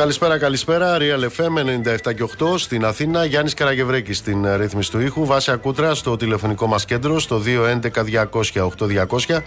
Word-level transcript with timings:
Καλησπέρα, 0.00 0.38
καλησπέρα. 0.38 0.96
Real 0.98 1.22
FM 1.36 1.58
97 2.06 2.14
και 2.14 2.28
8 2.38 2.58
στην 2.58 2.84
Αθήνα. 2.84 3.24
Γιάννης 3.24 3.54
Καραγευρέκης 3.54 4.16
στην 4.16 4.44
ε, 4.44 4.56
ρύθμιση 4.56 4.90
του 4.90 5.00
ήχου. 5.00 5.26
Βάση 5.26 5.50
Ακούτρα 5.50 5.94
στο 5.94 6.16
τηλεφωνικό 6.16 6.66
μας 6.66 6.84
κέντρο 6.84 7.18
στο 7.18 7.42
211-200-8200. 8.52 9.38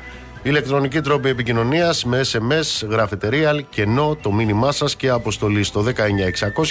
Ηλεκτρονική 0.44 1.02
τρόπη 1.02 1.30
επικοινωνίας 1.30 2.06
με 2.06 2.22
SMS, 2.32 2.88
γραφετερία, 2.90 3.62
κενό, 3.70 4.18
το 4.22 4.32
μήνυμά 4.32 4.72
σας 4.72 4.96
και 4.96 5.10
αποστολή 5.10 5.64
στο 5.64 5.86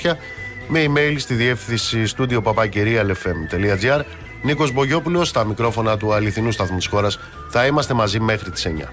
19600 0.03 0.17
με 0.69 0.85
email 0.87 1.15
στη 1.19 1.35
διεύθυνση 1.35 2.07
στούντιο 2.07 2.43
παπακυρίαλfm.gr. 2.43 4.01
Νίκος 4.43 4.73
Μπογιόπουλος 4.73 5.29
στα 5.29 5.45
μικρόφωνα 5.45 5.97
του 5.97 6.13
αληθινού 6.13 6.53
σταθμού 6.53 6.77
της 6.77 6.87
χώρας. 6.87 7.19
Θα 7.51 7.67
είμαστε 7.67 7.95
μαζί 7.95 8.21
μέχρι 8.21 8.51
τις 8.51 8.67
9. 8.67 8.93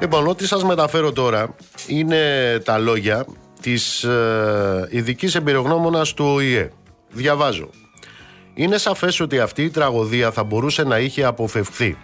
Λοιπόν, 0.00 0.26
ό,τι 0.26 0.46
σας 0.46 0.64
μεταφέρω 0.64 1.12
τώρα 1.12 1.54
είναι 1.86 2.22
τα 2.64 2.78
λόγια 2.78 3.26
της 3.60 4.04
ε, 4.04 4.88
ειδικής 4.90 5.34
εμπειρογνώμονας 5.34 6.14
του 6.14 6.24
ΟΗΕ. 6.24 6.70
Διαβάζω. 7.10 7.70
Είναι 8.54 8.78
σαφές 8.78 9.20
ότι 9.20 9.40
αυτή 9.40 9.62
η 9.62 9.70
τραγωδία 9.70 10.30
θα 10.30 10.44
μπορούσε 10.44 10.82
να 10.82 10.98
είχε 10.98 11.24
αποφευχθεί. 11.24 11.96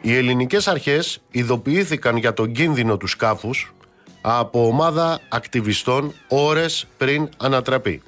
Οι 0.00 0.16
ελληνικές 0.16 0.68
αρχές 0.68 1.22
ειδοποιήθηκαν 1.30 2.16
για 2.16 2.32
τον 2.32 2.52
κίνδυνο 2.52 2.96
του 2.96 3.06
σκάφους 3.06 3.74
από 4.20 4.66
ομάδα 4.66 5.20
ακτιβιστών 5.28 6.12
ώρες 6.28 6.86
πριν 6.96 7.28
ανατραπεί. 7.36 8.02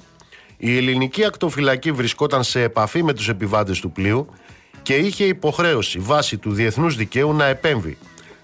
Η 0.56 0.76
ελληνική 0.76 1.24
ακτοφυλακή 1.24 1.92
βρισκόταν 1.92 2.42
σε 2.42 2.62
επαφή 2.62 3.02
με 3.02 3.12
τους 3.12 3.28
επιβάτες 3.28 3.80
του 3.80 3.90
πλοίου 3.90 4.26
και 4.82 4.94
είχε 4.94 5.24
υποχρέωση 5.24 5.98
βάσει 5.98 6.36
του 6.36 6.52
διεθνούς 6.52 6.96
δικαίου 6.96 7.32
να 7.32 7.44
επέμβει 7.44 7.98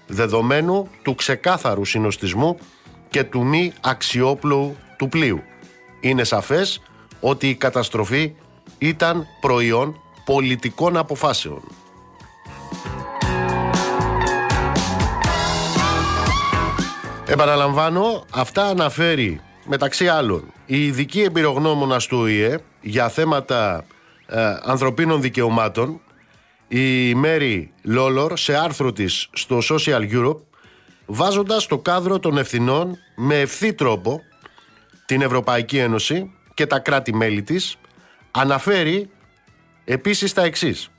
δεδομένου 0.07 0.89
του 1.03 1.15
ξεκάθαρου 1.15 1.85
συνοστισμού 1.85 2.57
και 3.09 3.23
του 3.23 3.45
μη 3.45 3.73
αξιόπλου 3.81 4.75
του 4.97 5.09
πλοίου. 5.09 5.41
Είναι 5.99 6.23
σαφές 6.23 6.81
ότι 7.19 7.49
η 7.49 7.55
καταστροφή 7.55 8.35
ήταν 8.77 9.27
προϊόν 9.41 9.99
πολιτικών 10.25 10.97
αποφάσεων. 10.97 11.61
Επαναλαμβάνω, 17.27 18.23
αυτά 18.31 18.65
αναφέρει 18.65 19.41
μεταξύ 19.65 20.07
άλλων 20.07 20.53
η 20.65 20.85
ειδική 20.85 21.21
εμπειρογνώμονα 21.21 21.97
του 21.97 22.17
ΟΗΕ 22.17 22.59
για 22.81 23.09
θέματα 23.09 23.85
ε, 24.27 24.57
ανθρωπίνων 24.63 25.21
δικαιωμάτων 25.21 26.01
η 26.67 27.15
Μέρι 27.15 27.73
Λόλορ 27.81 28.37
σε 28.37 28.55
άρθρο 28.55 28.91
της 28.91 29.29
στο 29.33 29.59
Social 29.69 30.11
Europe 30.11 30.39
βάζοντας 31.05 31.67
το 31.67 31.77
κάδρο 31.77 32.19
των 32.19 32.37
ευθυνών 32.37 32.97
με 33.15 33.39
ευθύ 33.39 33.73
τρόπο 33.73 34.21
την 35.05 35.21
Ευρωπαϊκή 35.21 35.77
Ένωση 35.77 36.31
και 36.53 36.65
τα 36.65 36.79
κράτη-μέλη 36.79 37.43
της 37.43 37.77
αναφέρει 38.31 39.09
επίσης 39.85 40.33
τα 40.33 40.41
εξής. 40.41 40.89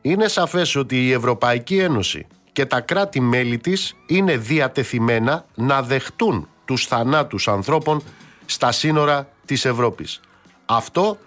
Είναι 0.00 0.28
σαφές 0.28 0.76
ότι 0.76 1.06
η 1.06 1.12
Ευρωπαϊκή 1.12 1.78
Ένωση 1.78 2.26
και 2.52 2.66
τα 2.66 2.80
κράτη-μέλη 2.80 3.58
της 3.58 3.96
είναι 4.06 4.36
διατεθειμένα 4.36 5.44
να 5.54 5.82
δεχτούν 5.82 6.48
τους 6.64 6.86
θανάτους 6.86 7.48
ανθρώπων 7.48 8.02
στα 8.46 8.72
σύνορα 8.72 9.28
της 9.44 9.64
Ευρώπης. 9.64 10.20
Αυτό, 10.66 11.18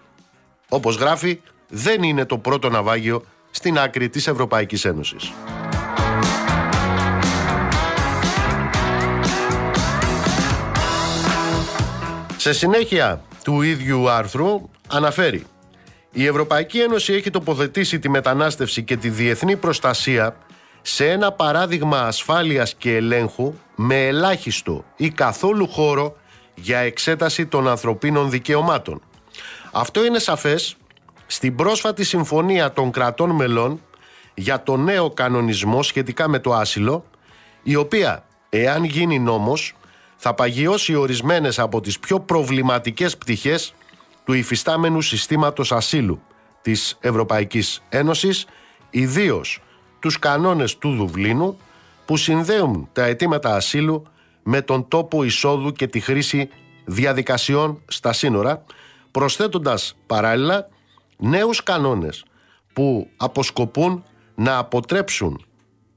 όπως 0.70 0.96
γράφει, 0.96 1.42
δεν 1.70 2.04
είναι 2.04 2.26
το 2.26 2.38
πρώτο 2.38 2.70
ναυάγιο 2.70 3.26
στην 3.56 3.80
άκρη 3.80 4.10
της 4.10 4.28
Ευρωπαϊκής 4.28 4.86
Ένωσης. 4.86 5.32
Σε 12.38 12.54
συνέχεια 12.54 13.22
του 13.44 13.62
ίδιου 13.62 14.10
άρθρου 14.10 14.70
αναφέρει 14.88 15.46
η 16.18 16.26
Ευρωπαϊκή 16.26 16.80
Ένωση 16.80 17.14
έχει 17.14 17.30
τοποθετήσει 17.30 18.00
τη 18.00 18.10
μετανάστευση 18.10 18.84
και 18.84 18.98
τη 18.98 19.10
διεθνή 19.10 19.58
προστασία 19.58 20.36
σε 20.82 21.10
ένα 21.10 21.32
παράδειγμα 21.32 22.00
ασφάλειας 22.00 22.76
και 22.76 22.96
ελέγχου 22.96 23.54
με 23.76 24.08
ελάχιστο 24.08 24.84
ή 24.96 25.10
καθόλου 25.10 25.68
χώρο 25.68 26.16
για 26.56 26.80
εξέταση 26.80 27.46
των 27.46 27.68
ανθρωπίνων 27.68 28.30
δικαιωμάτων. 28.30 29.02
Αυτό 29.72 30.06
είναι 30.06 30.20
σαφές 30.20 30.76
στην 31.28 31.56
πρόσφατη 31.56 32.04
συμφωνία 32.04 32.72
των 32.72 32.92
κρατών 32.92 33.30
μελών 33.30 33.82
για 34.34 34.64
το 34.64 34.78
νέο 34.78 35.10
κανονισμό 35.10 35.84
σχετικά 35.84 36.28
με 36.28 36.40
το 36.40 36.54
άσυλο, 36.54 37.06
η 37.64 37.76
οποία, 37.76 38.26
εάν 38.50 38.84
γίνει 38.84 39.20
νόμος, 39.20 39.76
θα 40.16 40.34
παγιώσει 40.34 40.96
ορισμένες 40.96 41.60
από 41.60 41.82
τις 41.82 42.00
πιο 42.00 42.20
προβληματικές 42.20 43.18
πτυχές 43.18 43.74
του 44.24 44.34
υφιστάμενου 44.34 45.02
συστήματος 45.02 45.72
ασύλου 45.72 46.22
της 46.62 46.98
Ευρωπαϊκής 47.00 47.82
Ένωσης, 47.90 48.46
ιδίως 48.90 49.62
τους 50.00 50.20
κανόνες 50.20 50.78
του 50.78 50.96
Δουβλίνου 50.96 51.58
που 52.06 52.18
συνδέουν 52.18 52.90
τα 52.94 53.04
αιτήματα 53.04 53.56
ασύλου 53.56 54.04
με 54.44 54.62
τον 54.62 54.88
τόπο 54.88 55.24
εισόδου 55.24 55.72
και 55.72 55.88
τη 55.88 56.00
χρήση 56.00 56.50
διαδικασιών 56.86 57.82
στα 57.88 58.14
σύνορα, 58.14 58.64
προσθέτοντας 59.12 59.96
παράλληλα 60.06 60.70
νέους 61.18 61.64
κανόνες 61.64 62.26
που 62.74 63.10
αποσκοπούν 63.18 64.04
να 64.36 64.58
αποτρέψουν 64.58 65.46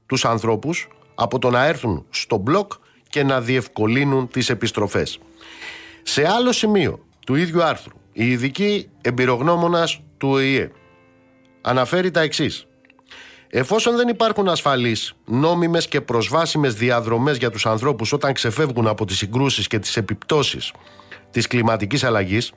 τους 0.05 0.25
ανθρώπους 0.25 0.87
από 1.15 1.39
το 1.39 1.49
να 1.49 1.65
έρθουν 1.65 2.05
στο 2.09 2.37
μπλοκ 2.37 2.71
και 3.09 3.23
να 3.23 3.41
διευκολύνουν 3.41 4.27
τις 4.27 4.49
επιστροφές. 4.49 5.19
Σε 6.03 6.27
άλλο 6.27 6.51
σημείο 6.51 7.05
του 7.25 7.35
ίδιου 7.35 7.63
άρθρου, 7.63 7.97
η 8.13 8.31
ειδική 8.31 8.89
εμπειρογνώμονας 9.01 10.01
του 10.17 10.29
ΟΗΕ 10.29 10.71
αναφέρει 11.61 12.11
τα 12.11 12.21
εξής. 12.21 12.65
Εφόσον 13.49 13.95
δεν 13.95 14.07
υπάρχουν 14.07 14.49
ασφαλείς, 14.49 15.13
νόμιμες 15.25 15.87
και 15.87 16.01
προσβάσιμες 16.01 16.73
διαδρομές 16.73 17.37
για 17.37 17.49
τους 17.49 17.65
ανθρώπους 17.65 18.13
όταν 18.13 18.33
ξεφεύγουν 18.33 18.87
από 18.87 19.05
τις 19.05 19.17
συγκρούσεις 19.17 19.67
και 19.67 19.79
τις 19.79 19.97
επιπτώσεις 19.97 20.73
της 21.31 21.47
κλιματικής 21.47 22.03
αλλαγής, 22.03 22.51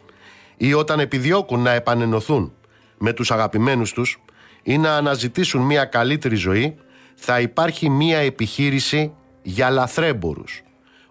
ή 0.57 0.75
όταν 0.75 1.01
επιδιώκουν 1.01 1.61
να 1.61 1.71
επανενωθούν 1.71 2.53
με 2.99 3.13
τους 3.13 3.31
αγαπημένους 3.31 3.93
τους 3.93 4.21
ή 4.63 4.79
να 4.79 4.97
αναζητήσουν 4.97 5.63
μια 5.63 5.85
καλύτερη 5.85 6.35
ζωή, 6.35 6.77
θα 7.15 7.41
υπάρχει 7.41 7.91
μια 7.91 8.19
επιχείρηση 8.19 9.13
για 9.43 9.71
λαθρέμπορους. 9.71 10.63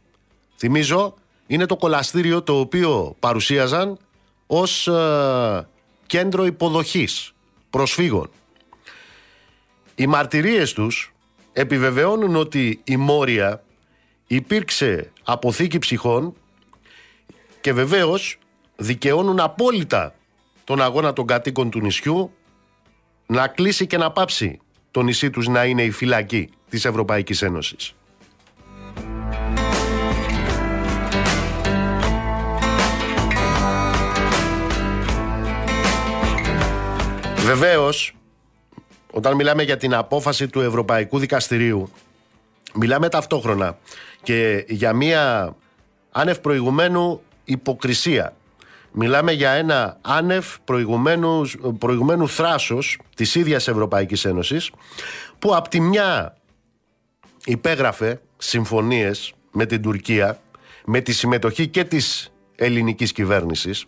Θυμίζω, 0.56 1.14
είναι 1.46 1.66
το 1.66 1.76
κολαστήριο 1.76 2.42
το 2.42 2.58
οποίο 2.58 3.16
παρουσίαζαν 3.18 3.98
ως 4.46 4.86
ε, 4.86 5.66
κέντρο 6.12 6.44
υποδοχής 6.44 7.32
προσφύγων. 7.70 8.30
Οι 9.94 10.06
μαρτυρίες 10.06 10.72
τους 10.72 11.12
επιβεβαιώνουν 11.52 12.36
ότι 12.36 12.80
η 12.84 12.96
Μόρια 12.96 13.62
υπήρξε 14.26 15.12
αποθήκη 15.22 15.78
ψυχών 15.78 16.34
και 17.60 17.72
βεβαίως 17.72 18.38
δικαιώνουν 18.76 19.40
απόλυτα 19.40 20.14
τον 20.64 20.82
αγώνα 20.82 21.12
των 21.12 21.26
κατοίκων 21.26 21.70
του 21.70 21.80
νησιού 21.80 22.32
να 23.26 23.48
κλείσει 23.48 23.86
και 23.86 23.96
να 23.96 24.10
πάψει 24.10 24.58
το 24.90 25.02
νησί 25.02 25.30
τους 25.30 25.48
να 25.48 25.64
είναι 25.64 25.82
η 25.82 25.90
φυλακή 25.90 26.50
της 26.68 26.84
Ευρωπαϊκής 26.84 27.42
Ένωσης. 27.42 27.94
Βεβαίως, 37.44 38.14
όταν 39.10 39.34
μιλάμε 39.34 39.62
για 39.62 39.76
την 39.76 39.94
απόφαση 39.94 40.48
του 40.48 40.60
Ευρωπαϊκού 40.60 41.18
Δικαστηρίου, 41.18 41.90
μιλάμε 42.74 43.08
ταυτόχρονα 43.08 43.78
και 44.22 44.64
για 44.68 44.92
μία 44.92 45.54
άνευ 46.12 46.38
προηγουμένου 46.38 47.22
υποκρισία. 47.44 48.36
Μιλάμε 48.92 49.32
για 49.32 49.50
ένα 49.50 49.98
άνευ 50.00 50.46
προηγουμένου, 50.64 51.50
προηγουμένου 51.78 52.28
θράσος 52.28 52.98
της 53.16 53.34
ίδιας 53.34 53.68
Ευρωπαϊκής 53.68 54.24
Ένωσης 54.24 54.70
που 55.38 55.56
από 55.56 55.68
τη 55.68 55.80
μια 55.80 56.36
υπέγραφε 57.44 58.20
συμφωνίες 58.36 59.34
με 59.52 59.66
την 59.66 59.82
Τουρκία 59.82 60.40
με 60.84 61.00
τη 61.00 61.12
συμμετοχή 61.12 61.68
και 61.68 61.84
της 61.84 62.32
ελληνικής 62.56 63.12
κυβέρνησης 63.12 63.86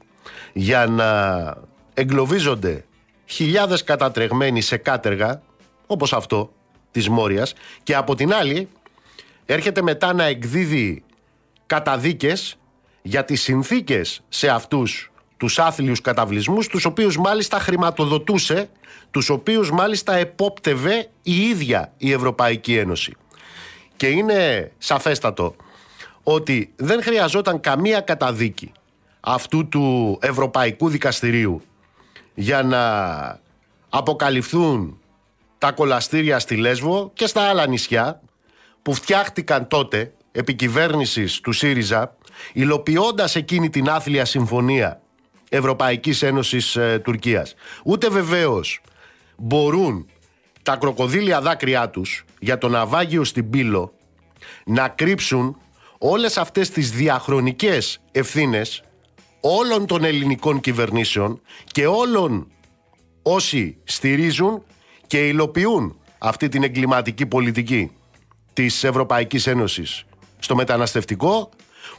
για 0.53 0.87
να 0.87 1.55
εγκλωβίζονται 1.95 2.85
χιλιάδες 3.27 3.85
κατατρεγμένοι 3.85 4.61
σε 4.61 4.77
κάτεργα 4.77 5.43
όπως 5.87 6.13
αυτό 6.13 6.53
της 6.91 7.09
Μόριας 7.09 7.55
και 7.83 7.95
από 7.95 8.15
την 8.15 8.33
άλλη 8.35 8.69
έρχεται 9.47 9.83
μετά 9.83 10.13
να 10.13 10.25
εκδίδει 10.25 11.03
καταδίκες 11.67 12.57
για 13.03 13.25
τις 13.25 13.43
συνθήκες 13.43 14.21
σε 14.29 14.49
αυτούς 14.49 15.13
τους 15.37 15.59
άθλιους 15.59 16.01
καταβλισμούς 16.01 16.67
τους 16.67 16.85
οποίους 16.85 17.19
μάλιστα 17.19 17.59
χρηματοδοτούσε 17.59 18.69
τους 19.11 19.29
οποίους 19.29 19.71
μάλιστα 19.71 20.15
επόπτευε 20.15 21.09
η 21.23 21.41
ίδια 21.41 21.93
η 21.97 22.13
Ευρωπαϊκή 22.13 22.77
Ένωση. 22.77 23.13
Και 23.97 24.07
είναι 24.07 24.71
σαφέστατο 24.79 25.55
ότι 26.23 26.73
δεν 26.77 27.03
χρειαζόταν 27.03 27.61
καμία 27.61 28.01
καταδίκη 28.01 28.73
αυτού 29.21 29.69
του 29.69 30.19
Ευρωπαϊκού 30.23 30.89
Δικαστηρίου 30.89 31.63
για 32.35 32.63
να 32.63 32.83
αποκαλυφθούν 33.89 34.99
τα 35.59 35.73
κολαστήρια 35.73 36.39
στη 36.39 36.57
Λέσβο 36.57 37.11
και 37.15 37.27
στα 37.27 37.43
άλλα 37.43 37.67
νησιά 37.67 38.21
που 38.83 38.95
φτιάχτηκαν 38.95 39.69
τότε 39.69 40.13
επί 40.33 40.57
του 41.43 41.53
ΣΥΡΙΖΑ 41.53 42.17
υλοποιώντας 42.53 43.37
εκείνη 43.37 43.71
την 43.71 43.89
άθλια 43.89 44.25
συμφωνία 44.25 45.01
Ευρωπαϊκής 45.49 46.23
Ένωσης 46.23 46.77
ε, 46.77 46.99
Τουρκίας. 47.05 47.55
Ούτε 47.85 48.09
βεβαίως 48.09 48.81
μπορούν 49.37 50.07
τα 50.63 50.77
κροκοδίλια 50.77 51.41
δάκρυά 51.41 51.91
τους 51.91 52.25
για 52.39 52.59
το 52.59 52.69
ναυάγιο 52.69 53.25
στην 53.25 53.51
Πύλο 53.51 53.93
να 54.65 54.89
κρύψουν 54.89 55.57
όλες 55.99 56.37
αυτές 56.37 56.71
τις 56.71 56.91
διαχρονικές 56.91 58.01
ευθύνες 58.13 58.83
όλων 59.47 59.87
των 59.87 60.05
ελληνικών 60.05 60.61
κυβερνήσεων 60.61 61.41
και 61.73 61.87
όλων 61.87 62.53
όσοι 63.23 63.77
στηρίζουν 63.85 64.65
και 65.07 65.27
υλοποιούν 65.29 65.99
αυτή 66.19 66.49
την 66.49 66.63
εγκληματική 66.63 67.27
πολιτική 67.27 67.91
της 68.53 68.85
Ευρωπαϊκής 68.85 69.47
Ένωσης 69.47 70.05
στο 70.39 70.55
μεταναστευτικό 70.55 71.51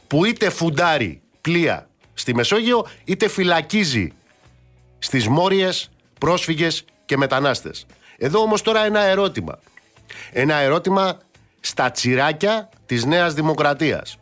που 0.06 0.24
είτε 0.24 0.50
φουντάρει 0.50 1.20
πλοία 1.40 1.88
στη 2.14 2.34
Μεσόγειο 2.34 2.86
είτε 3.04 3.28
φυλακίζει 3.28 4.12
στις 4.98 5.28
μόριες 5.28 5.90
πρόσφυγες 6.18 6.84
και 7.04 7.16
μετανάστες. 7.16 7.86
Εδώ 8.18 8.40
όμως 8.40 8.62
τώρα 8.62 8.84
ένα 8.84 9.00
ερώτημα. 9.00 9.58
Ένα 10.32 10.54
ερώτημα 10.54 11.18
στα 11.60 11.90
τσιράκια 11.90 12.68
της 12.86 13.04
Νέας 13.04 13.34
Δημοκρατίας. 13.34 14.18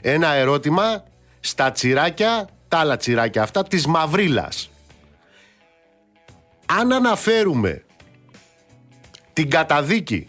Ένα 0.00 0.32
ερώτημα 0.32 1.04
στα 1.40 1.72
τσιράκια 1.72 2.48
τα 2.74 2.80
άλλα 2.80 2.96
τσιράκια 2.96 3.42
αυτά 3.42 3.62
της 3.62 3.86
Μαυρίλας. 3.86 4.70
Αν 6.66 6.92
αναφέρουμε 6.92 7.84
την 9.32 9.50
καταδίκη 9.50 10.28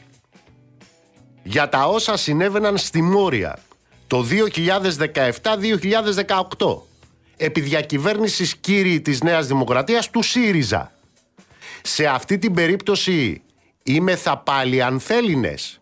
για 1.43 1.69
τα 1.69 1.85
όσα 1.85 2.17
συνέβαιναν 2.17 2.77
στη 2.77 3.01
Μόρια 3.01 3.59
το 4.07 4.25
2017-2018 6.61 6.81
επί 7.37 7.61
διακυβέρνησης 7.61 8.55
κύριοι 8.55 9.01
της 9.01 9.21
Νέας 9.21 9.47
Δημοκρατίας 9.47 10.09
του 10.09 10.21
ΣΥΡΙΖΑ. 10.21 10.91
Σε 11.81 12.05
αυτή 12.05 12.37
την 12.37 12.53
περίπτωση 12.53 13.41
είμαι 13.83 14.15
θα 14.15 14.37
πάλι 14.37 14.81
ανθέλινες. 14.81 15.81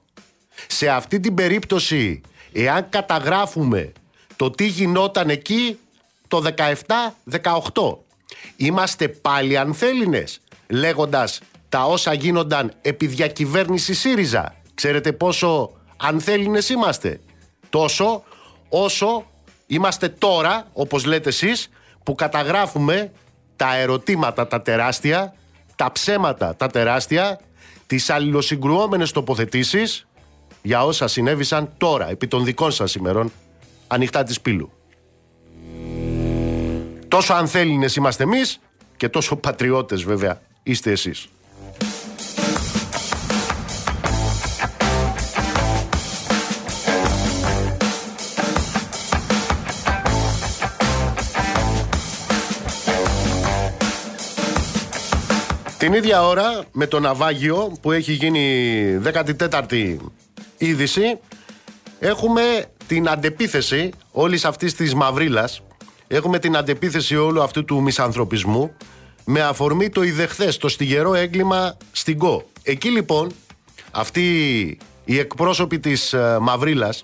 Σε 0.68 0.90
αυτή 0.90 1.20
την 1.20 1.34
περίπτωση 1.34 2.22
εάν 2.52 2.90
καταγράφουμε 2.90 3.92
το 4.36 4.50
τι 4.50 4.66
γινόταν 4.66 5.30
εκεί 5.30 5.78
το 6.34 6.44
17-18. 7.32 7.98
Είμαστε 8.56 9.08
πάλι 9.08 9.58
ανθέλινες 9.58 10.40
λέγοντας 10.70 11.40
τα 11.70 11.86
όσα 11.86 12.14
γίνονταν 12.14 12.74
επί 12.82 13.08
διακυβέρνησης 13.08 14.00
ΣΥΡΙΖΑ. 14.00 14.56
Ξέρετε 14.74 15.12
πόσο 15.12 15.72
ανθέλινες 15.98 16.70
είμαστε; 16.70 17.20
Τόσο 17.70 18.24
όσο 18.70 19.26
είμαστε 19.68 20.10
τώρα, 20.10 20.68
όπως 20.74 21.06
λέτε 21.06 21.30
εσείς, 21.30 21.70
που 22.04 22.16
καταγράφουμε 22.16 23.12
τα 23.56 23.76
ερωτήματα 23.76 24.48
τα 24.48 24.62
τεράστια, 24.62 25.34
τα 25.76 25.92
ψέματα 25.92 26.56
τα 26.56 26.68
τεράστια, 26.68 27.40
τις 27.88 28.10
αλληλοσυγκρουόμενες 28.10 29.12
τοποθετήσεις 29.12 30.08
για 30.62 30.86
όσα 30.86 31.08
συνέβησαν 31.08 31.74
τώρα, 31.78 32.10
επί 32.10 32.28
των 32.28 32.44
δικών 32.44 32.72
σας 32.72 32.96
ημερών, 32.96 33.32
ανοιχτά 33.88 34.24
της 34.24 34.42
πύλου. 34.42 34.72
Τόσο 37.14 37.34
ανθέλινες 37.34 37.96
είμαστε 37.96 38.24
εμείς 38.24 38.60
και 38.98 39.10
τόσο 39.10 39.36
πατριώτες 39.36 40.04
βέβαια 40.04 40.42
είστε 40.64 40.92
εσείς. 40.92 41.28
Την 55.78 55.94
ίδια 55.94 56.28
ώρα 56.28 56.64
με 56.72 56.88
το 56.88 57.00
ναυάγιο 57.00 57.78
που 57.82 57.92
έχει 57.92 58.12
γίνει 58.14 59.02
14η 59.40 59.98
είδηση 60.58 61.20
έχουμε 62.00 62.66
την 62.88 63.10
αντεπίθεση 63.10 63.90
όλης 64.12 64.46
αυτής 64.46 64.74
της 64.76 64.94
μαυρίλας 64.94 65.62
έχουμε 66.16 66.40
την 66.40 66.58
αντεπίθεση 66.58 67.16
όλου 67.16 67.42
αυτού 67.42 67.66
του 67.66 67.82
μισανθρωπισμού 67.82 68.76
με 69.26 69.42
αφορμή 69.42 69.90
το 69.90 70.04
ιδεχθές, 70.04 70.58
το 70.58 70.68
στιγερό 70.68 71.14
έγκλημα 71.14 71.78
στην 71.92 72.18
ΚΟ. 72.18 72.50
Εκεί 72.64 72.90
λοιπόν 72.90 73.32
αυτοί 73.92 74.28
οι 75.06 75.20
εκπρόσωποι 75.20 75.80
της 75.80 76.14
ε, 76.14 76.38
Μαυρίλας 76.42 77.04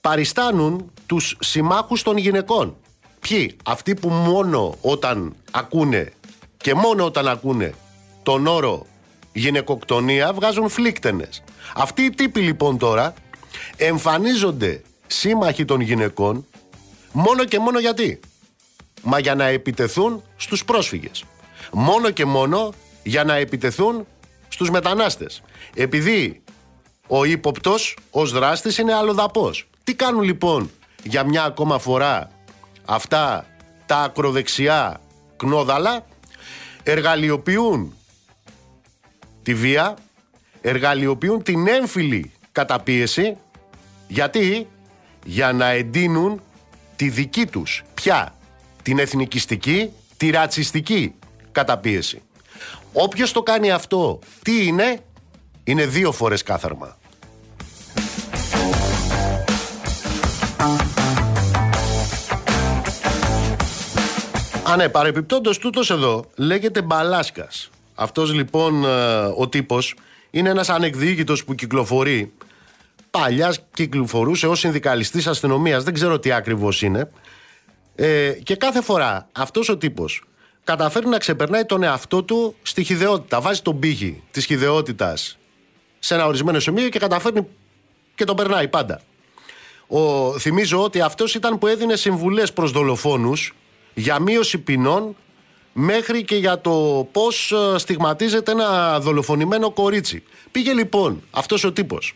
παριστάνουν 0.00 0.90
τους 1.06 1.36
συμμάχους 1.40 2.02
των 2.02 2.16
γυναικών. 2.16 2.76
Ποιοι, 3.20 3.56
αυτοί 3.64 3.94
που 3.94 4.08
μόνο 4.08 4.76
όταν 4.80 5.34
ακούνε 5.50 6.12
και 6.56 6.74
μόνο 6.74 7.04
όταν 7.04 7.28
ακούνε 7.28 7.74
τον 8.22 8.46
όρο 8.46 8.86
γυναικοκτονία 9.32 10.32
βγάζουν 10.32 10.68
φλίκτενες. 10.68 11.42
Αυτοί 11.74 12.02
οι 12.02 12.10
τύποι 12.10 12.40
λοιπόν 12.40 12.78
τώρα 12.78 13.14
εμφανίζονται 13.76 14.82
σύμμαχοι 15.06 15.64
των 15.64 15.80
γυναικών 15.80 16.46
Μόνο 17.12 17.44
και 17.44 17.58
μόνο 17.58 17.78
γιατί; 17.78 18.20
Μα 19.02 19.18
για 19.18 19.34
να 19.34 19.44
επιτεθούν 19.44 20.22
στους 20.36 20.64
πρόσφυγες. 20.64 21.24
Μόνο 21.72 22.10
και 22.10 22.24
μόνο 22.24 22.72
για 23.02 23.24
να 23.24 23.34
επιτεθούν 23.34 24.06
στους 24.48 24.70
μετανάστες. 24.70 25.42
Επειδή 25.74 26.42
ο 27.06 27.24
ύποπτος 27.24 27.96
ως 28.10 28.32
δράστης 28.32 28.78
είναι 28.78 28.94
αλλοδαπός. 28.94 29.68
Τι 29.84 29.94
κάνουν 29.94 30.22
λοιπόν 30.22 30.70
για 31.02 31.24
μια 31.24 31.44
ακόμα 31.44 31.78
φορά 31.78 32.30
αυτά 32.84 33.46
τα 33.86 33.96
ακροδεξιά 33.96 35.00
κνόδαλα; 35.36 36.06
Εργαλειοποιούν 36.82 37.94
τη 39.42 39.54
βία, 39.54 39.96
εργαλειοποιούν 40.60 41.42
την 41.42 41.68
έμφυλη 41.68 42.32
καταπίεση 42.52 43.36
γιατί; 44.08 44.68
Για 45.24 45.52
να 45.52 45.66
εντείνουν 45.68 46.40
τη 47.00 47.08
δική 47.08 47.46
τους 47.46 47.82
πια 47.94 48.34
την 48.82 48.98
εθνικιστική, 48.98 49.90
τη 50.16 50.30
ρατσιστική 50.30 51.14
καταπίεση. 51.52 52.22
Όποιος 52.92 53.32
το 53.32 53.42
κάνει 53.42 53.70
αυτό, 53.70 54.18
τι 54.42 54.66
είναι, 54.66 55.00
είναι 55.64 55.86
δύο 55.86 56.12
φορές 56.12 56.42
κάθαρμα. 56.42 56.98
Α, 64.62 64.76
ναι, 64.76 64.88
παρεπιπτόντως 64.88 65.58
τούτος 65.58 65.90
εδώ 65.90 66.24
λέγεται 66.34 66.82
Μπαλάσκας. 66.82 67.70
Αυτός 67.94 68.32
λοιπόν 68.32 68.84
ε, 68.84 68.88
ο 69.36 69.48
τύπος 69.48 69.94
είναι 70.30 70.48
ένας 70.48 70.68
ανεκδίκητος 70.68 71.44
που 71.44 71.54
κυκλοφορεί. 71.54 72.32
Παλιάς 73.10 73.60
κυκλοφορούσε 73.74 74.46
ως 74.46 74.58
συνδικαλιστής 74.58 75.26
αστυνομίας, 75.26 75.84
δεν 75.84 75.94
ξέρω 75.94 76.18
τι 76.18 76.32
ακριβώς 76.32 76.82
είναι. 76.82 77.10
Ε, 77.94 78.32
και 78.42 78.56
κάθε 78.56 78.82
φορά 78.82 79.28
αυτός 79.32 79.68
ο 79.68 79.76
τύπος 79.76 80.22
καταφέρει 80.64 81.06
να 81.06 81.18
ξεπερνάει 81.18 81.64
τον 81.64 81.82
εαυτό 81.82 82.22
του 82.22 82.54
στη 82.62 82.84
χιδεότητα. 82.84 83.40
Βάζει 83.40 83.62
τον 83.62 83.78
πύχη 83.78 84.22
της 84.30 84.44
χιδεότητας 84.44 85.38
σε 85.98 86.14
ένα 86.14 86.26
ορισμένο 86.26 86.58
σημείο 86.58 86.88
και 86.88 86.98
καταφέρνει 86.98 87.46
και 88.14 88.24
τον 88.24 88.36
περνάει 88.36 88.68
πάντα. 88.68 89.00
Ο, 89.86 90.32
θυμίζω 90.38 90.82
ότι 90.82 91.00
αυτός 91.00 91.34
ήταν 91.34 91.58
που 91.58 91.66
έδινε 91.66 91.96
συμβουλές 91.96 92.52
προς 92.52 92.70
δολοφόνους 92.70 93.54
για 93.94 94.18
μείωση 94.18 94.58
ποινών 94.58 95.16
μέχρι 95.72 96.24
και 96.24 96.36
για 96.36 96.60
το 96.60 97.08
πώς 97.12 97.52
ε, 97.52 97.78
στιγματίζεται 97.78 98.50
ένα 98.50 99.00
δολοφονημένο 99.00 99.70
κορίτσι. 99.70 100.22
Πήγε 100.50 100.72
λοιπόν 100.72 101.22
αυτός 101.30 101.64
ο 101.64 101.72
τύπος 101.72 102.14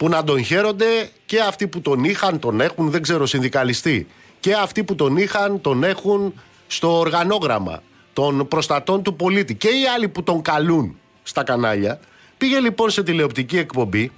που 0.00 0.08
να 0.08 0.24
τον 0.24 0.44
χαίρονται 0.44 1.10
και 1.26 1.40
αυτοί 1.40 1.68
που 1.68 1.80
τον 1.80 2.04
είχαν, 2.04 2.38
τον 2.38 2.60
έχουν, 2.60 2.90
δεν 2.90 3.02
ξέρω, 3.02 3.26
συνδικαλιστή 3.26 4.06
και 4.40 4.54
αυτοί 4.54 4.84
που 4.84 4.94
τον 4.94 5.16
είχαν, 5.16 5.60
τον 5.60 5.84
έχουν 5.84 6.34
στο 6.66 6.98
οργανόγραμμα 6.98 7.82
των 8.12 8.48
προστατών 8.48 9.02
του 9.02 9.16
πολίτη 9.16 9.54
και 9.54 9.68
οι 9.68 9.86
άλλοι 9.94 10.08
που 10.08 10.22
τον 10.22 10.42
καλούν 10.42 10.98
στα 11.22 11.42
κανάλια. 11.42 12.00
Πήγε 12.38 12.58
λοιπόν 12.58 12.90
σε 12.90 13.02
τηλεοπτική 13.02 13.58
εκπομπή 13.58 14.12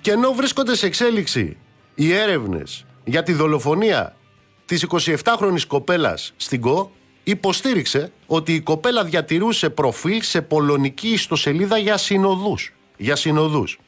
και 0.00 0.10
ενώ 0.10 0.32
βρίσκονται 0.32 0.76
σε 0.76 0.86
εξέλιξη 0.86 1.56
οι 1.94 2.12
έρευνες 2.12 2.84
για 3.04 3.22
τη 3.22 3.32
δολοφονία 3.32 4.16
της 4.64 4.86
27χρονης 4.88 5.66
κοπέλας 5.66 6.32
στην 6.36 6.60
ΚΟ 6.60 6.90
υποστήριξε 7.24 8.12
ότι 8.26 8.54
η 8.54 8.60
κοπέλα 8.60 9.04
διατηρούσε 9.04 9.70
προφίλ 9.70 10.22
σε 10.22 10.42
πολωνική 10.42 11.08
ιστοσελίδα 11.08 11.78
για 11.78 11.96
συνοδούς. 11.96 12.72
Για 12.96 13.16
συνοδούς. 13.16 13.78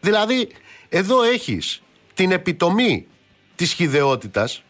Δηλαδή, 0.00 0.48
εδώ 0.88 1.22
έχεις 1.22 1.82
την 2.14 2.30
επιτομή 2.30 3.06
της 3.56 3.72
χιδεότητας 3.72 4.62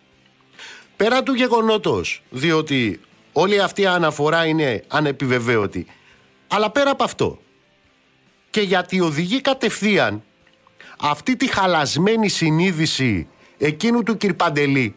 πέρα 0.97 1.23
του 1.23 1.35
γεγονότος, 1.35 2.23
διότι 2.31 3.01
όλη 3.33 3.61
αυτή 3.61 3.83
η 3.83 3.87
αναφορά 3.87 4.47
είναι 4.47 4.85
ανεπιβεβαίωτη, 4.89 5.87
αλλά 6.49 6.71
πέρα 6.71 6.91
από 6.91 7.05
αυτό 7.05 7.39
και 8.51 8.61
γιατί 8.61 9.01
οδηγεί 9.01 9.41
κατευθείαν 9.41 10.23
αυτή 11.01 11.37
τη 11.37 11.47
χαλασμένη 11.47 12.29
συνείδηση 12.29 13.29
εκείνου 13.59 14.03
του 14.03 14.17
Κυρπαντελή 14.17 14.95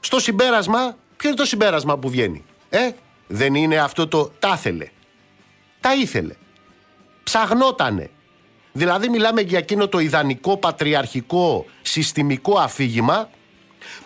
στο 0.00 0.18
συμπέρασμα, 0.18 0.96
ποιο 1.16 1.28
είναι 1.28 1.38
το 1.38 1.44
συμπέρασμα 1.44 1.98
που 1.98 2.10
βγαίνει. 2.10 2.44
Ε, 2.68 2.90
δεν 3.26 3.54
είναι 3.54 3.78
αυτό 3.78 4.08
το 4.08 4.32
τα 4.38 4.52
ήθελε. 4.54 4.88
Τα 5.80 5.94
ήθελε. 5.94 6.34
Ψαγνότανε. 7.26 8.10
Δηλαδή 8.72 9.08
μιλάμε 9.08 9.40
για 9.40 9.58
εκείνο 9.58 9.88
το 9.88 9.98
ιδανικό 9.98 10.56
πατριαρχικό 10.56 11.66
συστημικό 11.82 12.58
αφήγημα 12.58 13.30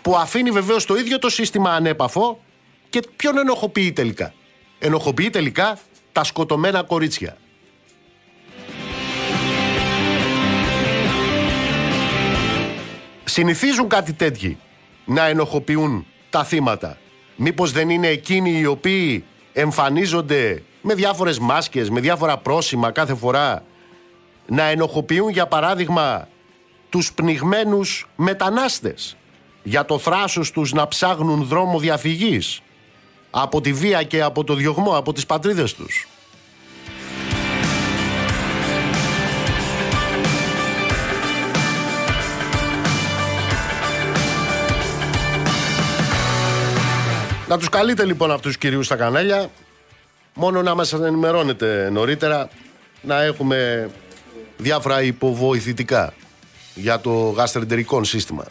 που 0.01 0.15
αφήνει 0.15 0.51
βεβαίως 0.51 0.85
το 0.85 0.95
ίδιο 0.95 1.19
το 1.19 1.29
σύστημα 1.29 1.71
ανέπαφο 1.71 2.43
και 2.89 3.01
ποιον 3.15 3.37
ενοχοποιεί 3.37 3.91
τελικά. 3.91 4.33
Ενοχοποιεί 4.79 5.29
τελικά 5.29 5.79
τα 6.11 6.23
σκοτωμένα 6.23 6.83
κορίτσια. 6.83 7.37
Συνηθίζουν 13.23 13.87
κάτι 13.87 14.13
τέτοιοι 14.13 14.57
να 15.05 15.25
ενοχοποιούν 15.25 16.05
τα 16.29 16.43
θύματα. 16.43 16.97
Μήπως 17.35 17.71
δεν 17.71 17.89
είναι 17.89 18.07
εκείνοι 18.07 18.59
οι 18.59 18.65
οποίοι 18.65 19.25
εμφανίζονται 19.53 20.63
με 20.81 20.93
διάφορες 20.93 21.39
μάσκες, 21.39 21.89
με 21.89 21.99
διάφορα 21.99 22.37
πρόσημα 22.37 22.91
κάθε 22.91 23.15
φορά 23.15 23.63
να 24.47 24.63
ενοχοποιούν 24.63 25.29
για 25.29 25.47
παράδειγμα 25.47 26.27
τους 26.89 27.13
πνιγμένους 27.13 28.07
μετανάστες 28.15 29.15
για 29.63 29.85
το 29.85 29.97
θράσος 29.97 30.51
τους 30.51 30.73
να 30.73 30.87
ψάχνουν 30.87 31.43
δρόμο 31.43 31.79
διαφυγής 31.79 32.61
από 33.31 33.61
τη 33.61 33.73
βία 33.73 34.03
και 34.03 34.21
από 34.21 34.43
το 34.43 34.53
διωγμό 34.53 34.97
από 34.97 35.13
τις 35.13 35.25
πατρίδες 35.25 35.73
τους. 35.73 36.07
Να 47.47 47.57
τους 47.57 47.69
καλείτε 47.69 48.05
λοιπόν 48.05 48.31
αυτούς 48.31 48.45
τους 48.45 48.57
κυρίους 48.57 48.85
στα 48.85 48.95
κανάλια 48.95 49.49
μόνο 50.33 50.61
να 50.61 50.75
μας 50.75 50.93
ενημερώνετε 50.93 51.89
νωρίτερα 51.91 52.49
να 53.01 53.21
έχουμε 53.21 53.89
διάφορα 54.57 55.01
υποβοηθητικά 55.01 56.13
για 56.73 56.99
το 56.99 57.11
γαστρεντερικό 57.11 58.03
σύστημα. 58.03 58.45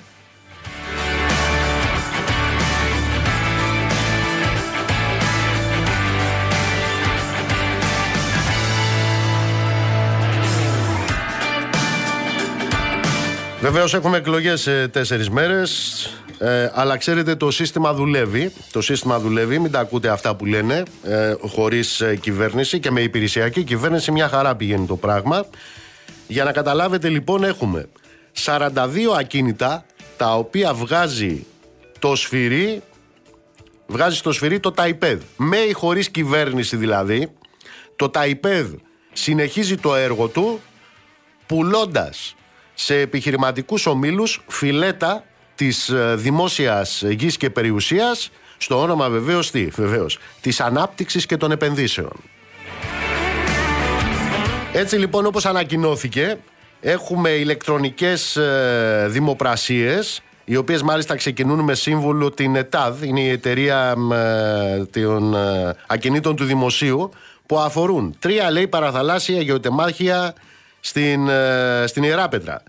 Βεβαίως 13.61 13.95
έχουμε 13.95 14.17
εκλογές 14.17 14.61
σε 14.61 14.89
τέσσερις 14.89 15.31
μέρες. 15.31 16.11
Ε, 16.43 16.71
αλλά 16.75 16.97
ξέρετε, 16.97 17.35
το 17.35 17.51
σύστημα 17.51 17.95
δουλεύει. 17.95 18.53
Το 18.73 18.81
σύστημα 18.81 19.19
δουλεύει, 19.19 19.59
μην 19.59 19.71
τα 19.71 19.81
ακούτε 19.81 20.09
αυτά 20.09 20.37
που 20.37 20.47
λένε, 20.47 20.83
ε, 21.03 21.35
χωρίς 21.41 22.01
ε, 22.01 22.17
κυβέρνηση 22.17 22.81
και 22.81 22.91
με 22.91 23.01
υπηρεσιακή 23.01 23.63
κυβέρνηση. 23.65 24.13
Μια 24.13 24.29
χαρά 24.29 24.57
πηγαίνει 24.57 24.87
το 24.87 24.97
πράγμα. 24.97 25.47
Για 26.27 26.45
να 26.45 26.53
καταλάβετε, 26.53 27.09
λοιπόν, 27.09 27.45
έχουμε 27.45 27.89
42 28.45 28.69
ακίνητα 29.19 29.85
τα 30.17 30.37
οποία 30.37 30.75
βγάζει 30.75 31.47
το 31.99 32.17
σφυρί, 32.17 32.83
βγάζει 33.87 34.17
στο 34.17 34.33
σφυρί 34.33 34.61
το 34.61 34.71
ΤΑΙΠΕΔ. 34.71 35.23
Με 35.37 35.57
ή 35.57 35.73
χωρίς 35.73 36.11
κυβέρνηση 36.11 36.77
δηλαδή, 36.77 37.33
το 37.97 38.09
ΤΑΙΠΕΔ 38.09 38.73
συνεχίζει 39.13 39.77
το 39.77 39.95
έργο 39.95 40.29
του 40.29 40.61
πουλώντας 41.47 42.35
σε 42.75 42.99
επιχειρηματικούς 42.99 43.87
ομίλους 43.87 44.43
φιλέτα 44.49 45.25
της 45.61 45.89
ε, 45.89 46.15
δημόσιας 46.17 47.03
γης 47.07 47.37
και 47.37 47.51
περιουσίας 47.51 48.31
στο 48.57 48.81
όνομα 48.81 49.09
βεβαίως 49.09 49.51
τι, 49.51 49.67
βεβαίως, 49.67 50.19
της 50.41 50.61
ανάπτυξης 50.61 51.27
και 51.27 51.37
των 51.37 51.51
επενδύσεων. 51.51 52.13
Έτσι 54.73 54.97
λοιπόν 54.97 55.27
όπως 55.27 55.47
ανακοινώθηκε 55.47 56.39
έχουμε 56.81 57.31
ηλεκτρονικές 57.31 58.37
ε, 58.37 59.07
δημοπρασίες 59.11 60.23
οι 60.45 60.57
οποίες 60.57 60.83
μάλιστα 60.83 61.15
ξεκινούν 61.15 61.61
με 61.61 61.75
σύμβουλο 61.75 62.31
την 62.31 62.57
ΕΤΑΔ, 62.57 63.03
είναι 63.03 63.21
η 63.21 63.29
εταιρεία 63.29 63.95
ε, 64.13 64.85
των 64.85 65.35
ε, 65.35 65.75
ακινήτων 65.87 66.37
του 66.37 66.45
δημοσίου 66.45 67.11
που 67.47 67.59
αφορούν 67.59 68.17
τρία 68.19 68.51
λέει 68.51 68.69
παραθαλάσσια 68.69 69.41
γεωτεμάχια 69.41 70.35
στην, 70.81 71.29
ε, 71.29 71.85
στην 71.87 72.03
Ιεράπετρα. 72.03 72.63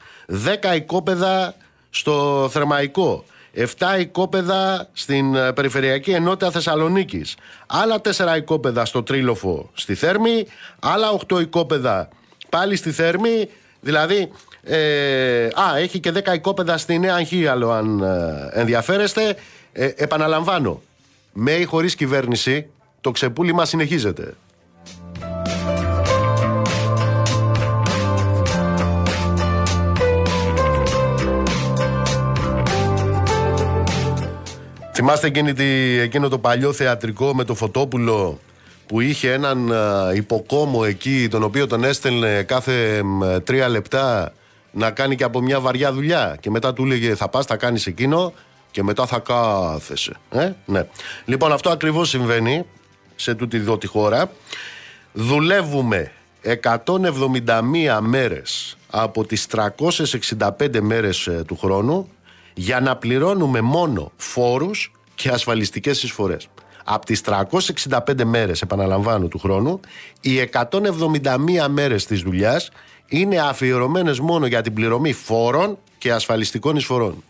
10 0.72 0.76
οικόπεδα 0.76 1.56
στο 1.92 2.48
Θερμαϊκό. 2.52 3.24
7 3.56 3.66
οικόπεδα 4.00 4.90
στην 4.94 5.36
ε, 5.36 5.54
Περιφερειακή 5.54 6.12
Ενότητα 6.12 6.52
Θεσσαλονίκης. 6.52 7.36
Άλλα 7.68 8.02
4 8.02 8.38
οικόπεδα 8.38 8.86
στο 8.86 9.04
Τρίλοφο 9.04 9.70
στη 9.74 9.96
Θέρμη. 9.96 10.46
Άλλα 10.80 11.20
8 11.34 11.42
οικόπεδα 11.42 12.10
πάλι 12.50 12.76
στη 12.76 12.92
Θέρμη. 12.92 13.50
Δηλαδή, 13.82 14.32
ε, 14.64 15.46
α, 15.46 15.78
έχει 15.78 16.00
και 16.00 16.12
10 16.12 16.34
οικόπεδα 16.34 16.78
στη 16.78 17.00
Νέα 17.00 17.16
Αγχίαλο 17.16 17.72
αν 17.72 18.02
ε, 18.02 18.50
ενδιαφέρεστε. 18.60 19.36
Ε, 19.74 19.90
επαναλαμβάνω, 19.96 20.82
με 21.34 21.52
ή 21.52 21.64
χωρίς 21.64 21.96
κυβέρνηση, 21.96 22.70
το 23.02 23.12
ξεπούλημα 23.12 23.66
συνεχίζεται. 23.66 24.34
Θυμάστε 35.04 35.28
εκείνη 35.28 35.54
τη, 35.54 36.00
εκείνο 36.00 36.30
το 36.30 36.40
παλιό 36.40 36.74
θεατρικό 36.74 37.36
με 37.36 37.44
το 37.44 37.56
Φωτόπουλο 37.56 38.40
που 38.88 39.02
είχε 39.02 39.32
έναν 39.32 39.74
υποκόμο 40.16 40.82
εκεί 40.86 41.28
τον 41.28 41.44
οποίο 41.44 41.68
τον 41.68 41.84
έστελνε 41.84 42.44
κάθε 42.44 43.04
τρία 43.44 43.70
λεπτά 43.70 44.34
να 44.72 44.92
κάνει 44.92 45.16
και 45.16 45.24
από 45.24 45.42
μια 45.42 45.60
βαριά 45.60 45.94
δουλειά 45.94 46.38
και 46.40 46.50
μετά 46.50 46.74
του 46.74 46.84
έλεγε 46.84 47.16
θα 47.16 47.30
πας 47.30 47.46
θα 47.46 47.56
κάνεις 47.56 47.88
εκείνο 47.88 48.34
και 48.72 48.84
μετά 48.84 49.06
θα 49.06 49.20
κάθεσαι. 49.20 50.14
Ε; 50.30 50.52
Ναι. 50.66 50.88
Λοιπόν, 51.26 51.52
αυτό 51.52 51.70
ακριβώς 51.70 52.10
συμβαίνει 52.10 52.66
σε 53.16 53.36
τούτη 53.36 53.58
εδώ 53.58 53.78
τη 53.78 53.88
χώρα. 53.88 54.32
Δουλεύουμε 55.14 56.12
171 56.62 58.00
μέρες 58.02 58.78
από 58.90 59.26
τις 59.26 59.48
365 60.38 60.80
μέρες 60.82 61.28
ε, 61.28 61.44
του 61.48 61.58
χρόνου 61.58 62.10
για 62.54 62.80
να 62.80 62.96
πληρώνουμε 62.96 63.62
μόνο 63.62 64.12
φόρους 64.16 64.92
και 65.16 65.30
ασφαλιστικές 65.30 66.04
εισφορές. 66.04 66.48
Από 66.84 67.06
τις 67.06 67.22
365 67.22 68.24
μέρες, 68.24 68.62
επαναλαμβάνω, 68.62 69.28
του 69.28 69.40
χρόνου, 69.40 69.80
οι 70.22 70.40
171 70.40 71.68
μέρες 71.70 72.06
της 72.06 72.22
δουλειάς 72.22 72.72
είναι 73.08 73.40
αφιερωμένες 73.40 74.20
μόνο 74.20 74.46
για 74.46 74.62
την 74.62 74.74
πληρωμή 74.74 75.14
φόρων 75.14 75.78
και 75.98 76.12
ασφαλιστικών 76.12 76.76
εισφορών. 76.76 77.24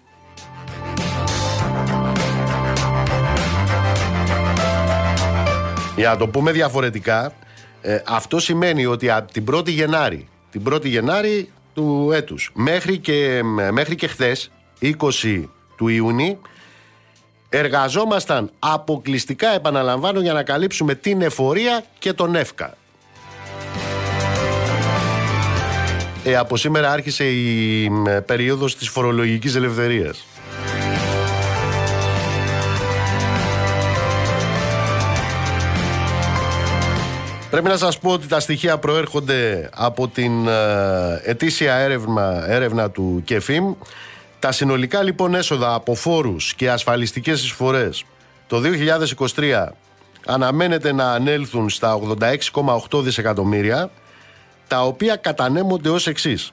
Για 5.95 6.09
να 6.09 6.17
το 6.17 6.27
πούμε 6.27 6.51
διαφορετικά, 6.51 7.33
ε, 7.81 8.01
αυτό 8.05 8.39
σημαίνει 8.39 8.85
ότι 8.85 9.09
από 9.09 9.31
την 9.31 9.43
1η 9.43 9.69
Γενάρη, 9.69 10.27
την 10.51 10.61
1η 10.61 10.85
Γενάρη 10.85 11.51
του 11.73 12.09
έτους, 12.13 12.51
μέχρι 12.53 12.97
και, 12.97 13.41
μέχρι 13.71 13.95
και 13.95 14.07
χθες, 14.07 14.51
20 14.81 15.43
του 15.75 15.87
Ιούνιου, 15.87 16.41
εργαζόμασταν 17.49 18.51
αποκλειστικά, 18.59 19.53
επαναλαμβάνω, 19.53 20.19
για 20.19 20.33
να 20.33 20.43
καλύψουμε 20.43 20.95
την 20.95 21.21
εφορία 21.21 21.83
και 21.99 22.13
τον 22.13 22.35
ΕΦΚΑ. 22.35 22.77
Ε, 26.23 26.35
από 26.35 26.57
σήμερα 26.57 26.91
άρχισε 26.91 27.25
η 27.29 27.91
περίοδος 28.25 28.75
της 28.75 28.89
φορολογικής 28.89 29.55
ελευθερίας. 29.55 30.25
Πρέπει 37.51 37.67
να 37.67 37.77
σας 37.77 37.99
πω 37.99 38.11
ότι 38.11 38.27
τα 38.27 38.39
στοιχεία 38.39 38.77
προέρχονται 38.77 39.69
από 39.75 40.07
την 40.07 40.47
ε, 40.47 41.21
ετήσια 41.23 41.75
έρευνα, 41.75 42.43
έρευνα 42.47 42.89
του 42.89 43.21
ΚΕΦΙΜ. 43.25 43.73
Τα 44.41 44.51
συνολικά 44.51 45.03
λοιπόν 45.03 45.35
έσοδα 45.35 45.73
από 45.73 45.95
φόρους 45.95 46.53
και 46.53 46.71
ασφαλιστικές 46.71 47.43
εισφορές 47.43 48.03
το 48.47 48.61
2023 49.35 49.67
αναμένεται 50.25 50.93
να 50.93 51.11
ανέλθουν 51.11 51.69
στα 51.69 51.99
86,8 52.19 53.03
δισεκατομμύρια 53.03 53.89
τα 54.67 54.83
οποία 54.83 55.15
κατανέμονται 55.15 55.89
ως 55.89 56.07
εξής 56.07 56.51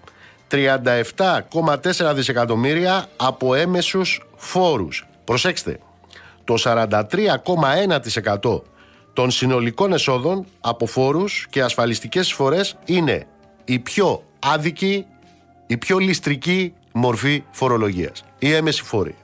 37,4 0.50 2.12
δισεκατομμύρια 2.14 3.06
από 3.16 3.54
έμεσους 3.54 4.26
φόρους. 4.36 5.06
Προσέξτε, 5.24 5.78
το 6.44 6.54
43,1% 6.58 8.62
των 9.12 9.30
συνολικών 9.30 9.92
εσόδων 9.92 10.46
από 10.60 10.86
φόρους 10.86 11.46
και 11.50 11.62
ασφαλιστικές 11.62 12.26
εισφορές 12.26 12.76
είναι 12.84 13.26
η 13.64 13.78
πιο 13.78 14.22
άδικη, 14.38 15.06
η 15.66 15.76
πιο 15.76 15.98
ληστρική 15.98 16.72
μορφή 16.98 17.42
φορολογίας. 17.50 18.24
Η 18.38 18.52
έμεση 18.52 18.82
φόρη. 18.82 19.14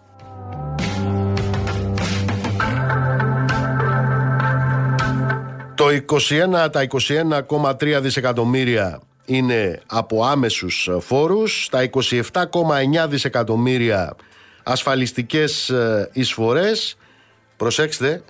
Το 5.74 5.88
21, 5.90 6.70
τα 6.70 6.80
21,3 6.80 8.00
δισεκατομμύρια 8.00 9.00
είναι 9.24 9.80
από 9.86 10.24
άμεσους 10.24 10.90
φόρους, 11.00 11.68
τα 11.70 11.82
27,9 11.82 13.08
δισεκατομμύρια 13.08 14.16
ασφαλιστικές 14.62 15.68
ε, 15.68 16.10
εισφορές. 16.12 16.96
Προσέξτε, 17.56 18.22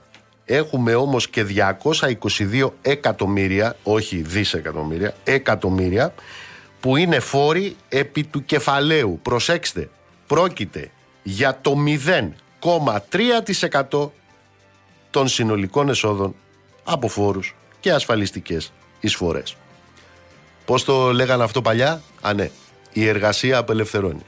Έχουμε 0.47 0.95
όμως 0.95 1.29
και 1.29 1.47
222 1.83 2.71
εκατομμύρια, 2.83 3.77
όχι 3.83 4.17
δισεκατομμύρια, 4.17 5.15
εκατομμύρια, 5.25 6.15
που 6.85 6.97
είναι 6.97 7.21
φόροι 7.21 7.77
επί 7.89 8.25
του 8.25 8.45
κεφαλαίου. 8.45 9.19
Προσέξτε, 9.23 9.91
πρόκειται 10.27 10.91
για 11.23 11.59
το 11.61 11.75
0,3% 13.91 14.11
των 15.11 15.29
συνολικών 15.29 15.89
εσόδων 15.89 16.35
από 16.85 17.09
φόρους 17.09 17.55
και 17.81 17.93
ασφαλιστικές 17.93 18.73
εισφορές. 19.01 19.57
Πώς 20.65 20.85
το 20.85 21.13
λέγανε 21.13 21.43
αυτό 21.45 21.63
παλιά; 21.63 22.03
Α, 22.21 22.33
ναι. 22.35 22.51
Η 22.93 23.07
εργασία 23.09 23.59
απελευθερώνει. 23.59 24.23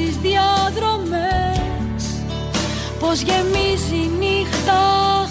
Τις 0.00 0.16
διαδρομές. 0.16 2.02
Πως 3.00 3.20
γεμίζει 3.20 4.02
νύχτα 4.18 4.82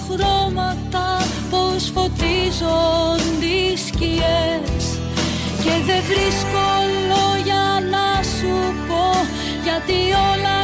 χρώματα 0.06 1.08
πως 1.50 1.92
φωτίζουν 1.94 3.20
τις 3.40 3.80
σκιές. 3.88 4.84
Και 5.64 5.74
δεν 5.88 6.02
βρίσκω 6.10 6.68
λόγια 7.12 7.66
να 7.94 8.24
σου 8.24 8.54
πω 8.88 9.06
γιατί 9.64 10.00
όλα 10.32 10.59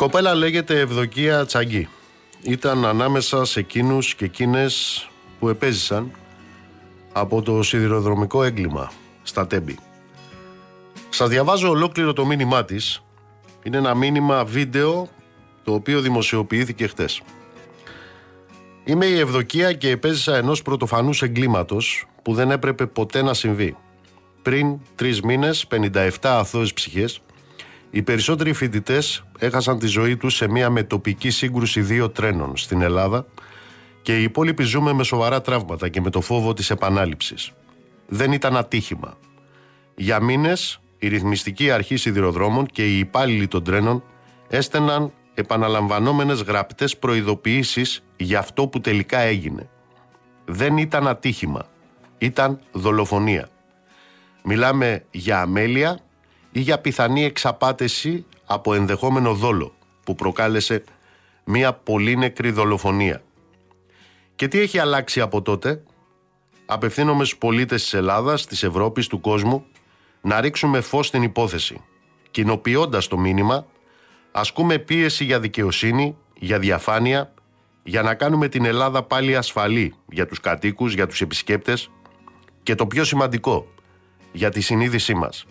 κοπέλα 0.00 0.34
λέγεται 0.34 0.80
Ευδοκία 0.80 1.46
Τσαγκή. 1.46 1.88
Ήταν 2.42 2.84
ανάμεσα 2.84 3.44
σε 3.44 3.60
εκείνους 3.60 4.14
και 4.14 4.24
εκείνες 4.24 5.06
που 5.38 5.48
επέζησαν 5.48 6.10
από 7.12 7.42
το 7.42 7.62
σιδηροδρομικό 7.62 8.42
έγκλημα 8.42 8.90
στα 9.22 9.46
Τέμπη. 9.46 9.78
Σας 11.08 11.28
διαβάζω 11.28 11.68
ολόκληρο 11.68 12.12
το 12.12 12.26
μήνυμά 12.26 12.64
της. 12.64 13.02
Είναι 13.62 13.76
ένα 13.76 13.94
μήνυμα 13.94 14.44
βίντεο 14.44 15.08
το 15.64 15.72
οποίο 15.74 16.00
δημοσιοποιήθηκε 16.00 16.86
χτες. 16.86 17.22
Είμαι 18.84 19.06
η 19.06 19.18
Ευδοκία 19.18 19.72
και 19.72 19.90
επέζησα 19.90 20.36
ενός 20.36 20.62
πρωτοφανούς 20.62 21.22
εγκλήματος 21.22 22.06
που 22.22 22.34
δεν 22.34 22.50
έπρεπε 22.50 22.86
ποτέ 22.86 23.22
να 23.22 23.34
συμβεί. 23.34 23.76
Πριν 24.42 24.78
τρεις 24.94 25.20
μήνες, 25.20 25.66
57 25.66 26.10
αθώες 26.20 26.72
ψυχές 26.72 27.20
οι 27.90 28.02
περισσότεροι 28.02 28.52
φοιτητές 28.52 29.24
έχασαν 29.38 29.78
τη 29.78 29.86
ζωή 29.86 30.16
τους 30.16 30.34
σε 30.34 30.48
μια 30.48 30.70
μετοπική 30.70 31.30
σύγκρουση 31.30 31.80
δύο 31.80 32.10
τρένων 32.10 32.56
στην 32.56 32.82
Ελλάδα 32.82 33.26
και 34.02 34.18
οι 34.18 34.22
υπόλοιποι 34.22 34.62
ζούμε 34.62 34.92
με 34.92 35.02
σοβαρά 35.02 35.40
τραύματα 35.40 35.88
και 35.88 36.00
με 36.00 36.10
το 36.10 36.20
φόβο 36.20 36.52
της 36.52 36.70
επανάληψης. 36.70 37.52
Δεν 38.08 38.32
ήταν 38.32 38.56
ατύχημα. 38.56 39.16
Για 39.94 40.20
μήνες 40.20 40.80
η 40.98 41.08
ρυθμιστική 41.08 41.70
αρχή 41.70 41.96
σιδηροδρόμων 41.96 42.66
και 42.66 42.86
οι 42.86 42.98
υπάλληλοι 42.98 43.48
των 43.48 43.64
τρένων 43.64 44.02
έστεναν 44.48 45.12
επαναλαμβανόμενες 45.34 46.42
γραπτές 46.42 46.96
προειδοποιήσεις 46.96 48.04
για 48.16 48.38
αυτό 48.38 48.68
που 48.68 48.80
τελικά 48.80 49.18
έγινε. 49.18 49.68
Δεν 50.44 50.76
ήταν 50.76 51.08
ατύχημα. 51.08 51.66
Ήταν 52.18 52.60
δολοφονία. 52.72 53.48
Μιλάμε 54.42 55.04
για 55.10 55.40
αμέλεια 55.40 55.98
ή 56.52 56.60
για 56.60 56.78
πιθανή 56.78 57.24
εξαπάτηση 57.24 58.24
από 58.46 58.74
ενδεχόμενο 58.74 59.34
δόλο 59.34 59.74
που 60.04 60.14
προκάλεσε 60.14 60.84
μια 61.44 61.72
πολύ 61.72 62.16
νεκρή 62.16 62.50
δολοφονία. 62.50 63.22
Και 64.36 64.48
τι 64.48 64.60
έχει 64.60 64.78
αλλάξει 64.78 65.20
από 65.20 65.42
τότε; 65.42 65.82
Απευθύνομαι 66.72 67.24
στους 67.24 67.38
πολίτες 67.38 67.82
της 67.82 67.94
Ελλάδας, 67.94 68.46
της 68.46 68.62
Ευρώπης, 68.62 69.06
του 69.06 69.20
κόσμου 69.20 69.64
να 70.20 70.40
ρίξουμε 70.40 70.80
φως 70.80 71.06
στην 71.06 71.22
υπόθεση. 71.22 71.80
Κοινοποιώντας 72.30 73.06
το 73.06 73.18
μήνυμα, 73.18 73.66
ασκούμε 74.32 74.78
πίεση 74.78 75.24
για 75.24 75.40
δικαιοσύνη, 75.40 76.16
για 76.34 76.58
διαφάνεια, 76.58 77.32
για 77.82 78.02
να 78.02 78.14
κάνουμε 78.14 78.48
την 78.48 78.64
Ελλάδα 78.64 79.02
πάλι 79.02 79.36
ασφαλή 79.36 79.94
για 80.08 80.26
τους 80.26 80.40
κατοίκους, 80.40 80.94
για 80.94 81.06
τους 81.06 81.20
επισκέπτες 81.20 81.90
και 82.62 82.74
το 82.74 82.86
πιο 82.86 83.04
σημαντικό, 83.04 83.66
για 84.32 84.50
τη 84.50 84.60
συνείδησή 84.60 85.14
μας. 85.14 85.46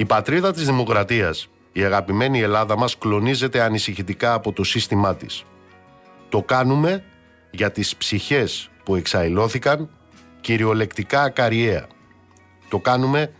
Η 0.00 0.04
πατρίδα 0.04 0.52
της 0.52 0.66
δημοκρατίας, 0.66 1.48
η 1.72 1.84
αγαπημένη 1.84 2.40
Ελλάδα 2.40 2.78
μας, 2.78 2.98
κλονίζεται 2.98 3.60
ανησυχητικά 3.62 4.34
από 4.34 4.52
το 4.52 4.64
σύστημά 4.64 5.16
της. 5.16 5.44
Το 6.28 6.42
κάνουμε 6.42 7.04
για 7.50 7.70
τις 7.70 7.96
ψυχές 7.96 8.70
που 8.84 8.96
εξαϊλώθηκαν 8.96 9.90
κυριολεκτικά 10.40 11.22
ακαριέα. 11.22 11.86
Το 12.68 12.78
κάνουμε 12.78 13.32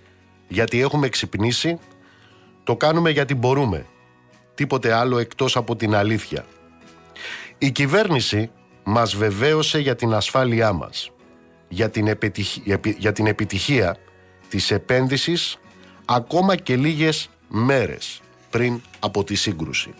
γιατί 0.48 0.80
έχουμε 0.80 1.08
ξυπνήσει, 1.08 1.78
το 2.64 2.76
κάνουμε 2.76 3.10
γιατί 3.10 3.34
μπορούμε. 3.34 3.86
Τίποτε 4.54 4.92
άλλο 4.92 5.18
εκτός 5.18 5.56
από 5.56 5.76
την 5.76 5.94
αλήθεια. 5.94 6.44
Η 7.58 7.70
κυβέρνηση 7.70 8.50
μας 8.84 9.16
βεβαίωσε 9.16 9.78
για 9.78 9.94
την 9.94 10.14
ασφάλειά 10.14 10.72
μας, 10.72 11.10
για 11.68 11.90
την, 11.90 12.06
επιτυχ- 12.06 12.68
επι- 12.68 12.98
για 12.98 13.12
την 13.12 13.26
επιτυχία 13.26 13.96
της 14.48 14.70
επένδυσης 14.70 15.59
ακόμα 16.12 16.56
και 16.56 16.76
λίγες 16.76 17.28
μέρες 17.48 18.20
πριν 18.50 18.80
από 18.98 19.24
τη 19.24 19.34
σύγκρουση. 19.34 19.94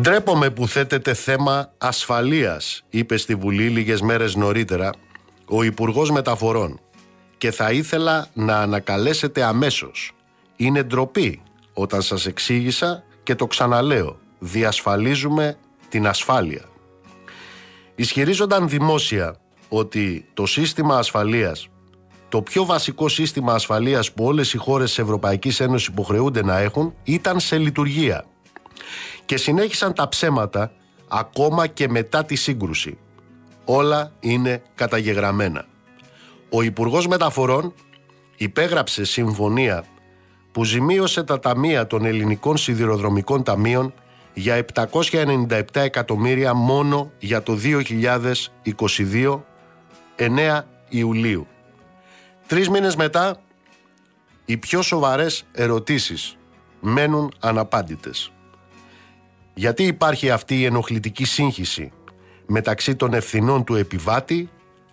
Ντρέπομαι 0.00 0.50
που 0.50 0.68
θέτεται 0.68 1.14
θέμα 1.14 1.72
ασφαλείας, 1.78 2.84
είπε 2.88 3.16
στη 3.16 3.34
Βουλή 3.34 3.68
λίγες 3.68 4.00
μέρες 4.00 4.34
νωρίτερα 4.34 4.90
ο 5.46 5.62
Υπουργός 5.62 6.10
Μεταφορών 6.10 6.80
και 7.38 7.50
θα 7.50 7.72
ήθελα 7.72 8.26
να 8.32 8.58
ανακαλέσετε 8.58 9.42
αμέσως. 9.42 10.12
Είναι 10.56 10.82
ντροπή 10.82 11.42
όταν 11.72 12.02
σας 12.02 12.26
εξήγησα 12.26 13.02
και 13.22 13.34
το 13.34 13.46
ξαναλέω. 13.46 14.18
Διασφαλίζουμε 14.38 15.56
την 15.88 16.06
ασφάλεια. 16.06 16.64
Ισχυρίζονταν 17.94 18.68
δημόσια 18.68 19.36
ότι 19.68 20.24
το 20.34 20.46
σύστημα 20.46 20.96
ασφαλείας, 20.96 21.68
το 22.28 22.42
πιο 22.42 22.64
βασικό 22.64 23.08
σύστημα 23.08 23.54
ασφαλείας 23.54 24.12
που 24.12 24.24
όλες 24.24 24.52
οι 24.52 24.56
χώρες 24.56 24.88
της 24.88 24.98
Ευρωπαϊκής 24.98 25.60
Ένωσης 25.60 25.88
υποχρεούνται 25.88 26.42
να 26.42 26.58
έχουν, 26.58 26.94
ήταν 27.02 27.40
σε 27.40 27.58
λειτουργία. 27.58 28.24
Και 29.24 29.36
συνέχισαν 29.36 29.94
τα 29.94 30.08
ψέματα 30.08 30.72
ακόμα 31.08 31.66
και 31.66 31.88
μετά 31.88 32.24
τη 32.24 32.34
σύγκρουση. 32.34 32.98
Όλα 33.64 34.12
είναι 34.20 34.62
καταγεγραμμένα. 34.74 35.66
Ο 36.50 36.62
Υπουργός 36.62 37.06
Μεταφορών 37.06 37.74
υπέγραψε 38.36 39.04
συμφωνία 39.04 39.84
που 40.52 40.64
ζημίωσε 40.64 41.22
τα 41.22 41.38
ταμεία 41.38 41.86
των 41.86 42.04
ελληνικών 42.04 42.56
σιδηροδρομικών 42.56 43.42
ταμείων 43.42 43.94
για 44.34 44.64
797 44.74 45.60
εκατομμύρια 45.72 46.54
μόνο 46.54 47.10
για 47.18 47.42
το 47.42 47.58
2022, 49.12 49.40
9 50.16 50.62
Ιουλίου. 50.88 51.46
Τρεις 52.46 52.68
μήνες 52.68 52.96
μετά, 52.96 53.40
οι 54.44 54.56
πιο 54.56 54.82
σοβαρές 54.82 55.46
ερωτήσεις 55.52 56.36
μένουν 56.80 57.32
αναπάντητες. 57.40 58.32
Γιατί 59.54 59.82
υπάρχει 59.82 60.30
αυτή 60.30 60.58
η 60.58 60.64
ενοχλητική 60.64 61.24
σύγχυση 61.24 61.92
μεταξύ 62.46 62.96
των 62.96 63.14
ευθυνών 63.14 63.64
του 63.64 63.74
επιβάτη, 63.74 64.48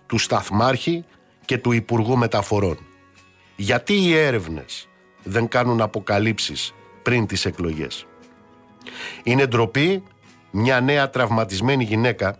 του 0.06 0.18
σταθμάρχη 0.18 1.04
και 1.44 1.58
του 1.58 1.72
Υπουργού 1.72 2.16
Μεταφορών; 2.16 2.78
Γιατί 3.56 3.94
οι 3.94 4.14
έρευνες 4.14 4.88
δεν 5.22 5.48
κάνουν 5.48 5.80
αποκαλύψεις 5.80 6.74
πριν 7.02 7.26
τις 7.26 7.44
εκλογές; 7.44 8.06
Είναι 9.22 9.46
ντροπή 9.46 10.02
μια 10.50 10.80
νέα 10.80 11.10
τραυματισμένη 11.10 11.84
γυναίκα 11.84 12.38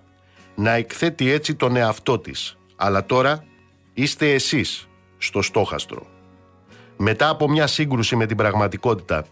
να 0.54 0.72
εκθέτει 0.72 1.30
έτσι 1.30 1.54
τον 1.54 1.76
εαυτό 1.76 2.18
της. 2.18 2.56
Αλλά 2.76 3.06
τώρα 3.06 3.44
είστε 3.94 4.32
εσείς 4.32 4.88
στο 5.18 5.42
στόχαστρο. 5.42 6.06
Μετά 6.96 7.28
από 7.28 7.48
μια 7.48 7.66
σύγκρουση 7.66 8.16
με 8.16 8.26
την 8.26 8.36
πραγματικότητα, 8.36 9.26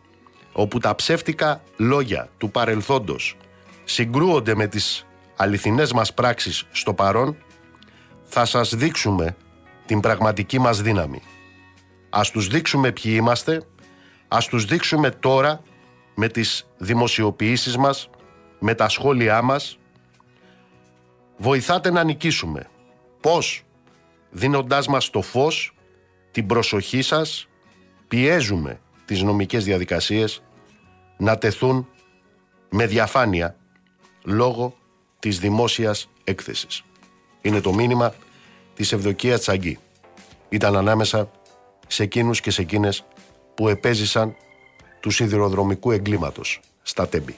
όπου 0.52 0.78
τα 0.78 0.94
ψεύτικα 0.94 1.62
λόγια 1.76 2.28
του 2.38 2.50
παρελθόντος 2.50 3.36
συγκρούονται 3.84 4.54
με 4.54 4.66
τις 4.66 5.06
αληθινές 5.36 5.92
μας 5.92 6.14
πράξεις 6.14 6.64
στο 6.70 6.94
παρόν, 6.94 7.36
θα 8.22 8.44
σας 8.44 8.74
δείξουμε 8.74 9.36
την 9.86 10.00
πραγματική 10.00 10.58
μας 10.58 10.82
δύναμη. 10.82 11.22
Ας 12.10 12.30
τους 12.30 12.46
δείξουμε 12.46 12.92
ποιοι 12.92 13.12
είμαστε, 13.16 13.62
ας 14.28 14.46
τους 14.46 14.64
δείξουμε 14.64 15.10
τώρα 15.10 15.62
με 16.14 16.28
τις 16.28 16.66
δημοσιοποιήσεις 16.78 17.76
μας, 17.76 18.10
με 18.58 18.74
τα 18.74 18.88
σχόλιά 18.88 19.42
μας. 19.42 19.78
Βοηθάτε 21.36 21.90
να 21.90 22.04
νικήσουμε. 22.04 22.70
Πώς; 23.22 23.64
Δίνοντάς 24.30 24.86
μας 24.86 25.10
το 25.10 25.22
φως, 25.22 25.74
την 26.30 26.46
προσοχή 26.46 27.02
σας, 27.02 27.48
πιέζουμε 28.08 28.80
τις 29.04 29.22
νομικές 29.22 29.64
διαδικασίες 29.64 30.42
να 31.16 31.38
τεθούν 31.38 31.88
με 32.70 32.86
διαφάνεια 32.86 33.56
λόγω 34.24 34.74
της 35.18 35.38
δημόσιας 35.38 36.08
έκθεσης. 36.24 36.82
Είναι 37.42 37.60
το 37.60 37.72
μήνυμα 37.72 38.14
της 38.74 38.92
Ευδοκίας 38.92 39.40
Τσαγκή. 39.40 39.78
Ήταν 40.48 40.76
ανάμεσα 40.76 41.30
σε 41.86 42.02
εκείνους 42.02 42.40
και 42.40 42.50
σε 42.50 42.62
εκείνες 42.62 43.04
που 43.54 43.68
επέζησαν 43.68 44.36
του 45.00 45.10
σιδηροδρομικού 45.10 45.90
εγκλήματος 45.90 46.60
στα 46.82 47.08
Τέμπη. 47.08 47.34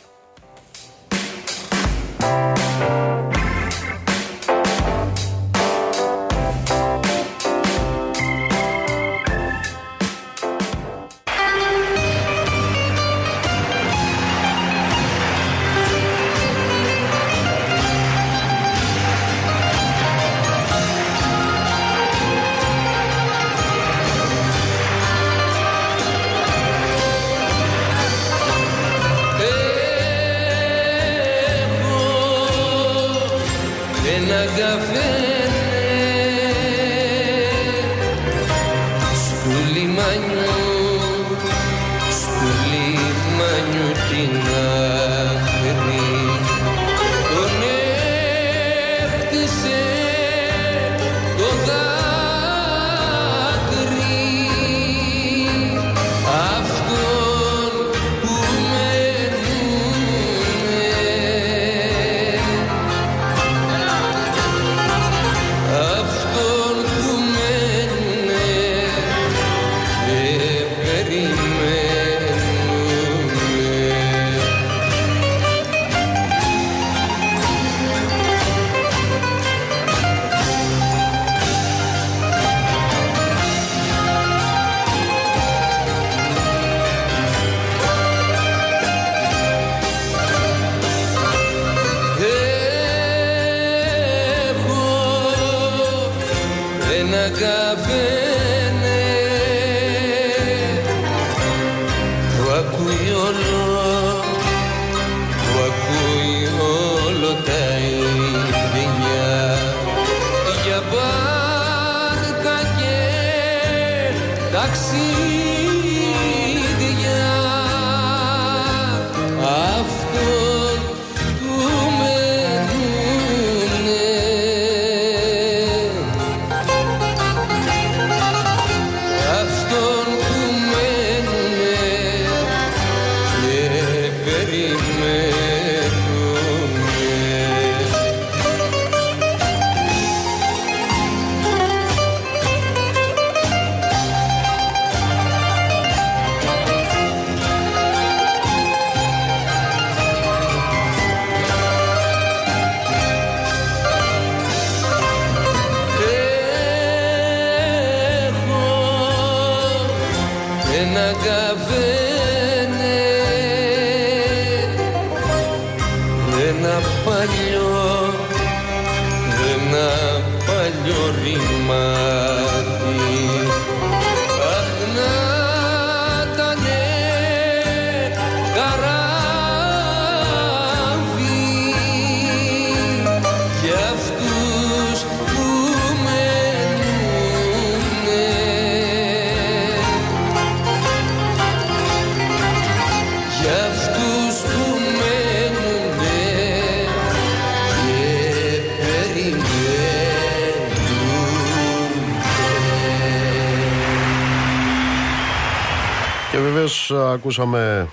Ακούσαμε 207.24 207.88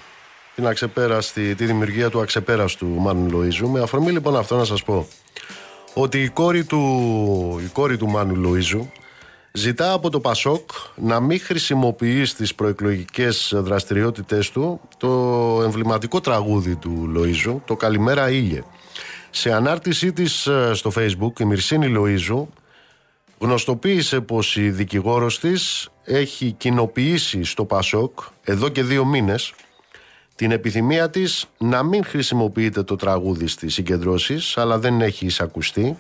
την 0.56 0.68
αξεπέραστη, 0.68 1.56
τη 1.56 1.66
δημιουργία 1.66 2.10
του 2.10 2.22
αξεπέραστου 2.22 2.88
Μάνου 2.88 3.30
Λοΐζου. 3.32 3.68
Με 3.68 3.80
αφορμή 3.82 4.12
λοιπόν 4.12 4.38
αυτό 4.38 4.58
να 4.58 4.64
σας 4.64 4.84
πω 4.84 5.08
ότι 5.94 6.22
η 6.22 6.30
κόρη 6.30 6.64
του, 6.64 6.80
η 7.64 7.68
κόρη 7.68 7.98
του 7.98 8.08
Μάνου 8.08 8.36
Λοΐζου 8.46 8.86
ζητά 9.52 9.94
από 9.94 10.10
το 10.10 10.20
Πασόκ 10.20 10.70
να 10.96 11.20
μην 11.20 11.40
χρησιμοποιεί 11.40 12.26
στις 12.26 12.56
προεκλογικές 12.56 13.54
δραστηριότητες 13.56 14.50
του 14.52 14.82
το 14.98 15.10
εμβληματικό 15.64 16.22
τραγούδι 16.22 16.76
του 16.76 17.12
Λοΐζου, 17.16 17.56
το 17.66 17.76
«Καλημέρα 17.76 18.30
Ήλιε». 18.30 18.64
Σε 19.30 19.54
ανάρτησή 19.54 20.14
της 20.14 20.48
ε, 20.48 20.72
στο 20.74 20.92
facebook 20.96 21.40
η 21.40 21.46
Μυρσίνη 21.46 21.94
Λοΐζου 21.98 22.48
γνωστοποίησε 23.42 24.22
πως 24.22 24.56
η 24.56 24.70
δικηγόρος 24.70 25.40
της 25.40 25.90
έχει 26.04 26.52
κοινοποιήσει 26.52 27.44
στο 27.44 27.66
Πασόκ 27.66 28.20
εδώ 28.44 28.70
και 28.70 28.84
δύο 28.84 29.06
μήνες 29.06 29.54
την 30.36 30.52
επιθυμία 30.52 31.10
της 31.10 31.46
να 31.58 31.84
μην 31.84 32.04
χρησιμοποιείται 32.04 32.84
το 32.84 32.96
τραγούδι 32.96 33.48
στις 33.48 33.74
συγκεντρώσεις 33.74 34.58
αλλά 34.58 34.80
δεν 34.80 35.02
έχει 35.02 35.26
εισακουστεί. 35.26 35.98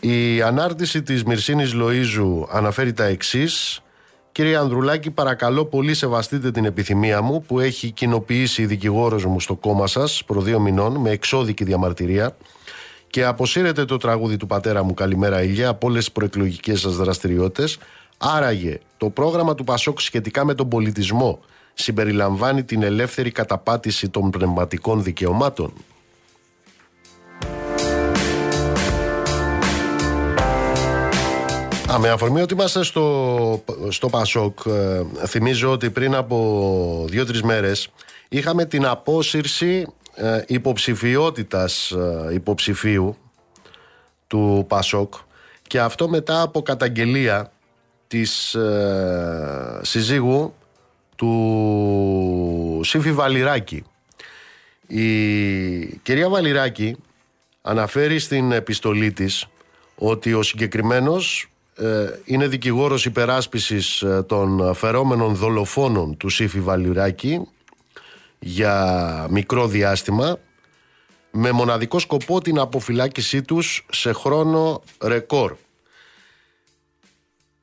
Η 0.00 0.42
ανάρτηση 0.42 1.02
της 1.02 1.24
Μυρσίνης 1.24 1.72
Λοΐζου 1.74 2.48
αναφέρει 2.50 2.92
τα 2.92 3.04
εξής. 3.04 3.80
Κύριε 4.32 4.56
Ανδρουλάκη, 4.56 5.10
παρακαλώ 5.10 5.64
πολύ 5.64 5.94
σεβαστείτε 5.94 6.50
την 6.50 6.64
επιθυμία 6.64 7.22
μου 7.22 7.42
που 7.42 7.60
έχει 7.60 7.90
κοινοποιήσει 7.90 8.62
η 8.62 8.66
δικηγόρος 8.66 9.24
μου 9.24 9.40
στο 9.40 9.54
κόμμα 9.54 9.86
σας 9.86 10.24
προ 10.26 10.40
δύο 10.40 10.60
μηνών 10.60 10.96
με 10.96 11.10
εξώδικη 11.10 11.64
διαμαρτυρία 11.64 12.36
και 13.12 13.24
αποσύρετε 13.24 13.84
το 13.84 13.96
τραγούδι 13.96 14.36
του 14.36 14.46
πατέρα 14.46 14.82
μου 14.82 14.94
Καλημέρα 14.94 15.42
Ηλιά 15.42 15.68
από 15.68 15.86
όλες 15.86 16.04
τις 16.04 16.12
προεκλογικές 16.12 16.80
σας 16.80 16.96
δραστηριότητες. 16.96 17.78
Άραγε, 18.18 18.78
το 18.96 19.10
πρόγραμμα 19.10 19.54
του 19.54 19.64
Πασόκ 19.64 20.00
σχετικά 20.00 20.44
με 20.44 20.54
τον 20.54 20.68
πολιτισμό 20.68 21.40
συμπεριλαμβάνει 21.74 22.64
την 22.64 22.82
ελεύθερη 22.82 23.30
καταπάτηση 23.30 24.08
των 24.08 24.30
πνευματικών 24.30 25.02
δικαιωμάτων. 25.02 25.72
Α, 31.92 31.98
με 31.98 32.08
αφορμή 32.08 32.40
ότι 32.40 32.54
είμαστε 32.54 32.84
στο, 32.84 33.64
στο 33.88 34.08
Πασόκ, 34.08 34.58
ε, 34.66 35.26
θυμίζω 35.26 35.70
ότι 35.70 35.90
πριν 35.90 36.14
από 36.14 37.06
δύο-τρεις 37.08 37.42
μέρες 37.42 37.88
είχαμε 38.28 38.64
την 38.64 38.86
απόσυρση 38.86 39.86
ε, 40.14 40.42
υποψηφιότητας 40.46 41.90
ε, 41.90 42.28
υποψηφίου 42.32 43.16
του 44.26 44.64
Πασόκ 44.68 45.14
και 45.66 45.80
αυτό 45.80 46.08
μετά 46.08 46.42
από 46.42 46.62
καταγγελία 46.62 47.52
της 48.06 48.54
ε, 48.54 49.80
συζύγου 49.82 50.54
του 51.16 52.80
Σύφη 52.84 53.12
Βαλιράκη. 53.12 53.84
Η 54.86 55.06
κυρία 56.02 56.28
Βαλιράκη 56.28 56.96
αναφέρει 57.62 58.18
στην 58.18 58.52
επιστολή 58.52 59.12
της 59.12 59.46
ότι 59.94 60.32
ο 60.32 60.42
συγκεκριμένος 60.42 61.50
ε, 61.76 62.06
είναι 62.24 62.46
δικηγόρος 62.46 63.04
υπεράσπισης 63.04 64.02
ε, 64.02 64.22
των 64.22 64.74
φερόμενων 64.74 65.34
δολοφόνων 65.34 66.16
του 66.16 66.28
Σύφη 66.28 66.60
Βαλιράκη 66.60 67.48
για 68.44 69.26
μικρό 69.30 69.66
διάστημα 69.66 70.38
με 71.30 71.50
μοναδικό 71.50 71.98
σκοπό 71.98 72.40
την 72.40 72.58
αποφυλάκησή 72.58 73.42
τους 73.42 73.86
σε 73.92 74.12
χρόνο 74.12 74.82
ρεκόρ. 75.02 75.56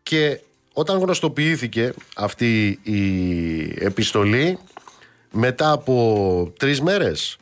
Και 0.04 0.40
όταν 0.74 1.00
γνωστοποιήθηκε 1.00 1.94
αυτή 2.16 2.80
η 2.84 3.04
επιστολή 3.86 4.58
μετά 5.32 5.72
από 5.72 6.54
τρεις 6.58 6.82
μέρες 6.82 7.38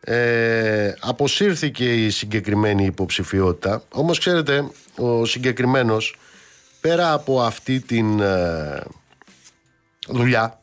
ε, 0.00 0.92
αποσύρθηκε 1.00 2.04
η 2.04 2.10
συγκεκριμένη 2.10 2.84
υποψηφιότητα 2.84 3.82
όμως 3.92 4.18
ξέρετε 4.18 4.70
ο 4.96 5.24
συγκεκριμένος 5.24 6.16
πέρα 6.80 7.12
από 7.12 7.42
αυτή 7.42 7.80
την 7.80 8.20
ε, 8.20 8.82
δουλειά 10.08 10.60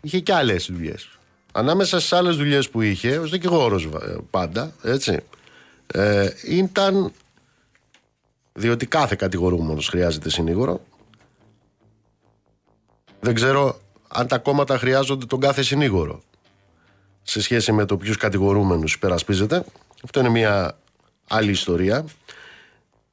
είχε 0.00 0.20
και 0.20 0.32
άλλες 0.32 0.70
δουλειές 0.72 1.17
ανάμεσα 1.58 1.98
στις 1.98 2.12
άλλες 2.12 2.36
δουλειές 2.36 2.70
που 2.70 2.80
είχε, 2.80 3.18
ως 3.18 3.30
δικηγόρο 3.30 3.76
ε, 3.76 4.16
πάντα, 4.30 4.72
έτσι, 4.82 5.20
ε, 5.86 6.28
ήταν. 6.46 7.12
Διότι 8.52 8.86
κάθε 8.86 9.16
κατηγορούμενος 9.16 9.88
χρειάζεται 9.88 10.30
συνήγορο. 10.30 10.80
Δεν 13.20 13.34
ξέρω 13.34 13.80
αν 14.08 14.26
τα 14.26 14.38
κόμματα 14.38 14.78
χρειάζονται 14.78 15.26
τον 15.26 15.40
κάθε 15.40 15.62
συνήγορο 15.62 16.22
σε 17.22 17.42
σχέση 17.42 17.72
με 17.72 17.84
το 17.84 17.96
ποιους 17.96 18.16
κατηγορούμενους 18.16 18.94
υπερασπίζεται. 18.94 19.64
Αυτό 20.04 20.20
είναι 20.20 20.28
μια 20.28 20.78
άλλη 21.28 21.50
ιστορία. 21.50 22.04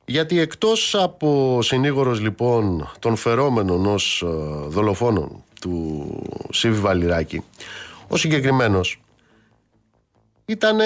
Γιατί 0.05 0.39
εκτός 0.39 0.95
από 0.95 1.59
συνήγορος 1.61 2.19
λοιπόν 2.21 2.91
των 2.99 3.15
φερόμενων 3.15 3.85
ως 3.85 4.23
ε, 4.25 4.27
δολοφόνων 4.67 5.43
του 5.61 6.05
Σίβη 6.51 6.79
Βαλιράκη 6.79 7.43
ο 8.07 8.17
συγκεκριμένος. 8.17 9.01
Ήταν 10.45 10.77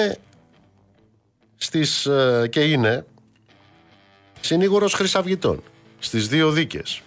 στις, 1.56 2.06
ε, 2.06 2.48
και 2.50 2.60
είναι 2.60 3.06
συνήγορος 4.40 4.94
χρυσαυγητών 4.94 5.62
στις 5.98 6.28
δύο 6.28 6.50
δίκες. 6.50 7.02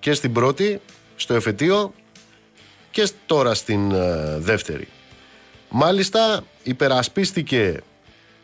Και 0.00 0.12
στην 0.12 0.32
πρώτη 0.32 0.80
στο 1.16 1.34
εφετείο 1.34 1.94
και 2.90 3.08
τώρα 3.26 3.54
στην 3.54 3.92
ε, 3.92 4.38
δεύτερη. 4.38 4.88
Μάλιστα 5.70 6.44
υπερασπίστηκε 6.62 7.80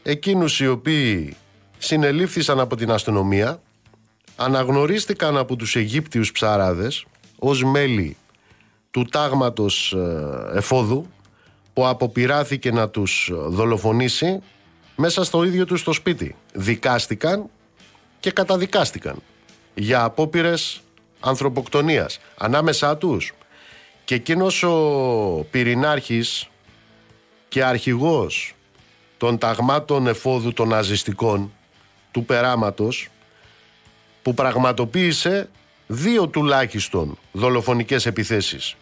εκείνους 0.02 0.60
οι 0.60 0.66
οποίοι 0.66 1.36
συνελήφθησαν 1.78 2.60
από 2.60 2.76
την 2.76 2.90
αστυνομία 2.90 3.60
αναγνωρίστηκαν 4.36 5.36
από 5.36 5.56
τους 5.56 5.76
Αιγύπτιους 5.76 6.32
ψαράδες 6.32 7.04
ως 7.38 7.64
μέλη 7.64 8.16
του 8.96 9.04
τάγματος 9.04 9.92
ε, 9.92 10.56
εφόδου 10.56 11.06
που 11.72 11.86
αποπειράθηκε 11.86 12.72
να 12.72 12.88
τους 12.88 13.30
δολοφονήσει 13.32 14.42
μέσα 14.96 15.24
στο 15.24 15.44
ίδιο 15.44 15.64
τους 15.64 15.82
το 15.82 15.92
σπίτι. 15.92 16.36
Δικάστηκαν 16.52 17.50
και 18.20 18.30
καταδικάστηκαν 18.30 19.16
για 19.74 20.04
απόπειρες 20.04 20.80
ανθρωποκτονίας. 21.20 22.18
Ανάμεσά 22.36 22.96
τους 22.96 23.32
και 24.04 24.14
εκείνος 24.14 24.62
ο 24.62 25.46
πυρηνάρχης 25.50 26.48
και 27.48 27.64
αρχηγός 27.64 28.54
των 29.16 29.38
ταγμάτων 29.38 30.06
εφόδου 30.06 30.52
των 30.52 30.68
ναζιστικών 30.68 31.52
του 32.10 32.24
περάματος 32.24 33.08
που 34.22 34.34
πραγματοποίησε 34.34 35.48
δύο 35.86 36.28
τουλάχιστον 36.28 37.18
δολοφονικές 37.32 38.06
επιθέσεις 38.06 38.76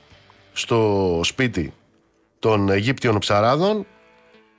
στο 0.57 1.21
σπίτι 1.25 1.73
των 2.39 2.71
Αιγύπτιων 2.71 3.19
ψαράδων 3.19 3.87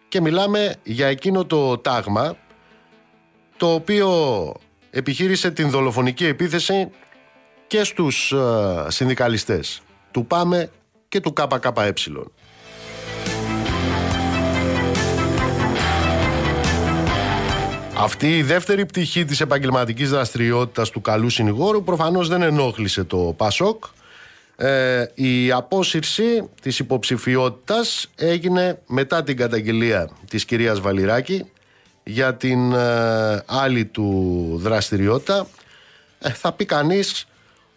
και 0.08 0.22
μιλάμε 0.22 0.76
για 0.84 1.08
εκείνο 1.08 1.46
το 1.46 1.78
τάγμα 1.78 2.38
το 3.58 3.74
οποίο 3.74 4.10
επιχείρησε 4.90 5.52
την 5.52 5.70
δολοφονική 5.70 6.26
επίθεση 6.26 6.90
και 7.68 7.84
στους 7.84 8.32
ε, 8.32 8.86
συνδικαλιστές 8.88 9.82
του 10.12 10.26
ΠΑΜΕ 10.26 10.70
και 11.08 11.20
του 11.20 11.34
ΚΚΕ. 11.34 11.94
Αυτή 17.98 18.38
η 18.38 18.44
δεύτερη 18.44 18.86
πτυχή 18.86 19.26
της 19.26 19.42
επαγγελματικής 19.42 20.10
δραστηριότητας 20.10 20.90
του 20.90 21.02
καλού 21.02 21.30
συνηγόρου 21.30 21.84
προφανώς 21.84 22.28
δεν 22.28 22.42
ενόχλησε 22.42 23.04
το 23.04 23.34
ΠΑΣΟΚ 23.38 23.84
ε, 24.58 25.06
η 25.14 25.52
απόσυρση 25.52 26.50
της 26.62 26.80
υποψηφιότητας 26.80 28.10
έγινε 28.16 28.82
μετά 28.88 29.24
την 29.24 29.38
καταγγελία 29.38 30.10
της 30.30 30.46
κυρίας 30.46 30.80
Βαλιράκη 30.80 31.46
για 32.04 32.36
την 32.36 32.72
ε, 32.72 33.44
άλλη 33.46 33.86
του 33.86 34.50
δραστηριότητα. 34.62 35.48
Ε, 36.20 36.30
θα 36.30 36.52
πει 36.52 36.66
κανείς 36.66 37.28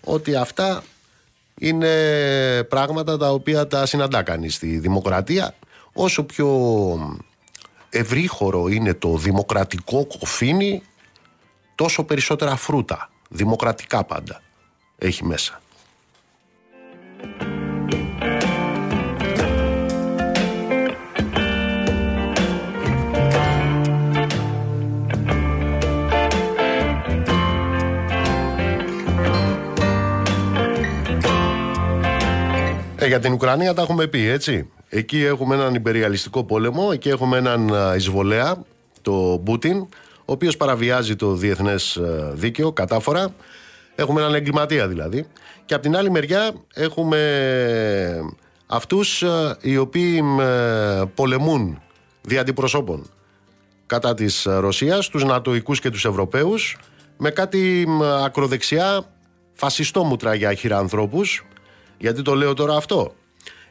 ότι 0.00 0.34
αυτά 0.34 0.82
είναι 1.58 2.64
πράγματα 2.68 3.16
τα 3.16 3.30
οποία 3.30 3.66
τα 3.66 3.86
συναντά 3.86 4.22
κανείς 4.22 4.54
στη 4.54 4.78
δημοκρατία. 4.78 5.54
Όσο 5.92 6.24
πιο 6.24 6.48
ευρύχωρο 7.90 8.68
είναι 8.68 8.94
το 8.94 9.16
δημοκρατικό 9.16 10.06
κοφίνι, 10.18 10.82
τόσο 11.74 12.04
περισσότερα 12.04 12.56
φρούτα, 12.56 13.10
δημοκρατικά 13.28 14.04
πάντα, 14.04 14.42
έχει 14.98 15.24
μέσα. 15.24 15.60
Ε, 33.00 33.06
για 33.06 33.18
την 33.18 33.32
Ουκρανία 33.32 33.74
τα 33.74 33.82
έχουμε 33.82 34.06
πει, 34.06 34.28
έτσι. 34.28 34.70
Εκεί 34.88 35.24
έχουμε 35.24 35.54
έναν 35.54 35.74
υπεριαλιστικό 35.74 36.44
πόλεμο, 36.44 36.88
εκεί 36.92 37.08
έχουμε 37.08 37.36
έναν 37.36 37.70
εισβολέα, 37.96 38.62
το 39.02 39.36
Μπούτιν, 39.36 39.76
ο 39.76 40.32
οποίος 40.32 40.56
παραβιάζει 40.56 41.16
το 41.16 41.34
διεθνές 41.34 42.00
δίκαιο 42.32 42.72
κατάφορα. 42.72 43.34
Έχουμε 43.94 44.20
έναν 44.20 44.34
εγκληματία 44.34 44.88
δηλαδή. 44.88 45.26
Και 45.68 45.74
από 45.74 45.82
την 45.82 45.96
άλλη 45.96 46.10
μεριά 46.10 46.52
έχουμε 46.74 47.20
αυτούς 48.66 49.24
οι 49.60 49.76
οποίοι 49.76 50.22
πολεμούν 51.14 51.82
δια 52.22 52.40
αντιπροσώπων 52.40 53.10
κατά 53.86 54.14
της 54.14 54.46
Ρωσίας, 54.48 55.08
τους 55.08 55.24
Νατοικούς 55.24 55.80
και 55.80 55.90
τους 55.90 56.04
Ευρωπαίους, 56.04 56.76
με 57.16 57.30
κάτι 57.30 57.86
ακροδεξιά 58.24 59.04
φασιστόμουτρα 59.52 60.34
για 60.34 60.56
ανθρώπους 60.70 61.46
γιατί 61.98 62.22
το 62.22 62.34
λέω 62.34 62.54
τώρα 62.54 62.76
αυτό. 62.76 63.14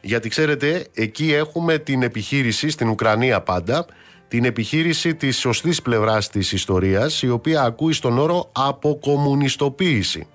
Γιατί 0.00 0.28
ξέρετε, 0.28 0.86
εκεί 0.94 1.32
έχουμε 1.32 1.78
την 1.78 2.02
επιχείρηση, 2.02 2.68
στην 2.68 2.88
Ουκρανία 2.88 3.40
πάντα, 3.40 3.86
την 4.28 4.44
επιχείρηση 4.44 5.14
της 5.14 5.38
σωστής 5.38 5.82
πλευράς 5.82 6.28
της 6.28 6.52
ιστορίας, 6.52 7.22
η 7.22 7.28
οποία 7.28 7.62
ακούει 7.62 7.92
στον 7.92 8.18
όρο 8.18 8.50
αποκομμουνιστοποίηση. 8.52 10.26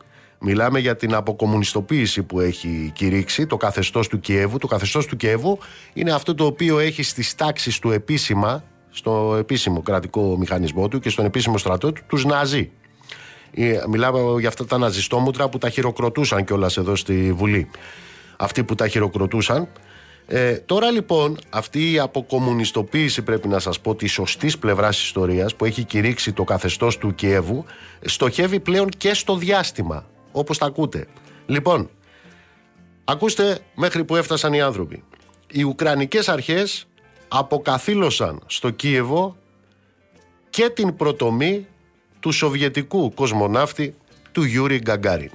Μιλάμε 0.46 0.80
για 0.80 0.96
την 0.96 1.14
αποκομμουνιστοποίηση 1.14 2.24
που 2.24 2.40
έχει 2.40 2.92
κηρύξει 2.96 3.46
το 3.46 3.58
καθεστώς 3.58 4.08
του 4.08 4.20
Κιέβου. 4.20 4.58
Το 4.58 4.68
καθεστώς 4.68 5.06
του 5.06 5.16
Κιέβου 5.16 5.58
είναι 5.94 6.12
αυτό 6.12 6.36
το 6.36 6.46
οποίο 6.46 6.80
έχει 6.80 7.04
στις 7.04 7.36
τάξεις 7.36 7.80
του 7.80 7.92
επίσημα, 7.92 8.64
στο 8.90 9.36
επίσημο 9.40 9.82
κρατικό 9.82 10.38
μηχανισμό 10.38 10.88
του 10.88 11.00
και 11.00 11.10
στον 11.10 11.26
επίσημο 11.26 11.58
στρατό 11.58 11.92
του, 11.92 12.02
τους 12.08 12.26
Ναζί. 12.26 12.72
Ε, 13.54 13.80
μιλάμε 13.90 14.20
για 14.40 14.48
αυτά 14.48 14.66
τα 14.66 14.78
ναζιστόμουτρα 14.78 15.50
που 15.50 15.58
τα 15.58 15.70
χειροκροτούσαν 15.70 16.44
κιόλας 16.44 16.78
εδώ 16.78 16.96
στη 16.96 17.34
Βουλή. 17.34 17.70
Αυτοί 18.38 18.64
που 18.64 18.76
τα 18.76 18.88
χειροκροτούσαν. 18.88 19.68
Ε, 20.26 20.54
τώρα 20.54 20.92
λοιπόν 20.92 21.40
αυτή 21.50 21.92
η 21.92 22.00
αποκομμουνιστοποίηση 22.00 23.22
πρέπει 23.22 23.48
να 23.48 23.60
σας 23.60 23.80
πω 23.80 23.96
της 23.96 24.12
σωστής 24.12 24.58
πλευράς 24.58 25.02
ιστορίας 25.04 25.56
που 25.56 25.66
έχει 25.66 25.84
κηρύξει 25.84 26.34
το 26.34 26.44
καθεστώς 26.44 26.98
του 26.98 27.16
Κιέβου 27.16 27.66
στοχεύει 28.02 28.60
πλέον 28.60 28.90
και 28.90 29.14
στο 29.14 29.36
διάστημα 29.36 30.06
όπως 30.34 30.58
τα 30.58 30.66
ακούτε. 30.66 31.08
Λοιπόν, 31.46 31.90
ακούστε 33.04 33.60
μέχρι 33.76 34.04
που 34.04 34.16
έφτασαν 34.16 34.54
οι 34.54 34.62
άνθρωποι. 34.62 35.04
Οι 35.52 35.64
Ουκρανικές 35.64 36.30
αρχές 36.30 36.88
αποκαθήλωσαν 37.28 38.42
στο 38.46 38.70
Κίεβο 38.70 39.38
και 40.50 40.70
την 40.70 40.96
προτομή 40.96 41.68
του 42.20 42.32
σοβιετικού 42.32 43.14
κοσμοναύτη 43.14 43.96
του 44.32 44.44
Γιούρι 44.44 44.80
Γκαγκάριν. 44.80 45.32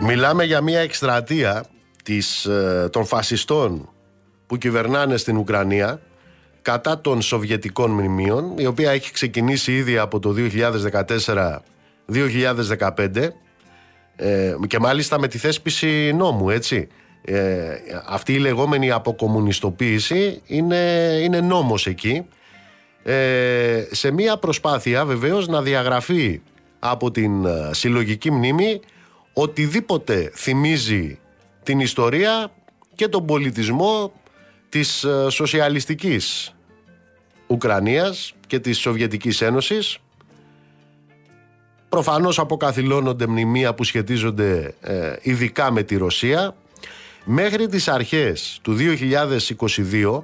Μιλάμε 0.00 0.44
για 0.44 0.60
μια 0.60 0.80
εκστρατεία 0.80 1.64
της, 2.04 2.44
ε, 2.44 2.88
των 2.92 3.04
φασιστών 3.04 3.88
που 4.46 4.56
κυβερνάνε 4.56 5.16
στην 5.16 5.36
Ουκρανία 5.36 6.00
κατά 6.62 7.00
των 7.00 7.22
σοβιετικών 7.22 7.90
μνημείων 7.90 8.58
η 8.58 8.66
οποία 8.66 8.90
έχει 8.90 9.12
ξεκινήσει 9.12 9.72
ήδη 9.76 9.98
από 9.98 10.18
το 10.18 10.34
2014-2015 12.12 13.28
ε, 14.16 14.54
και 14.66 14.78
μάλιστα 14.78 15.18
με 15.18 15.28
τη 15.28 15.38
θέσπιση 15.38 16.12
νόμου 16.12 16.50
έτσι. 16.50 16.88
Ε, 17.24 17.76
αυτή 18.06 18.32
η 18.32 18.38
λεγόμενη 18.38 18.90
αποκομμουνιστοποίηση 18.90 20.42
είναι, 20.46 20.76
είναι 21.22 21.40
νόμος 21.40 21.86
εκεί. 21.86 22.26
Ε, 23.02 23.84
σε 23.90 24.10
μια 24.10 24.36
προσπάθεια 24.36 25.04
βεβαίως 25.04 25.48
να 25.48 25.62
διαγραφεί 25.62 26.40
από 26.78 27.10
την 27.10 27.44
ε, 27.44 27.70
συλλογική 27.70 28.30
μνήμη 28.30 28.80
οτιδήποτε 29.32 30.30
θυμίζει 30.34 31.18
την 31.62 31.80
ιστορία 31.80 32.52
και 32.94 33.08
τον 33.08 33.26
πολιτισμό 33.26 34.12
της 34.72 35.04
ε, 35.04 35.30
σοσιαλιστικής 35.30 36.54
Ουκρανίας 37.46 38.34
και 38.46 38.58
της 38.58 38.78
Σοβιετικής 38.78 39.40
Ένωσης. 39.40 39.98
Προφανώς 41.88 42.38
αποκαθιλώνονται 42.38 43.26
μνημεία 43.26 43.74
που 43.74 43.84
σχετίζονται 43.84 44.74
ε, 44.80 45.16
ειδικά 45.22 45.70
με 45.70 45.82
τη 45.82 45.96
Ρωσία. 45.96 46.56
Μέχρι 47.24 47.68
τις 47.68 47.88
αρχές 47.88 48.58
του 48.62 48.76
2022 48.76 50.22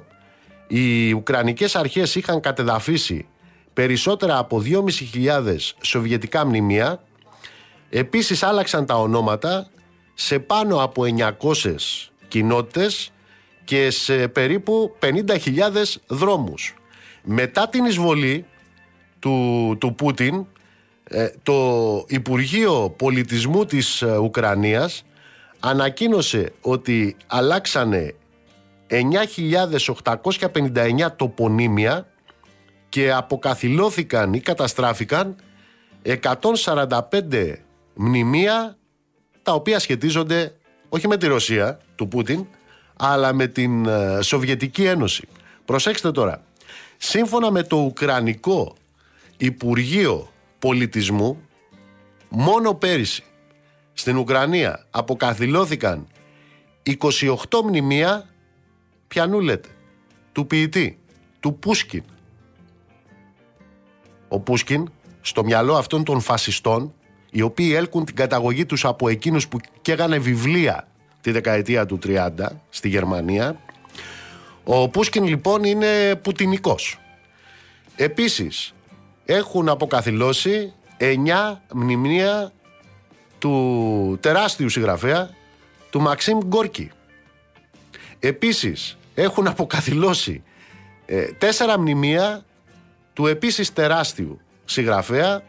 οι 0.67 1.11
Ουκρανικές 1.11 1.75
αρχές 1.75 2.15
είχαν 2.15 2.39
κατεδαφίσει 2.39 3.27
περισσότερα 3.73 4.37
από 4.37 4.63
2.500 5.23 5.57
σοβιετικά 5.81 6.45
μνημεία. 6.45 7.03
Επίσης 7.89 8.43
άλλαξαν 8.43 8.85
τα 8.85 8.95
ονόματα 8.95 9.69
σε 10.13 10.39
πάνω 10.39 10.83
από 10.83 11.03
900 11.17 11.75
κοινότητες 12.27 13.11
και 13.69 13.91
σε 13.91 14.27
περίπου 14.27 14.95
50.000 15.01 15.17
δρόμους. 16.07 16.75
Μετά 17.23 17.69
την 17.69 17.85
εισβολή 17.85 18.45
του, 19.19 19.75
του 19.79 19.95
Πούτιν, 19.95 20.45
ε, 21.03 21.29
το 21.43 22.05
Υπουργείο 22.07 22.93
Πολιτισμού 22.97 23.65
της 23.65 24.01
ε, 24.01 24.17
Ουκρανίας 24.17 25.05
ανακοίνωσε 25.59 26.51
ότι 26.61 27.15
αλλάξανε 27.27 28.15
9.859 28.87 31.07
τοπονύμια 31.15 32.07
και 32.89 33.11
αποκαθιλώθηκαν 33.11 34.33
ή 34.33 34.39
καταστράφηκαν 34.39 35.35
145 36.03 37.53
μνημεία 37.93 38.77
τα 39.41 39.53
οποία 39.53 39.79
σχετίζονται 39.79 40.53
όχι 40.89 41.07
με 41.07 41.17
τη 41.17 41.27
Ρωσία 41.27 41.79
του 41.95 42.07
Πούτιν 42.07 42.47
αλλά 43.01 43.33
με 43.33 43.47
την 43.47 43.85
ε, 43.85 44.21
Σοβιετική 44.21 44.85
Ένωση. 44.85 45.27
Προσέξτε 45.65 46.11
τώρα. 46.11 46.43
Σύμφωνα 46.97 47.51
με 47.51 47.63
το 47.63 47.77
Ουκρανικό 47.77 48.75
Υπουργείο 49.37 50.29
Πολιτισμού, 50.59 51.41
μόνο 52.29 52.73
πέρυσι 52.73 53.23
στην 53.93 54.17
Ουκρανία 54.17 54.85
αποκαθιλώθηκαν 54.89 56.07
28 56.99 57.61
μνημεία, 57.63 58.29
πιανού 59.07 59.39
λέτε, 59.39 59.69
του 60.31 60.47
ποιητή, 60.47 60.99
του 61.39 61.55
Πούσκιν. 61.55 62.03
Ο 64.27 64.39
Πούσκιν, 64.39 64.91
στο 65.21 65.43
μυαλό 65.43 65.75
αυτών 65.75 66.03
των 66.03 66.19
φασιστών, 66.19 66.93
οι 67.31 67.41
οποίοι 67.41 67.71
έλκουν 67.75 68.05
την 68.05 68.15
καταγωγή 68.15 68.65
τους 68.65 68.85
από 68.85 69.09
εκείνους 69.09 69.47
που 69.47 69.59
καίγανε 69.81 70.17
βιβλία 70.17 70.88
τη 71.21 71.31
δεκαετία 71.31 71.85
του 71.85 71.99
30 72.03 72.29
στη 72.69 72.89
Γερμανία. 72.89 73.61
Ο 74.63 74.89
Πούσκιν 74.89 75.23
λοιπόν 75.23 75.63
είναι 75.63 76.15
πουτινικός. 76.15 76.99
Επίσης 77.95 78.73
έχουν 79.25 79.69
αποκαθιλώσει 79.69 80.73
9 80.97 81.57
μνημεία 81.73 82.51
του 83.37 84.17
τεράστιου 84.21 84.69
συγγραφέα 84.69 85.29
του 85.89 86.01
Μαξίμ 86.01 86.37
Γκόρκι. 86.37 86.91
Επίσης 88.19 88.97
έχουν 89.15 89.47
αποκαθιλώσει 89.47 90.43
ε, 91.05 91.23
τέσσερα 91.23 91.79
μνημεία 91.79 92.45
του 93.13 93.27
επίσης 93.27 93.73
τεράστιου 93.73 94.39
συγγραφέα 94.65 95.43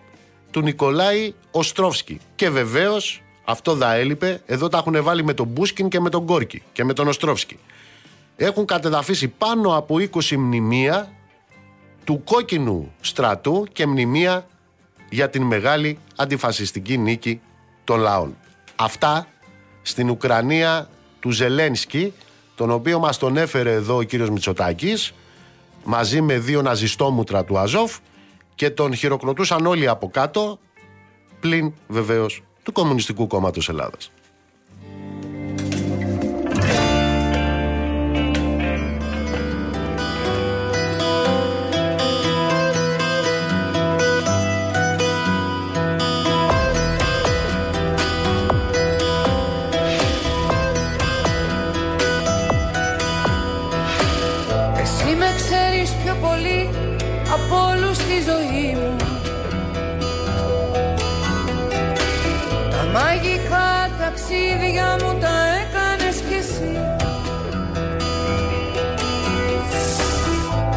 του 0.50 0.60
Νικολάη 0.60 1.34
Οστρόφσκι. 1.50 2.20
Και 2.34 2.50
βεβαίως 2.50 3.22
αυτό 3.44 3.76
θα 3.76 3.94
έλειπε. 3.94 4.42
Εδώ 4.46 4.68
τα 4.68 4.78
έχουν 4.78 5.02
βάλει 5.02 5.24
με 5.24 5.34
τον 5.34 5.46
Μπούσκιν 5.46 5.88
και 5.88 6.00
με 6.00 6.10
τον 6.10 6.22
Γκόρκι 6.22 6.62
και 6.72 6.84
με 6.84 6.92
τον 6.92 7.08
Οστρόφσκι. 7.08 7.58
Έχουν 8.36 8.64
κατεδαφίσει 8.64 9.28
πάνω 9.28 9.76
από 9.76 9.94
20 9.94 10.36
μνημεία 10.36 11.12
του 12.04 12.24
κόκκινου 12.24 12.92
στρατού 13.00 13.66
και 13.72 13.86
μνημεία 13.86 14.46
για 15.10 15.30
την 15.30 15.42
μεγάλη 15.42 15.98
αντιφασιστική 16.16 16.98
νίκη 16.98 17.40
των 17.84 18.00
λαών. 18.00 18.36
Αυτά 18.76 19.26
στην 19.82 20.10
Ουκρανία 20.10 20.88
του 21.20 21.30
Ζελένσκι, 21.30 22.12
τον 22.54 22.70
οποίο 22.70 22.98
μας 22.98 23.18
τον 23.18 23.36
έφερε 23.36 23.72
εδώ 23.72 23.96
ο 23.96 24.02
κύριος 24.02 24.30
Μητσοτάκης, 24.30 25.12
μαζί 25.84 26.20
με 26.20 26.38
δύο 26.38 26.62
ναζιστόμουτρα 26.62 27.44
του 27.44 27.58
Αζόφ 27.58 27.98
και 28.54 28.70
τον 28.70 28.94
χειροκροτούσαν 28.94 29.66
όλοι 29.66 29.88
από 29.88 30.10
κάτω, 30.10 30.58
πλην 31.40 31.72
βεβαίως 31.88 32.42
του 32.62 32.72
Κομμουνιστικού 32.72 33.26
Κόμματος 33.26 33.68
Ελλάδας. 33.68 34.10
Εσύ 54.76 55.14
με 55.14 55.26
ξέρεις 55.36 55.90
πιο 56.04 56.16
πολύ 56.20 56.68
από 57.32 57.56
όλους 57.70 57.96
στη 57.96 58.22
ζωή 58.22 58.74
μου 58.74 58.89
μαγικά 62.92 63.68
ταξίδια 64.00 64.88
μου 65.00 65.18
τα 65.20 65.34
έκανες 65.60 66.16
κι 66.28 66.34
εσύ. 66.42 66.72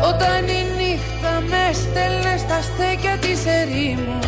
Όταν 0.09 0.47
η 0.47 0.61
νύχτα 0.77 1.33
με 1.49 1.63
στέλνε 1.73 2.37
στα 2.37 2.61
στέκια 2.61 3.17
της 3.17 3.45
ερήμου. 3.45 4.19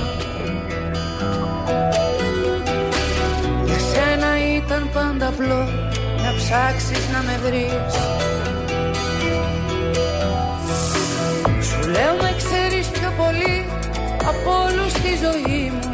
Για 3.65 3.79
σένα 3.91 4.31
ήταν 4.55 4.89
πάντα 4.93 5.27
απλό 5.27 5.63
να 6.23 6.33
ψάξεις 6.37 7.09
να 7.13 7.19
με 7.27 7.39
βρεις. 7.45 7.93
Σου 11.67 11.89
λέω 11.89 12.13
με 12.21 12.35
ξέρεις 12.37 12.87
πιο 12.87 13.13
πολύ 13.17 13.65
από 14.19 14.51
όλους 14.65 14.91
στη 14.91 15.11
ζωή 15.23 15.71
μου 15.73 15.84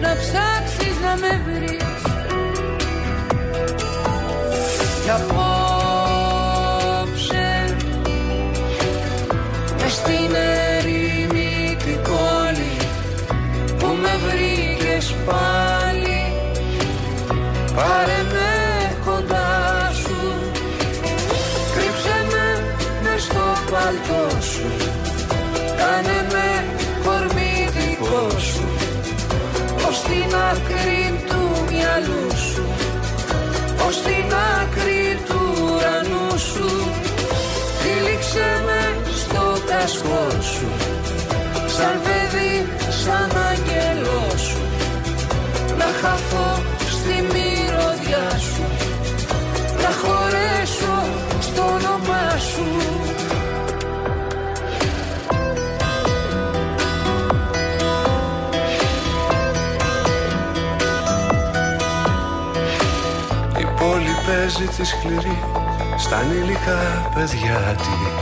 να 0.00 0.16
ψάξεις 0.16 0.96
να 1.04 1.16
με 1.16 1.40
βρεις. 1.46 2.02
Κι 5.02 5.10
απόψε 5.10 5.46
μες 9.80 9.92
στην 9.92 10.34
ερημίτη 10.76 11.94
πόλη 12.02 12.76
που 13.78 13.86
με 13.86 14.12
βρήκες 14.26 15.14
πάλι 15.26 16.22
πάρε 17.74 18.09
άκρη 30.50 31.24
του 31.28 31.42
μυαλού 31.70 32.26
σου 32.52 32.64
ως 33.86 34.02
την 34.02 34.34
άκρη 34.60 35.18
του 35.28 35.40
ουρανού 35.62 36.38
σου. 36.38 36.68
Τύλιξε 37.80 38.62
με 38.66 38.80
στο 39.20 39.42
κασκό 39.70 40.26
σου 40.52 40.68
σαν 41.66 42.00
παιδί, 42.04 42.68
σαν 43.02 43.30
αγγελό 43.50 44.24
σου. 44.36 44.60
Να 45.78 45.84
χαθώ 46.00 46.59
πόλη 64.60 64.68
παίζει 64.68 64.82
της 64.82 64.88
σκληρή 64.88 65.38
στα 65.96 66.16
ανήλικα 66.16 67.10
παιδιά 67.14 67.76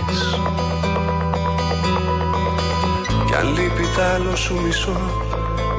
της. 0.07 0.21
Κι 3.27 3.35
αν 3.35 3.47
λείπει 3.53 3.83
τ' 3.97 4.15
άλλο 4.15 4.37
σου 4.37 4.61
μισό, 4.63 5.01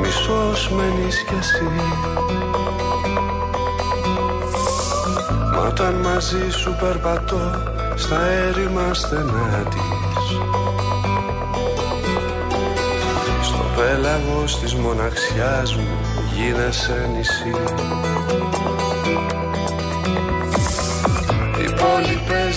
μισός 0.01 0.69
μένεις 0.69 1.23
κι 1.23 1.33
εσύ. 1.39 1.63
Μα 5.53 5.67
όταν 5.67 5.93
μαζί 5.93 6.49
σου 6.49 6.75
περπατώ 6.79 7.51
στα 7.95 8.25
έρημα 8.25 8.93
στενά 8.93 9.63
της. 9.69 10.37
Στο 13.41 13.65
πέλαγος 13.75 14.59
της 14.59 14.75
μοναξιάς 14.75 15.75
μου 15.75 15.87
γίνεσαι 16.35 17.09
νησί 17.15 17.53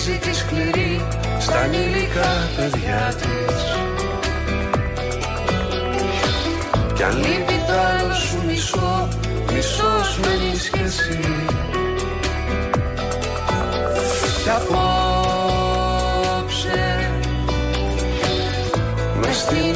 παίζει 0.05 0.19
τη 0.19 0.35
σκληρή 0.35 1.05
στα 1.39 1.59
ανήλικα 1.59 2.49
παιδιά 2.55 3.13
της. 3.17 3.61
Κι 6.93 7.03
αν 7.03 7.17
λείπει 7.17 7.27
Λείπει 7.27 7.63
το 7.67 7.73
άλλο 7.73 8.13
σου 8.13 8.43
μισό, 8.47 9.07
μισός 9.53 10.19
μένεις 10.19 10.69
κι 10.69 10.81
εσύ. 10.83 11.19
Κι 14.43 14.49
απόψε 14.49 14.81
μες 19.21 19.37
στην 19.37 19.75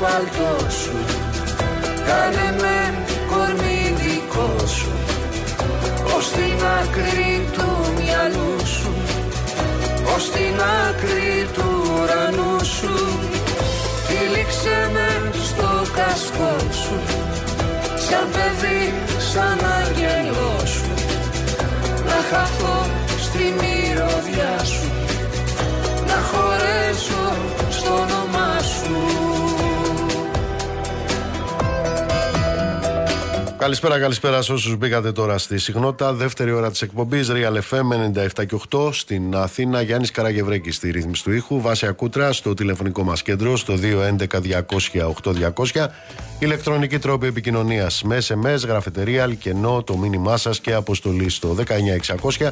παλτό 0.00 0.70
σου. 0.80 0.96
Κάνε 2.06 2.48
με 2.62 2.76
κορμί 3.30 3.80
δικό 4.00 4.66
σου 4.66 4.92
ως 6.16 6.30
την 6.30 6.58
άκρη 6.80 7.48
του 7.52 7.68
μυαλού 7.98 8.66
σου 8.66 8.92
ως 10.14 10.30
την 10.30 10.56
άκρη 10.86 11.48
του 11.54 11.68
ουρανού 11.92 12.64
σου. 12.64 12.94
Τύλιξε 14.08 14.90
με 14.92 15.30
στο 15.48 15.70
κασκό 15.96 16.56
σου 16.82 16.98
σαν 18.06 18.26
παιδί, 18.32 18.94
σαν 19.32 19.58
αγγελό 19.78 20.66
σου. 20.66 20.90
Να 22.06 22.18
χαθώ 22.30 22.86
στη 23.20 23.54
μυρωδιά 23.60 24.64
σου 24.64 24.88
να 26.06 26.18
χωρέσω 26.30 27.24
στο 27.70 28.17
Καλησπέρα, 33.58 33.98
καλησπέρα 33.98 34.42
σε 34.42 34.52
όσους 34.52 34.76
μπήκατε 34.76 35.12
τώρα 35.12 35.38
στη 35.38 35.58
συχνότητα. 35.58 36.12
Δεύτερη 36.12 36.52
ώρα 36.52 36.70
της 36.70 36.82
εκπομπής 36.82 37.28
Real 37.30 37.58
FM 37.70 37.90
97 38.38 38.46
και 38.46 38.60
8 38.70 38.92
στην 38.92 39.36
Αθήνα. 39.36 39.80
Γιάννης 39.80 40.10
Καραγευρέκης 40.10 40.76
στη 40.76 40.90
ρύθμιση 40.90 41.22
του 41.22 41.32
ήχου. 41.32 41.60
Βάσια 41.60 41.92
Κούτρα 41.92 42.32
στο 42.32 42.54
τηλεφωνικό 42.54 43.02
μας 43.02 43.22
κέντρο 43.22 43.56
στο 43.56 43.74
211-200-8200. 43.74 45.86
Ηλεκτρονική 46.38 46.98
τρόπη 46.98 47.26
επικοινωνίας 47.26 48.02
με 48.02 48.18
SMS, 48.28 48.66
γραφετερία, 48.66 49.22
αλκενό, 49.22 49.82
το 49.82 49.96
μήνυμά 49.96 50.36
σας 50.36 50.60
και 50.60 50.74
αποστολή 50.74 51.28
στο 51.28 51.56
19600 52.38 52.50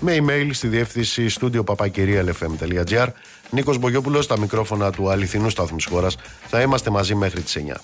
με 0.00 0.16
email 0.20 0.48
στη 0.52 0.68
διεύθυνση 0.68 1.28
στούντιο 1.28 1.64
papakirialfm.gr. 1.66 3.06
Νίκος 3.50 3.78
Μπογιόπουλος 3.78 4.24
στα 4.24 4.38
μικρόφωνα 4.38 4.90
του 4.90 5.10
αληθινού 5.10 5.50
σταθμού 5.50 5.76
τη 5.76 5.88
χώρας. 5.88 6.16
Θα 6.46 6.60
είμαστε 6.60 6.90
μαζί 6.90 7.14
μέχρι 7.14 7.40
τις 7.40 7.56
9. 7.56 7.80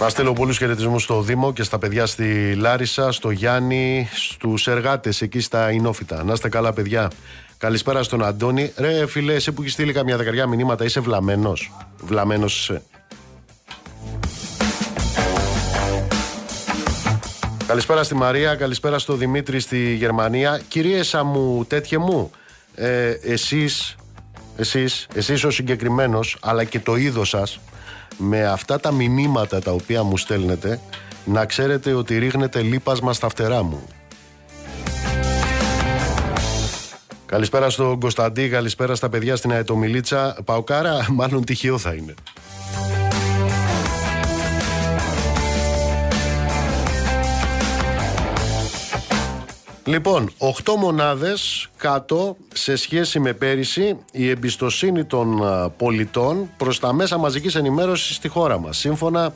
Να 0.00 0.08
στείλω 0.08 0.32
πολλού 0.32 0.52
χαιρετισμούς 0.52 1.02
στο 1.02 1.20
Δήμο 1.22 1.52
και 1.52 1.62
στα 1.62 1.78
παιδιά 1.78 2.06
στη 2.06 2.54
Λάρισα, 2.54 3.12
στο 3.12 3.30
Γιάννη, 3.30 4.08
στους 4.14 4.66
εργάτες 4.66 5.22
εκεί 5.22 5.40
στα 5.40 5.70
Ινόφυτα. 5.70 6.24
Να 6.24 6.32
είστε 6.32 6.48
καλά, 6.48 6.72
παιδιά. 6.72 7.10
Καλησπέρα 7.58 8.02
στον 8.02 8.24
Αντώνη. 8.24 8.72
Ρε, 8.76 9.06
φίλε, 9.06 9.34
εσύ 9.34 9.52
που 9.52 9.60
έχεις 9.60 9.72
στείλει 9.72 9.92
καμιά 9.92 10.16
δεκαριά 10.16 10.46
μηνύματα, 10.46 10.84
είσαι 10.84 11.00
βλαμμένος. 11.00 11.72
Βλαμμένος 12.02 12.58
είσαι. 12.58 12.82
Καλησπέρα 17.66 18.02
στη 18.02 18.14
Μαρία, 18.14 18.54
καλησπέρα 18.54 18.98
στο 18.98 19.14
Δημήτρη 19.14 19.60
στη 19.60 19.94
Γερμανία. 19.94 20.60
Κυρίες 20.68 21.20
μου, 21.24 21.64
τέτοιε 21.64 21.98
μου, 21.98 22.30
ε, 22.74 23.10
εσείς, 23.10 23.96
εσείς, 24.56 25.06
εσείς 25.14 25.44
ο 25.44 25.50
συγκεκριμένος, 25.50 26.36
αλλά 26.40 26.64
και 26.64 26.80
το 26.80 26.96
είδος 26.96 27.28
σας, 27.28 27.60
με 28.16 28.44
αυτά 28.44 28.80
τα 28.80 28.92
μηνύματα 28.92 29.60
τα 29.60 29.72
οποία 29.72 30.02
μου 30.02 30.16
στέλνετε, 30.16 30.80
να 31.24 31.44
ξέρετε 31.44 31.92
ότι 31.92 32.18
ρίχνετε 32.18 32.62
λίπασμα 32.62 33.12
στα 33.12 33.28
φτερά 33.28 33.62
μου. 33.62 33.82
Καλησπέρα 37.26 37.70
στον 37.70 38.00
Κωνσταντή, 38.00 38.48
καλησπέρα 38.48 38.94
στα 38.94 39.08
παιδιά 39.08 39.36
στην 39.36 39.52
Αετομιλίτσα. 39.52 40.36
Παοκάρα, 40.44 41.06
μάλλον 41.10 41.44
τυχαίο 41.44 41.78
θα 41.78 41.92
είναι. 41.92 42.14
Λοιπόν, 49.86 50.30
8 50.38 50.74
μονάδες 50.78 51.68
κάτω 51.76 52.36
σε 52.54 52.76
σχέση 52.76 53.20
με 53.20 53.32
πέρυσι 53.32 53.96
η 54.12 54.28
εμπιστοσύνη 54.28 55.04
των 55.04 55.46
α, 55.46 55.70
πολιτών 55.70 56.50
προς 56.56 56.78
τα 56.78 56.92
μέσα 56.92 57.18
μαζικής 57.18 57.54
ενημέρωσης 57.54 58.16
στη 58.16 58.28
χώρα 58.28 58.58
μας. 58.58 58.78
Σύμφωνα 58.78 59.34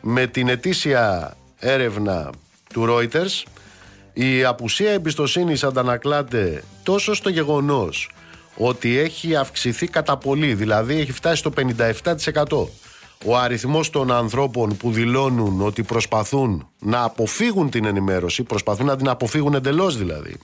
με 0.00 0.26
την 0.26 0.48
ετήσια 0.48 1.36
έρευνα 1.58 2.30
του 2.72 2.86
Reuters, 2.88 3.42
η 4.12 4.44
απουσία 4.44 4.90
εμπιστοσύνης 4.90 5.64
αντανακλάται 5.64 6.62
τόσο 6.82 7.14
στο 7.14 7.28
γεγονός 7.28 8.10
ότι 8.56 8.98
έχει 8.98 9.36
αυξηθεί 9.36 9.86
κατά 9.86 10.16
πολύ, 10.16 10.54
δηλαδή 10.54 11.00
έχει 11.00 11.12
φτάσει 11.12 11.36
στο 11.36 11.52
57% 11.56 12.66
ο 13.24 13.36
αριθμός 13.36 13.90
των 13.90 14.12
ανθρώπων 14.12 14.76
που 14.76 14.90
δηλώνουν 14.90 15.60
ότι 15.60 15.82
προσπαθούν 15.82 16.68
να 16.78 17.02
αποφύγουν 17.02 17.70
την 17.70 17.84
ενημέρωση, 17.84 18.42
προσπαθούν 18.42 18.86
να 18.86 18.96
την 18.96 19.08
αποφύγουν 19.08 19.54
εντελώς 19.54 19.96
δηλαδή, 19.96 20.36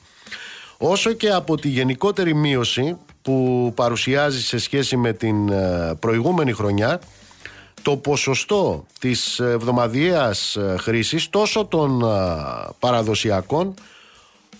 όσο 0.78 1.12
και 1.12 1.30
από 1.30 1.56
τη 1.56 1.68
γενικότερη 1.68 2.34
μείωση 2.34 2.96
που 3.22 3.72
παρουσιάζει 3.76 4.42
σε 4.42 4.58
σχέση 4.58 4.96
με 4.96 5.12
την 5.12 5.48
ε, 5.48 5.94
προηγούμενη 5.98 6.52
χρονιά 6.52 7.00
το 7.82 7.96
ποσοστό 7.96 8.86
της 9.00 9.38
εβδομαδιαίας 9.38 10.56
ε, 10.56 10.76
χρήσης 10.78 11.30
τόσο 11.30 11.64
των 11.64 12.02
ε, 12.02 12.06
παραδοσιακών 12.78 13.74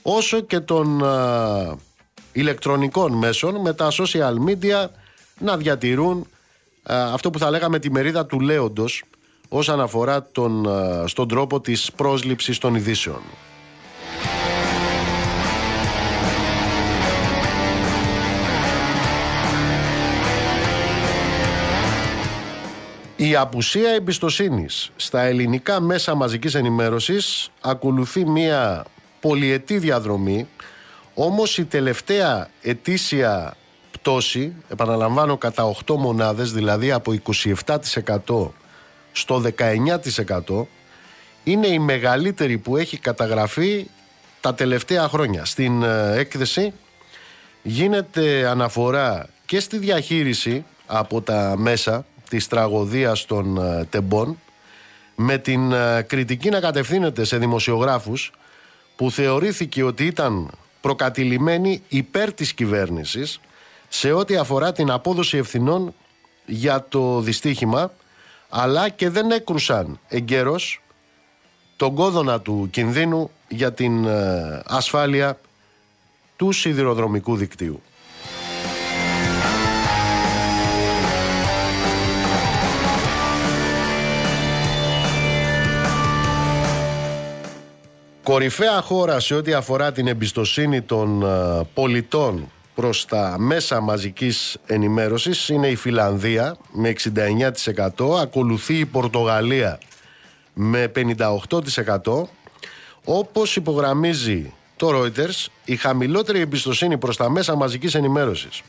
όσο 0.03 0.41
και 0.41 0.61
των 0.61 1.03
ηλεκτρονικών 2.33 3.13
μέσων 3.13 3.61
με 3.61 3.73
τα 3.73 3.89
social 3.91 4.49
media 4.49 4.87
να 5.39 5.57
διατηρούν 5.57 6.27
αυτό 6.87 7.31
που 7.31 7.39
θα 7.39 7.51
λέγαμε 7.51 7.79
τη 7.79 7.91
μερίδα 7.91 8.27
του 8.27 8.41
λέοντος 8.41 9.05
όσον 9.49 9.81
αφορά 9.81 10.23
τον, 10.23 10.69
στον 11.05 11.29
τρόπο 11.29 11.61
της 11.61 11.93
πρόσληψης 11.97 12.59
των 12.59 12.75
ειδήσεων. 12.75 13.21
Η 23.17 23.37
απουσία 23.37 23.91
εμπιστοσύνης 23.91 24.91
στα 24.97 25.21
ελληνικά 25.23 25.81
μέσα 25.81 26.15
μαζικής 26.15 26.55
ενημέρωσης 26.55 27.51
ακολουθεί 27.61 28.25
μια 28.27 28.85
πολυετή 29.21 29.79
διαδρομή 29.79 30.49
όμως 31.15 31.59
η 31.59 31.65
τελευταία 31.65 32.49
ετήσια 32.63 33.57
πτώση, 34.03 34.55
επαναλαμβάνω 34.69 35.37
κατά 35.37 35.75
8 35.87 35.95
μονάδες, 35.97 36.53
δηλαδή 36.53 36.93
από 36.93 37.15
27% 37.65 38.51
στο 39.13 39.43
19% 39.59 40.67
είναι 41.45 41.67
η 41.67 41.79
μεγαλύτερη 41.79 42.59
που 42.59 42.77
έχει 42.77 42.99
καταγραφεί 42.99 43.87
τα 44.41 44.55
τελευταία 44.55 45.09
χρόνια. 45.09 45.45
Στην 45.45 45.83
ε, 45.83 46.17
έκθεση 46.17 46.73
γίνεται 47.63 48.49
αναφορά 48.49 49.29
και 49.47 49.61
στη 49.61 49.79
διαχείριση 49.79 50.65
από 50.87 51.21
τα 51.23 51.55
μέσα 51.59 52.07
της 52.29 52.49
τραγωδίας 52.49 53.25
των 53.25 53.57
ε, 53.57 53.85
τεμπών 53.85 54.39
με 55.15 55.39
την 55.39 55.73
ε, 55.73 56.03
κριτική 56.03 56.49
να 56.49 56.61
κατευθύνεται 56.61 57.25
σε 57.25 57.39
δημοσιογράφους 57.39 58.33
που 58.97 59.11
θεωρήθηκε 59.11 59.83
ότι 59.83 60.07
ήταν 60.07 60.51
προκατηλημένοι 60.81 61.83
υπέρ 61.89 62.33
της 62.33 62.53
κυβέρνησης 62.53 63.41
σε 63.95 64.13
ό,τι 64.13 64.37
αφορά 64.37 64.73
την 64.73 64.91
απόδοση 64.91 65.37
ευθυνών 65.37 65.95
για 66.47 66.87
το 66.89 67.21
δυστύχημα 67.21 67.93
αλλά 68.49 68.89
και 68.89 69.11
δεν 69.11 69.31
έκρουσαν 69.31 69.99
εγκαίρως 70.09 70.83
τον 71.77 71.95
κόδωνα 71.95 72.41
του 72.41 72.69
κινδύνου 72.71 73.31
για 73.49 73.73
την 73.73 74.05
ε, 74.05 74.63
ασφάλεια 74.67 75.41
του 76.37 76.53
σιδηροδρομικού 76.53 77.37
δικτύου. 77.37 77.83
Κορυφαία 88.23 88.81
χώρα 88.81 89.21
σε 89.21 89.35
ό,τι 89.35 89.53
αφορά 89.53 89.93
την 89.93 90.07
εμπιστοσύνη 90.07 90.83
των 90.83 91.23
ε, 91.23 91.63
πολιτών 91.75 92.51
προς 92.75 93.05
τα 93.05 93.37
μέσα 93.39 93.81
μαζικής 93.81 94.57
ενημέρωσης 94.67 95.49
είναι 95.49 95.69
η 95.69 95.77
Φιλανδία 95.77 96.57
με 96.73 96.93
69%, 97.97 98.21
ακολουθεί 98.21 98.79
η 98.79 98.87
Πορτογαλία 98.87 99.79
με 100.53 100.93
58%. 100.95 102.29
Όπως 103.05 103.57
υπογραμμίζει 103.57 104.53
το 104.77 104.89
Reuters, 104.95 105.47
η 105.65 105.77
χαμηλότερη 105.77 106.41
εμπιστοσύνη 106.41 106.99
προς 106.99 107.17
τα 107.17 107.31
μέσα 107.31 107.55
μαζικής 107.55 107.95
ενημέρωσης 107.95 108.63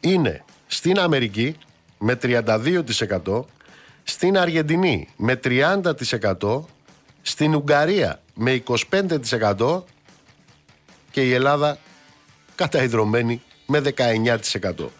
είναι 0.00 0.44
στην 0.66 0.98
Αμερική 0.98 1.56
με 1.98 2.18
32%, 2.22 3.44
στην 4.02 4.38
Αργεντινή 4.38 5.08
με 5.16 5.40
30%, 5.44 6.64
στην 7.22 7.54
Ουγγαρία 7.54 8.20
με 8.34 8.62
25% 9.58 9.82
και 11.10 11.22
η 11.22 11.32
Ελλάδα 11.32 11.78
καταϊδρωμένη 12.56 13.42
με 13.66 13.80
19%. 13.80 14.90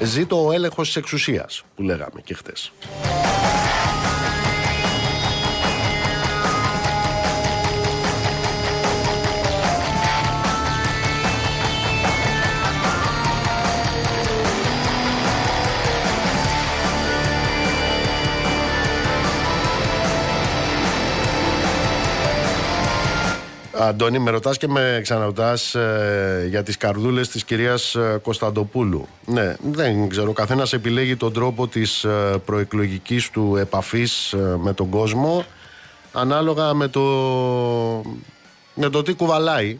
Ζήτω 0.00 0.46
ο 0.46 0.52
έλεγχος 0.52 0.86
της 0.86 0.96
εξουσίας 0.96 1.62
που 1.74 1.82
λέγαμε 1.82 2.20
και 2.24 2.34
χτες. 2.34 2.72
Αντώνη, 23.86 24.18
με 24.18 24.30
ρωτάς 24.30 24.56
και 24.56 24.68
με 24.68 25.00
ξαναρωτάς 25.02 25.74
ε, 25.74 26.46
για 26.48 26.62
τις 26.62 26.76
καρδούλες 26.76 27.28
της 27.28 27.44
κυρίας 27.44 27.94
ε, 27.94 28.20
Κωνσταντοπούλου. 28.22 29.06
Ναι, 29.26 29.56
δεν 29.62 30.08
ξέρω, 30.08 30.32
καθένας 30.32 30.72
επιλέγει 30.72 31.16
τον 31.16 31.32
τρόπο 31.32 31.68
της 31.68 32.04
ε, 32.04 32.40
προεκλογικής 32.44 33.30
του 33.30 33.56
επαφής 33.56 34.32
ε, 34.32 34.56
με 34.58 34.72
τον 34.72 34.88
κόσμο 34.88 35.44
ανάλογα 36.12 36.74
με 36.74 36.88
το, 36.88 37.02
με 38.74 38.88
το 38.90 39.02
τι 39.02 39.12
κουβαλάει. 39.12 39.78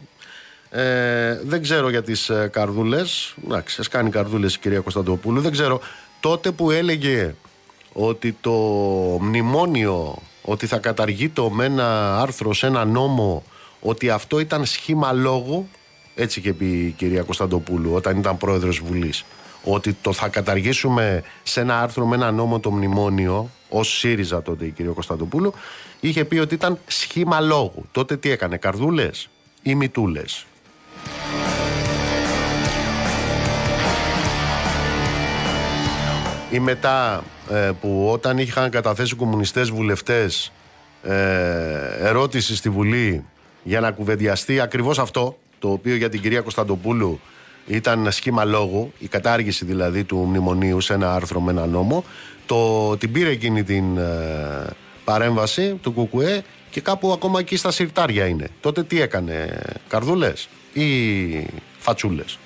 δεν 1.43 1.61
ξέρω 1.61 1.89
για 1.89 2.03
τις 2.03 2.31
καρδούλες, 2.51 3.35
εντάξει, 3.45 3.77
ας 3.79 3.87
κάνει 3.87 4.09
καρδούλες 4.09 4.55
η 4.55 4.59
κυρία 4.59 4.79
Κωνσταντοπούλου, 4.79 5.41
δεν 5.41 5.51
ξέρω. 5.51 5.81
Τότε 6.19 6.51
που 6.51 6.71
έλεγε 6.71 7.35
ότι 7.93 8.37
το 8.41 8.51
μνημόνιο, 9.21 10.17
ότι 10.41 10.67
θα 10.67 10.77
καταργεί 10.77 11.29
το 11.29 11.49
με 11.49 11.65
ένα 11.65 12.19
άρθρο 12.21 12.53
σε 12.53 12.65
ένα 12.67 12.85
νόμο 12.85 13.43
ότι 13.83 14.09
αυτό 14.09 14.39
ήταν 14.39 14.65
σχήμα 14.65 15.11
λόγου, 15.11 15.69
έτσι 16.15 16.41
και 16.41 16.53
πει 16.53 16.65
η 16.65 16.91
κυρία 16.97 17.21
Κωνσταντοπούλου 17.21 17.93
όταν 17.93 18.17
ήταν 18.17 18.37
πρόεδρος 18.37 18.79
Βουλής, 18.79 19.25
ότι 19.63 19.93
το 19.93 20.13
θα 20.13 20.27
καταργήσουμε 20.27 21.23
σε 21.43 21.61
ένα 21.61 21.81
άρθρο 21.81 22.05
με 22.05 22.15
ένα 22.15 22.31
νόμο 22.31 22.59
το 22.59 22.71
μνημόνιο, 22.71 23.49
ως 23.69 23.97
ΣΥΡΙΖΑ 23.97 24.41
τότε 24.41 24.65
η 24.65 24.69
κυρία 24.69 24.91
Κωνσταντοπούλου, 24.91 25.53
είχε 25.99 26.25
πει 26.25 26.37
ότι 26.37 26.53
ήταν 26.53 26.79
σχήμα 26.87 27.39
λόγου. 27.39 27.85
Τότε 27.91 28.17
τι 28.17 28.29
έκανε, 28.29 28.57
καρδούλες 28.57 29.29
ή 29.61 29.75
μητούλες; 29.75 30.45
Ή 36.51 36.59
μετά 36.59 37.23
ε, 37.51 37.71
που 37.81 38.09
όταν 38.11 38.37
είχαν 38.37 38.69
καταθέσει 38.69 39.15
κομμουνιστές 39.15 39.69
βουλευτές 39.69 40.51
ε, 41.03 41.13
ερώτηση 41.99 42.55
στη 42.55 42.69
Βουλή 42.69 43.25
για 43.63 43.79
να 43.79 43.91
κουβεντιαστεί 43.91 44.59
ακριβώς 44.59 44.99
αυτό, 44.99 45.37
το 45.59 45.71
οποίο 45.71 45.95
για 45.95 46.09
την 46.09 46.21
κυρία 46.21 46.41
Κωνσταντοπούλου 46.41 47.19
ήταν 47.67 48.11
σχήμα 48.11 48.43
λόγου, 48.45 48.93
η 48.99 49.07
κατάργηση 49.07 49.65
δηλαδή 49.65 50.03
του 50.03 50.17
μνημονίου 50.17 50.81
σε 50.81 50.93
ένα 50.93 51.13
άρθρο 51.13 51.41
με 51.41 51.51
ένα 51.51 51.65
νόμο. 51.65 52.03
Το, 52.45 52.97
την 52.97 53.11
πήρε 53.11 53.29
εκείνη 53.29 53.63
την 53.63 53.97
ε, 53.97 54.65
παρέμβαση 55.03 55.79
του 55.81 55.91
Κουκουέ 55.91 56.43
και 56.69 56.81
κάπου 56.81 57.11
ακόμα 57.11 57.39
εκεί 57.39 57.55
στα 57.55 57.71
συρτάρια 57.71 58.25
είναι. 58.25 58.47
Τότε 58.61 58.83
τι 58.83 59.01
έκανε, 59.01 59.61
καρδούλες 59.87 60.49
ή 60.73 60.87
φατσούλες; 61.77 62.37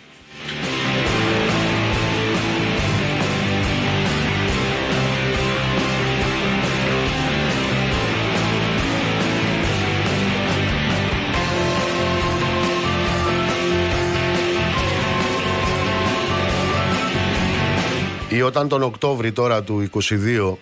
Ή 18.38 18.42
όταν 18.42 18.68
τον 18.68 18.84
Οκτώβρη 18.84 19.32
τώρα 19.32 19.64
του 19.64 19.90
22 19.94 20.54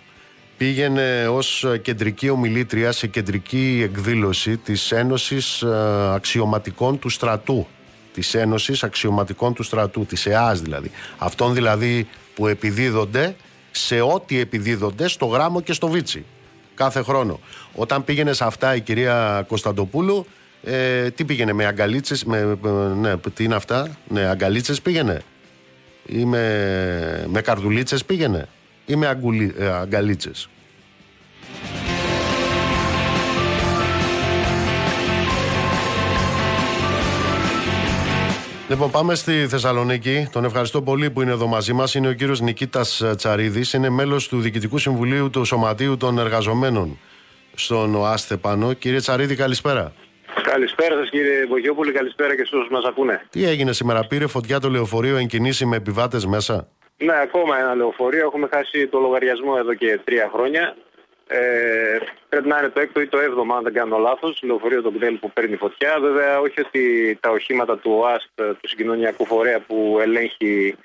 πήγαινε 0.57 1.27
ως 1.27 1.65
κεντρική 1.81 2.29
ομιλήτρια 2.29 2.91
σε 2.91 3.07
κεντρική 3.07 3.81
εκδήλωση 3.83 4.57
της 4.57 4.91
Ένωσης 4.91 5.61
ε, 5.61 5.67
Αξιωματικών 6.13 6.99
του 6.99 7.09
Στρατού 7.09 7.67
της 8.13 8.33
Ένωσης 8.33 8.83
Αξιωματικών 8.83 9.53
του 9.53 9.63
Στρατού, 9.63 10.05
της 10.05 10.25
ΕΑΣ 10.25 10.61
δηλαδή. 10.61 10.91
Αυτών 11.17 11.53
δηλαδή 11.53 12.07
που 12.35 12.47
επιδίδονται 12.47 13.35
σε 13.71 14.01
ό,τι 14.01 14.39
επιδίδονται 14.39 15.07
στο 15.07 15.25
γράμμο 15.25 15.61
και 15.61 15.73
στο 15.73 15.87
βίτσι 15.87 16.25
κάθε 16.75 17.01
χρόνο. 17.01 17.39
Όταν 17.73 18.03
πήγαινε 18.03 18.33
σε 18.33 18.43
αυτά 18.43 18.75
η 18.75 18.81
κυρία 18.81 19.45
Κωνσταντοπούλου, 19.47 20.25
ε, 20.63 21.09
τι 21.09 21.25
πήγαινε 21.25 21.53
με 21.53 21.65
αγκαλίτσες, 21.65 22.23
με, 22.23 22.57
ναι, 22.99 23.17
τι 23.33 23.43
είναι 23.43 23.55
αυτά, 23.55 23.97
ναι, 24.07 24.21
αγκαλίτσες 24.21 24.81
πήγαινε 24.81 25.21
ή 26.07 26.25
με, 26.25 27.25
με 27.27 27.41
καρδουλίτσες 27.41 28.05
πήγαινε 28.05 28.47
ή 28.85 28.95
με 28.95 29.07
αγκουλί, 29.07 29.55
ε, 29.57 29.67
αγκαλίτσες. 29.67 30.49
Λοιπόν, 38.69 38.91
πάμε 38.91 39.15
στη 39.15 39.47
Θεσσαλονίκη. 39.47 40.27
Τον 40.31 40.45
ευχαριστώ 40.45 40.81
πολύ 40.81 41.09
που 41.09 41.21
είναι 41.21 41.31
εδώ 41.31 41.47
μαζί 41.47 41.73
μας. 41.73 41.95
Είναι 41.95 42.07
ο 42.07 42.13
κύριος 42.13 42.41
Νικήτας 42.41 43.03
Τσαρίδης. 43.15 43.73
Είναι 43.73 43.89
μέλος 43.89 44.27
του 44.27 44.41
Διοικητικού 44.41 44.77
Συμβουλίου 44.77 45.29
του 45.29 45.45
Σωματείου 45.45 45.97
των 45.97 46.17
Εργαζομένων 46.19 46.99
στον 47.55 47.95
ΟΑΣΤΕ 47.95 48.37
πάνω. 48.37 48.73
Κύριε 48.73 48.99
Τσαρίδη, 48.99 49.35
καλησπέρα. 49.35 49.93
Καλησπέρα 50.43 50.95
σας 50.95 51.09
κύριε 51.09 51.45
Μπογιόπουλη, 51.45 51.91
καλησπέρα 51.91 52.35
και 52.35 52.45
στου 52.45 52.57
όσους 52.57 52.71
μας 52.71 52.85
ακούνε. 52.85 53.21
Τι 53.29 53.45
έγινε 53.45 53.73
σήμερα, 53.73 54.07
πήρε 54.07 54.27
φωτιά 54.27 54.59
το 54.59 54.69
λεωφορείο 54.69 55.17
εν 55.17 55.27
κινήσει 55.27 55.65
με 55.65 55.75
επιβάτες 55.75 56.25
μέσα; 56.25 56.67
Ναι, 56.97 57.13
ακόμα 57.23 57.59
ένα 57.59 57.75
λεωφορείο. 57.75 58.25
Έχουμε 58.25 58.47
χάσει 58.51 58.87
το 58.87 58.99
λογαριασμό 58.99 59.55
εδώ 59.57 59.73
και 59.73 59.99
τρία 60.03 60.29
χρόνια. 60.33 60.75
Ε, 61.27 61.97
πρέπει 62.29 62.47
να 62.47 62.57
είναι 62.57 62.69
το 62.69 62.79
έκτο 62.79 63.01
ή 63.01 63.07
το 63.07 63.19
έβδομο, 63.19 63.53
αν 63.53 63.63
δεν 63.63 63.73
κάνω 63.73 63.97
λάθος. 63.97 64.39
Λεωφορείο 64.43 64.81
το 64.81 64.91
κτέλ 64.91 65.15
που 65.17 65.31
παίρνει 65.31 65.55
φωτιά. 65.55 65.97
Βέβαια, 66.01 66.39
όχι 66.39 66.61
ότι 66.61 67.17
τα 67.21 67.29
οχήματα 67.29 67.77
του 67.77 67.91
ΟΑΣΤ, 67.91 68.29
του 68.35 68.67
συγκοινωνιακού 68.67 69.25
φορέα 69.25 69.59
που 69.59 69.97
ελέγχει 70.01 70.75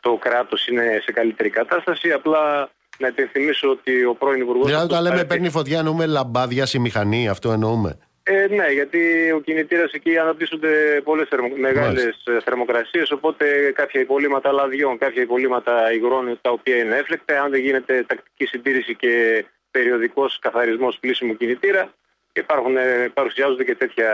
το 0.00 0.16
κράτος, 0.20 0.66
είναι 0.66 1.00
σε 1.04 1.12
καλύτερη 1.12 1.50
κατάσταση. 1.50 2.12
Απλά 2.12 2.70
να 2.98 3.06
υπενθυμίσω 3.06 3.70
ότι 3.70 4.04
ο 4.04 4.14
πρώην 4.14 4.40
Υπουργός. 4.40 4.66
Δηλαδή, 4.66 4.84
όταν 4.84 5.02
λέμε 5.02 5.24
παίρνει 5.24 5.50
φωτιά, 5.50 5.78
εννοούμε 5.78 6.06
λαμπάδια 6.06 6.66
στη 6.66 6.78
μηχανή, 6.78 7.28
αυτό 7.28 7.52
εννοούμε. 7.52 7.98
Ε, 8.28 8.46
ναι, 8.46 8.66
γιατί 8.66 9.30
ο 9.30 9.40
κινητήρας 9.40 9.92
εκεί 9.92 10.18
αναπτύσσονται 10.18 11.00
πολλές 11.04 11.28
θερμο... 11.28 11.48
μεγάλες 11.56 12.22
θερμοκρασίες. 12.44 13.10
Οπότε 13.10 13.72
κάποια 13.74 14.00
υπολείμματα 14.00 14.52
λαδιών, 14.52 14.98
κάποια 14.98 15.22
υπολείμματα 15.22 15.92
υγρών 15.92 16.38
τα 16.40 16.50
οποία 16.50 16.76
είναι 16.76 16.96
έφλεκτα, 16.96 17.42
αν 17.42 17.50
δεν 17.50 17.60
γίνεται 17.60 18.04
τακτική 18.06 18.46
συντήρηση 18.46 18.94
και 18.94 19.44
περιοδικός 19.70 20.38
καθαρισμός 20.38 20.98
πλήσιμου 20.98 21.36
κινητήρα, 21.36 21.92
υπάρχουν, 22.32 22.76
ε, 22.76 23.10
παρουσιάζονται 23.14 23.64
και 23.64 23.74
τέτοια 23.74 24.10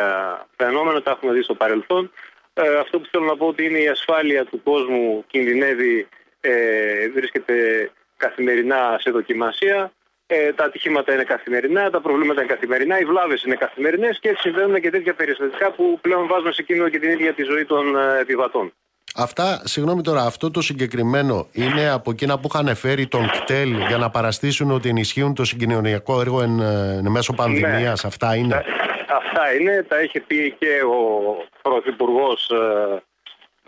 φαινόμενα, 0.56 1.02
τα 1.02 1.10
έχουμε 1.10 1.32
δει 1.32 1.42
στο 1.42 1.54
παρελθόν. 1.54 2.12
Ε, 2.54 2.78
αυτό 2.78 3.00
που 3.00 3.08
θέλω 3.10 3.24
να 3.24 3.36
πω 3.36 3.46
ότι 3.46 3.64
είναι 3.64 3.78
η 3.78 3.88
ασφάλεια 3.88 4.44
του 4.44 4.62
κόσμου 4.62 5.24
κινδυνεύει, 5.26 6.08
ε, 6.40 7.08
βρίσκεται 7.08 7.90
καθημερινά 8.16 8.98
σε 9.00 9.10
δοκιμασία. 9.10 9.92
Ε, 10.34 10.52
τα 10.52 10.64
ατυχήματα 10.64 11.12
είναι 11.14 11.24
καθημερινά, 11.24 11.90
τα 11.90 12.00
προβλήματα 12.00 12.42
είναι 12.42 12.52
καθημερινά, 12.52 12.98
οι 12.98 13.04
βλάβες 13.04 13.42
είναι 13.42 13.54
καθημερινές 13.54 14.18
και 14.20 14.28
έτσι 14.28 14.40
συμβαίνουν 14.40 14.80
και 14.80 14.90
τέτοια 14.90 15.14
περιστατικά 15.14 15.70
που 15.70 15.98
πλέον 16.00 16.26
βάζουν 16.26 16.52
σε 16.52 16.62
κίνδυνο 16.62 16.88
και 16.88 16.98
την 16.98 17.10
ίδια 17.10 17.32
τη 17.32 17.42
ζωή 17.42 17.64
των 17.64 17.96
ε, 17.96 18.20
επιβατών. 18.20 18.72
Αυτά, 19.16 19.62
συγγνώμη 19.64 20.02
τώρα, 20.02 20.22
αυτό 20.22 20.50
το 20.50 20.60
συγκεκριμένο 20.60 21.46
είναι 21.52 21.90
από 21.90 22.10
εκείνα 22.10 22.38
που 22.38 22.48
είχαν 22.52 22.74
φέρει 22.76 23.06
τον 23.06 23.30
κτέλ 23.30 23.70
για 23.86 23.96
να 23.96 24.10
παραστήσουν 24.10 24.70
ότι 24.70 24.88
ενισχύουν 24.88 25.34
το 25.34 25.44
συγκοινωνιακό 25.44 26.20
έργο 26.20 26.42
εν, 26.42 26.60
εν 26.60 27.10
μέσω 27.10 27.32
πανδημίας. 27.32 28.02
Ναι. 28.02 28.08
Αυτά 28.08 28.36
είναι. 28.36 28.64
αυτά 29.08 29.54
είναι. 29.60 29.84
Τα 29.88 30.02
είχε 30.02 30.20
πει 30.20 30.56
και 30.58 30.82
ο 30.82 31.00
Πρωθυπουργός 31.62 32.50
ε, 32.50 33.02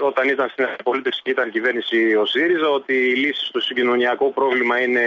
όταν 0.06 0.28
ήταν 0.28 0.48
στην 0.48 0.64
αντιπολίτευση 0.64 1.20
και 1.22 1.30
ήταν 1.30 1.50
κυβέρνηση 1.50 2.14
ο 2.14 2.26
ΣΥΡΙΖΑ 2.26 2.68
ότι 2.68 2.94
η 2.94 3.14
λύση 3.14 3.44
στο 3.44 3.60
συγκοινωνιακό 3.60 4.30
πρόβλημα 4.30 4.80
είναι 4.80 5.06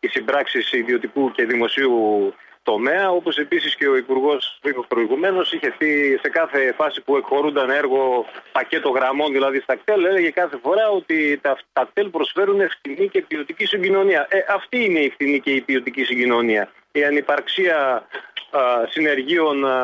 οι 0.00 0.08
συμπράξεις 0.08 0.72
ιδιωτικού 0.72 1.30
και 1.30 1.44
δημοσίου 1.44 2.34
τομέα. 2.62 3.10
Όπως 3.10 3.36
επίσης 3.36 3.74
και 3.76 3.88
ο 3.88 3.96
Υπουργός 3.96 4.60
προηγουμένως 4.88 5.52
είχε 5.52 5.74
πει 5.78 6.18
σε 6.22 6.28
κάθε 6.28 6.72
φάση 6.76 7.02
που 7.02 7.16
εκχωρούνταν 7.16 7.70
έργο 7.70 8.26
πακέτο 8.52 8.88
γραμμών, 8.88 9.32
δηλαδή 9.32 9.60
στα 9.60 9.76
κτέλ, 9.76 10.04
έλεγε 10.04 10.30
κάθε 10.30 10.58
φορά 10.62 10.88
ότι 10.88 11.38
τα, 11.42 11.58
τα 11.72 11.88
κτέλ 11.90 12.08
προσφέρουν 12.08 12.60
ευθυνή 12.60 13.08
και 13.08 13.22
ποιοτική 13.22 13.66
συγκοινωνία. 13.66 14.26
Ε, 14.30 14.38
αυτή 14.48 14.84
είναι 14.84 14.98
η 14.98 15.04
ευθυνή 15.04 15.40
και 15.40 15.50
η 15.50 15.60
ποιοτική 15.60 16.04
συγκοινωνία. 16.04 16.72
Η 16.92 17.04
ανυπαρξία 17.04 18.06
α, 18.50 18.60
συνεργείων 18.88 19.66
α, 19.66 19.78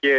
και 0.00 0.16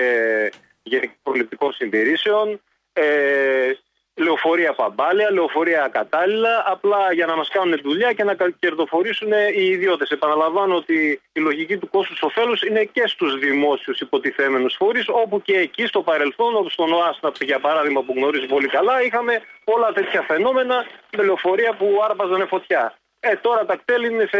γενικών 0.83 1.17
προληπτικών 1.23 1.71
συντηρήσεων, 1.73 2.61
ε, 2.99 3.77
λεωφορεία 4.19 4.73
παμπάλαια, 4.73 5.31
λεωφορεία 5.31 5.89
κατάλληλα, 5.91 6.63
απλά 6.67 7.13
για 7.13 7.25
να 7.25 7.35
μας 7.35 7.49
κάνουν 7.49 7.79
δουλειά 7.83 8.13
και 8.13 8.23
να 8.23 8.35
κερδοφορήσουν 8.59 9.31
οι 9.57 9.63
ιδιώτες. 9.63 10.09
Επαναλαμβάνω 10.09 10.75
ότι 10.75 11.21
η 11.31 11.39
λογική 11.39 11.77
του 11.77 11.89
κόστους 11.89 12.21
ωφέλου 12.21 12.55
είναι 12.69 12.83
και 12.83 13.03
στους 13.07 13.39
δημόσιους 13.39 13.99
υποτιθέμενους 13.99 14.75
φορείς, 14.77 15.05
όπου 15.07 15.41
και 15.41 15.57
εκεί 15.57 15.85
στο 15.85 16.01
παρελθόν, 16.01 16.55
όπω 16.55 16.69
στον 16.69 16.91
ΟΑΣΝΑΠ 16.93 17.35
για 17.43 17.59
παράδειγμα 17.59 18.01
που 18.01 18.13
γνωρίζεις 18.17 18.47
πολύ 18.47 18.67
καλά, 18.67 19.03
είχαμε 19.03 19.41
όλα 19.63 19.91
τέτοια 19.91 20.21
φαινόμενα 20.21 20.85
με 21.17 21.23
λεωφορεία 21.23 21.73
που 21.73 21.87
άρπαζαν 22.09 22.47
φωτιά. 22.47 22.97
Ε, 23.19 23.35
τώρα 23.35 23.65
τα 23.65 23.75
κτέλ 23.75 24.03
είναι 24.03 24.27
σε 24.31 24.39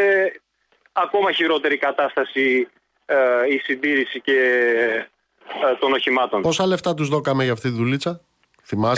ακόμα 0.91 1.32
χειρότερη 1.32 1.78
κατάσταση 1.78 2.68
ε, 3.05 3.16
η 3.49 3.57
συντήρηση 3.57 4.22
και 4.22 4.38
ε, 5.47 5.76
των 5.80 5.93
οχημάτων. 5.93 6.41
Πόσα 6.41 6.66
λεφτά 6.68 6.93
τους 6.93 7.10
δώκαμε 7.10 7.43
για 7.43 7.53
αυτή 7.53 7.70
τη 7.70 7.76
δουλίτσα; 7.76 8.22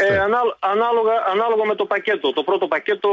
Ε, 0.09 0.19
ανάλογα, 0.59 1.23
ανάλογα 1.31 1.65
με 1.65 1.75
το 1.75 1.85
πακέτο. 1.85 2.33
Το 2.33 2.43
πρώτο 2.43 2.67
πακέτο 2.67 3.09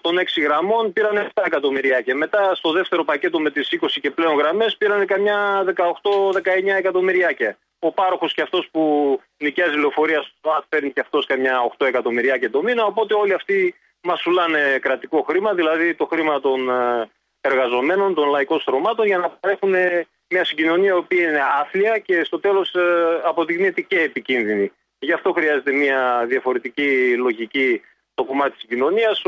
των 0.00 0.18
6 0.18 0.42
γραμμών 0.42 0.92
πήραν 0.92 1.30
7 1.34 1.42
εκατομμυρία 1.46 2.00
και 2.00 2.14
μετά 2.14 2.54
στο 2.54 2.72
δεύτερο 2.72 3.04
πακέτο 3.04 3.40
με 3.40 3.50
τις 3.50 3.68
20 3.80 3.86
και 4.00 4.10
πλέον 4.10 4.38
γραμμές 4.38 4.76
πήραν 4.76 5.06
καμιά 5.06 5.64
18-19 5.64 6.76
εκατομμυριάκια. 6.78 7.58
Ο 7.78 7.92
πάροχος 7.92 8.34
και 8.34 8.42
αυτός 8.42 8.68
που 8.70 8.82
νοικιάζει 9.38 9.76
λεωφορεία 9.76 10.22
στο 10.22 10.64
παίρνει 10.68 10.92
και 10.92 11.00
αυτός 11.00 11.26
καμιά 11.26 11.72
8 11.78 11.86
εκατομμυριάκια 11.86 12.50
το 12.50 12.62
μήνα, 12.62 12.84
οπότε 12.84 13.14
όλοι 13.14 13.32
αυτοί 13.34 13.74
μας 14.02 14.20
σουλάνε 14.20 14.78
κρατικό 14.80 15.22
χρήμα, 15.22 15.54
δηλαδή 15.54 15.94
το 15.94 16.06
χρήμα 16.06 16.40
των 16.40 16.70
ε, 16.70 17.08
εργαζομένων, 17.40 18.14
των 18.14 18.28
λαϊκών 18.28 18.60
στρωμάτων 18.60 19.06
για 19.06 19.18
να 19.18 19.28
παρέχουν 19.28 19.74
μια 20.28 20.44
συγκοινωνία 20.44 20.92
η 20.92 20.96
οποία 20.96 21.28
είναι 21.28 21.40
άθλια 21.60 21.98
και 21.98 22.24
στο 22.24 22.40
τέλος 22.40 22.74
ε, 22.74 22.80
αποδεικνύεται 23.24 23.80
και 23.80 24.00
επικίνδυνη. 24.00 24.72
Γι' 25.02 25.12
αυτό 25.12 25.32
χρειάζεται 25.32 25.72
μια 25.72 26.24
διαφορετική 26.28 27.16
λογική 27.16 27.80
στο 28.12 28.24
κομμάτι 28.24 28.52
της 28.56 28.66
κοινωνίας. 28.68 29.22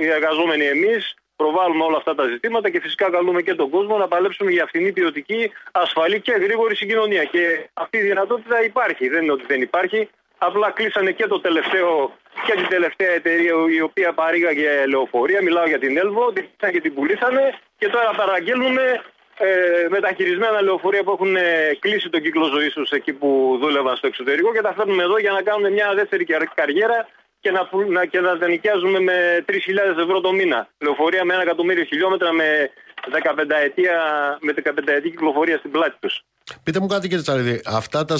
Οι 0.00 0.06
εργαζόμενοι 0.06 0.64
εμείς 0.64 1.14
προβάλλουμε 1.36 1.84
όλα 1.84 1.96
αυτά 1.96 2.14
τα 2.14 2.24
ζητήματα 2.26 2.70
και 2.70 2.80
φυσικά 2.80 3.10
καλούμε 3.10 3.42
και 3.42 3.54
τον 3.54 3.70
κόσμο 3.70 3.96
να 3.98 4.08
παλέψουμε 4.08 4.50
για 4.50 4.62
αυτήν 4.62 4.84
την 4.84 4.92
ποιοτική, 4.92 5.52
ασφαλή 5.72 6.20
και 6.20 6.32
γρήγορη 6.32 6.76
συγκοινωνία. 6.76 7.24
Και 7.24 7.68
αυτή 7.74 7.96
η 7.98 8.00
δυνατότητα 8.00 8.64
υπάρχει. 8.64 9.08
Δεν 9.08 9.22
είναι 9.22 9.32
ότι 9.32 9.44
δεν 9.46 9.60
υπάρχει. 9.62 10.08
Απλά 10.38 10.70
κλείσανε 10.70 11.10
και 11.12 11.26
το 11.26 11.40
τελευταίο 11.40 12.12
και 12.46 12.52
την 12.52 12.68
τελευταία 12.68 13.10
εταιρεία 13.10 13.54
η 13.76 13.80
οποία 13.80 14.12
παρήγαγε 14.12 14.86
λεωφορεία. 14.86 15.42
Μιλάω 15.42 15.66
για 15.66 15.78
την 15.78 15.96
Έλβο, 15.96 16.32
την 16.32 16.44
και 16.72 16.80
την 16.80 16.94
πουλήσανε 16.94 17.58
και 17.78 17.88
τώρα 17.88 18.10
παραγγέλνουμε 18.16 19.02
ε, 19.38 19.88
μεταχειρισμένα 19.88 20.62
λεωφορεία 20.62 21.02
που 21.04 21.10
έχουν 21.10 21.36
ε, 21.36 21.42
κλείσει 21.78 22.08
τον 22.08 22.20
κύκλο 22.22 22.44
ζωής 22.44 22.72
τους 22.72 22.90
εκεί 22.90 23.12
που 23.12 23.58
δούλευαν 23.60 23.96
στο 23.96 24.06
εξωτερικό 24.06 24.52
και 24.52 24.60
τα 24.60 24.72
φέρνουμε 24.76 25.02
εδώ 25.02 25.18
για 25.18 25.32
να 25.32 25.42
κάνουν 25.42 25.72
μια 25.72 25.94
δεύτερη 25.94 26.24
καριέρα 26.54 27.08
και 27.40 27.50
να, 27.50 27.68
να, 27.88 28.04
και 28.06 28.20
να 28.20 28.38
τα 28.38 28.48
νοικιάζουμε 28.48 29.00
με 29.00 29.44
3.000 29.48 29.54
ευρώ 29.98 30.20
το 30.20 30.32
μήνα. 30.32 30.68
Λεωφορεία 30.78 31.24
με 31.24 31.32
ένα 31.34 31.42
εκατομμύριο 31.42 31.84
χιλιόμετρα 31.84 32.32
με 32.32 32.70
15 33.12 33.18
ετία, 33.64 33.94
με 34.40 34.54
15 34.56 34.78
ετία 34.78 35.00
κυκλοφορία 35.00 35.58
στην 35.58 35.70
πλάτη 35.70 35.96
τους. 36.00 36.24
Πείτε 36.62 36.80
μου 36.80 36.86
κάτι 36.86 37.08
κύριε 37.08 37.22
Τσαρίδη, 37.22 37.60
αυτά 37.66 38.04
τα, 38.04 38.16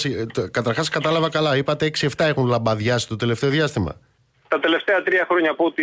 καταρχάς 0.51 0.89
κατάλαβα 0.89 1.31
καλά, 1.31 1.57
είπατε 1.57 1.91
6-7 2.01 2.09
έχουν 2.17 2.47
λαμπαδιάσει 2.47 3.09
το 3.09 3.17
τελευταίο 3.17 3.51
διάστημα. 3.51 4.01
Τα 4.49 4.61
τελευταία 4.61 5.03
τρία 5.03 5.27
χρόνια 5.31 5.51
από 5.51 5.65
ό,τι 5.65 5.83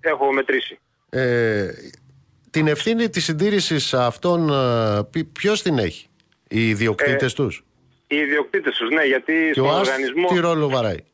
έχω 0.00 0.32
μετρήσει. 0.32 0.78
Ε, 1.10 1.68
την 2.56 2.66
ευθύνη 2.66 3.08
της 3.08 3.24
συντήρησης 3.24 3.94
αυτών 3.94 4.48
ε, 4.48 5.24
ποιος 5.32 5.62
την 5.62 5.78
έχει, 5.78 6.08
οι 6.48 6.68
ιδιοκτήτες 6.68 7.32
ε, 7.32 7.34
τους; 7.34 7.64
Οι 8.06 8.16
ιδιοκτήτες 8.16 8.76
τους, 8.76 8.90
ναι, 8.90 9.02
γιατί 9.02 9.32
και 9.32 9.52
στον 9.52 9.66
ο 9.66 9.78
οργανισμό... 9.78 10.28
τι 10.28 10.38
ρόλο 10.38 10.68
βαράει; 10.68 11.04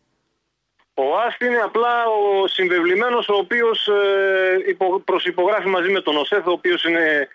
Ο 0.95 1.16
ΑΣΤ 1.26 1.40
είναι 1.40 1.57
απλά 1.57 1.95
ο 2.07 2.47
συμβεβλημένος 2.47 3.28
ο 3.28 3.34
οποίος 3.34 3.88
ε, 3.88 4.76
προσυπογράφει 5.05 5.68
μαζί 5.68 5.90
με 5.90 6.01
τον 6.01 6.16
ΟΣΕΘ, 6.16 6.47
ο 6.47 6.51
οποίος 6.51 6.84
είναι 6.84 7.28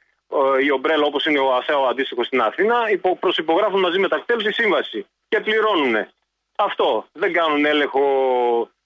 ε, 0.60 0.66
η 0.66 0.72
ομπρέλα 0.72 1.06
όπως 1.06 1.26
είναι 1.26 1.40
ο 1.40 1.56
ΑΣΕΑ 1.56 1.78
ο 1.78 1.88
αντίστοιχος 1.88 2.26
στην 2.26 2.42
Αθήνα, 2.42 2.76
υπο, 2.92 3.18
προσυπογράφουν 3.18 3.80
μαζί 3.80 4.00
με 4.00 4.08
τα 4.08 4.18
κτέλ 4.18 4.44
τη 4.44 4.54
σύμβαση 4.54 5.06
και 5.28 5.40
πληρώνουν. 5.40 5.96
Αυτό. 6.56 7.06
Δεν 7.12 7.34
κάνουν 7.34 7.66
έλεγχο 7.66 8.02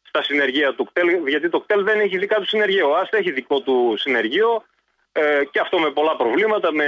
στα 0.02 0.24
συνεργεία 0.24 0.74
του 0.74 0.86
κτέλ, 0.86 1.28
γιατί 1.28 1.50
το 1.50 1.60
κτέλ 1.60 1.84
δεν 1.84 2.00
έχει 2.00 2.18
δικά 2.18 2.36
του 2.36 2.48
συνεργείο. 2.48 2.90
Ο 2.90 2.96
ΑΣΤ 2.96 3.14
έχει 3.14 3.32
δικό 3.32 3.60
του 3.60 3.96
συνεργείο, 3.98 4.64
ε, 5.12 5.44
και 5.52 5.60
αυτό 5.60 5.80
με 5.80 5.90
πολλά 5.92 6.16
προβλήματα, 6.16 6.74
με 6.74 6.86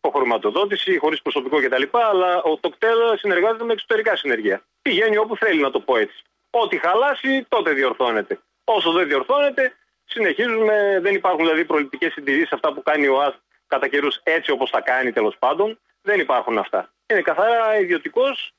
υποχρηματοδότηση, 0.00 0.98
χωρίς 0.98 1.22
προσωπικό 1.22 1.56
κτλ. 1.56 1.82
Αλλά 1.92 2.42
ο 2.42 2.56
Τοκτέλ 2.56 2.98
συνεργάζεται 3.16 3.64
με 3.64 3.72
εξωτερικά 3.72 4.16
συνεργεία. 4.16 4.62
Πηγαίνει 4.82 5.16
όπου 5.16 5.36
θέλει, 5.36 5.60
να 5.60 5.70
το 5.70 5.80
πω 5.80 5.96
έτσι. 5.96 6.22
Ό,τι 6.50 6.78
χαλάσει, 6.78 7.46
τότε 7.48 7.72
διορθώνεται. 7.72 8.40
Όσο 8.64 8.92
δεν 8.92 9.06
διορθώνεται, 9.06 9.72
συνεχίζουμε. 10.04 10.98
Δεν 11.02 11.14
υπάρχουν 11.14 11.44
δηλαδή 11.44 11.64
προληπτικές 11.64 12.12
συντηρήσεις, 12.12 12.52
αυτά 12.52 12.72
που 12.72 12.82
κάνει 12.82 13.06
ο 13.06 13.20
ΑΣ 13.20 13.34
κατά 13.66 13.88
καιρούς 13.88 14.20
έτσι 14.22 14.50
όπως 14.50 14.70
τα 14.70 14.80
κάνει 14.80 15.12
τέλος 15.12 15.36
πάντων. 15.38 15.78
Δεν 16.02 16.20
υπάρχουν 16.20 16.58
αυτά. 16.58 16.92
Είναι 17.06 17.20
καθαρά 17.20 17.78
ιδιωτικός 17.80 18.52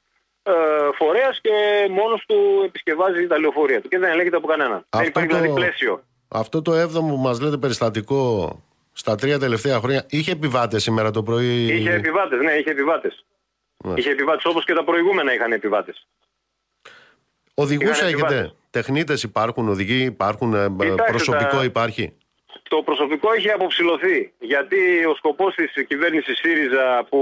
ε, 0.43 0.51
φορέας 0.97 1.39
και 1.41 1.51
μόνος 1.89 2.23
του 2.27 2.61
επισκευάζει 2.65 3.27
τα 3.27 3.39
λεωφορεία 3.39 3.81
του 3.81 3.87
και 3.87 3.99
δεν 3.99 4.09
ελέγχεται 4.09 4.37
από 4.37 4.47
κανέναν. 4.47 4.85
δεν 4.89 5.05
υπάρχει 5.05 5.27
δηλαδή 5.27 5.53
πλαίσιο. 5.53 6.03
Αυτό 6.27 6.61
το 6.61 6.73
έβδομο 6.73 7.15
που 7.15 7.21
μας 7.21 7.39
λέτε 7.41 7.57
περιστατικό 7.57 8.49
στα 8.97 9.15
τρία 9.15 9.39
τελευταία 9.39 9.79
χρόνια. 9.79 10.05
Είχε 10.09 10.31
επιβάτες 10.31 10.83
σήμερα 10.83 11.11
το 11.11 11.23
πρωί; 11.23 11.65
Είχε 11.65 11.91
επιβάτες, 11.91 12.39
ναι, 12.39 12.51
είχε 12.51 12.69
επιβάτες. 12.69 13.25
Ναι. 13.83 13.93
Είχε 13.95 14.09
επιβάτες 14.09 14.45
όπως 14.45 14.65
και 14.65 14.73
τα 14.73 14.83
προηγούμενα 14.83 15.33
είχαν 15.33 15.51
επιβάτες. 15.51 16.07
Οδηγού 17.53 17.89
έχετε; 17.89 18.51
Τεχνίτες 18.69 19.23
υπάρχουν, 19.23 19.69
οδηγοί 19.69 20.03
υπάρχουν, 20.03 20.53
ε, 20.53 20.69
προσωπικό 21.07 21.63
υπάρχει; 21.63 22.13
Το 22.69 22.83
προσωπικό 22.83 23.33
έχει 23.33 23.51
αποψηλωθεί. 23.51 24.33
Γιατί 24.39 25.05
ο 25.05 25.15
σκοπός 25.15 25.55
της 25.55 25.85
κυβέρνησης 25.87 26.37
ΣΥΡΙΖΑ 26.37 27.05
που 27.09 27.19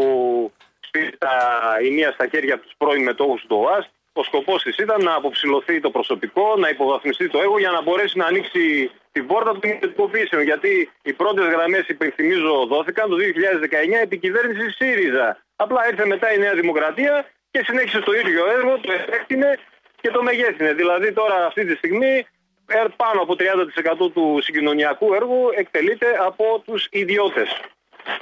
πήρε 0.91 1.09
τα 1.17 1.37
ενία 1.81 2.11
στα 2.11 2.27
χέρια 2.27 2.53
από 2.53 2.63
τους 2.63 2.73
πρώην 2.77 3.03
μετόχους 3.03 3.41
του 3.41 3.57
ΟΑΣΤ. 3.59 3.89
Ο 4.17 4.23
σκοπός 4.23 4.63
της 4.63 4.77
ήταν 4.77 5.03
να 5.03 5.13
αποψηλωθεί 5.13 5.79
το 5.79 5.89
προσωπικό, 5.89 6.55
να 6.57 6.69
υποβαθμιστεί 6.69 7.29
το 7.29 7.39
έργο 7.39 7.59
για 7.59 7.71
να 7.71 7.81
μπορέσει 7.81 8.17
να 8.17 8.25
ανοίξει 8.25 8.91
την 9.11 9.27
πόρτα 9.27 9.51
των 9.51 9.69
ιδιωτικοποιήσεων. 9.69 10.41
Γιατί 10.43 10.91
οι 11.01 11.13
πρώτες 11.13 11.45
γραμμές, 11.45 11.87
υπενθυμίζω, 11.87 12.65
δόθηκαν 12.65 13.09
το 13.09 13.15
2019 13.15 14.01
επί 14.01 14.17
κυβέρνησης 14.17 14.75
ΣΥΡΙΖΑ. 14.75 15.37
Απλά 15.55 15.87
ήρθε 15.87 16.05
μετά 16.05 16.33
η 16.33 16.37
Νέα 16.37 16.53
Δημοκρατία 16.53 17.25
και 17.51 17.61
συνέχισε 17.65 17.99
το 17.99 18.13
ίδιο 18.13 18.45
έργο, 18.57 18.79
το 18.79 18.91
επέκτηνε 18.91 19.57
και 20.01 20.09
το 20.09 20.23
μεγέθυνε. 20.23 20.73
Δηλαδή 20.73 21.13
τώρα 21.13 21.45
αυτή 21.45 21.65
τη 21.65 21.75
στιγμή 21.75 22.25
ε, 22.67 22.83
πάνω 22.95 23.21
από 23.21 23.35
30% 24.07 24.11
του 24.13 24.39
συγκοινωνιακού 24.41 25.13
έργου 25.13 25.49
εκτελείται 25.55 26.07
από 26.19 26.61
τους 26.65 26.87
ιδιώτες. 26.91 27.59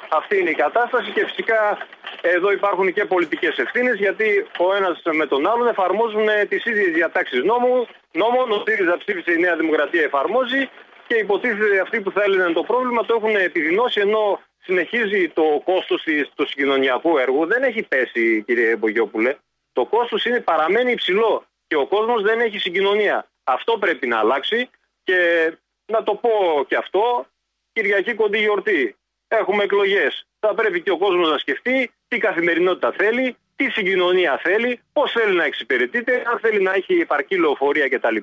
Αυτή 0.09 0.39
είναι 0.39 0.49
η 0.49 0.55
κατάσταση 0.55 1.11
και 1.11 1.25
φυσικά 1.25 1.77
εδώ 2.21 2.51
υπάρχουν 2.51 2.93
και 2.93 3.05
πολιτικές 3.05 3.57
ευθύνες 3.57 3.95
γιατί 3.97 4.45
ο 4.57 4.75
ένας 4.75 5.01
με 5.11 5.25
τον 5.25 5.47
άλλον 5.47 5.67
εφαρμόζουν 5.67 6.27
τις 6.49 6.65
ίδιες 6.65 6.93
διατάξεις 6.93 7.43
νόμου. 7.43 7.87
Νόμων, 8.11 8.51
ο 8.51 8.63
ΣΥΡΙΖΑ 8.65 8.97
ψήφισε 8.97 9.31
η 9.31 9.37
Νέα 9.37 9.55
Δημοκρατία 9.55 10.01
εφαρμόζει 10.01 10.69
και 11.07 11.15
υποτίθεται 11.15 11.79
αυτοί 11.79 12.01
που 12.01 12.11
θέλουν 12.11 12.53
το 12.53 12.63
πρόβλημα 12.63 13.05
το 13.05 13.13
έχουν 13.13 13.35
επιδεινώσει 13.35 13.99
ενώ 13.99 14.39
συνεχίζει 14.57 15.29
το 15.29 15.61
κόστος 15.63 16.03
του 16.35 16.47
συγκοινωνιακού 16.47 17.17
έργου. 17.17 17.45
Δεν 17.45 17.63
έχει 17.63 17.83
πέσει 17.83 18.43
κύριε 18.43 18.75
Μπογιόπουλε. 18.75 19.35
Το 19.73 19.85
κόστος 19.85 20.25
είναι, 20.25 20.39
παραμένει 20.39 20.91
υψηλό 20.91 21.45
και 21.67 21.75
ο 21.75 21.85
κόσμος 21.87 22.21
δεν 22.21 22.39
έχει 22.39 22.57
συγκοινωνία. 22.57 23.27
Αυτό 23.43 23.77
πρέπει 23.77 24.07
να 24.07 24.19
αλλάξει 24.19 24.69
και 25.03 25.51
να 25.85 26.03
το 26.03 26.15
πω 26.15 26.29
και 26.67 26.75
αυτό, 26.75 27.25
Κυριακή 27.73 28.13
κοντή 28.13 28.39
γιορτή. 28.39 28.95
Έχουμε 29.37 29.63
εκλογές. 29.63 30.27
Θα 30.39 30.53
πρέπει 30.53 30.81
και 30.81 30.91
ο 30.91 30.97
κόσμος 30.97 31.29
να 31.29 31.37
σκεφτεί 31.37 31.91
τι 32.07 32.17
καθημερινότητα 32.17 32.91
θέλει, 32.91 33.37
τι 33.55 33.69
συγκοινωνία 33.69 34.39
θέλει, 34.43 34.79
πώς 34.93 35.11
θέλει 35.11 35.35
να 35.35 35.43
εξυπηρετείται, 35.43 36.23
αν 36.25 36.39
θέλει 36.39 36.61
να 36.61 36.73
έχει 36.73 36.93
επαρκή 36.93 37.39
λεωφορεία 37.39 37.89
κτλ. 37.89 38.17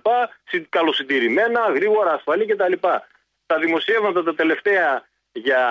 Καλοσυντηρημένα, 0.68 1.60
γρήγορα, 1.74 2.12
ασφαλή 2.12 2.46
κτλ. 2.46 2.72
Τα 3.46 3.58
δημοσιεύματα 3.58 4.22
τα 4.22 4.34
τελευταία 4.34 5.08
για, 5.32 5.62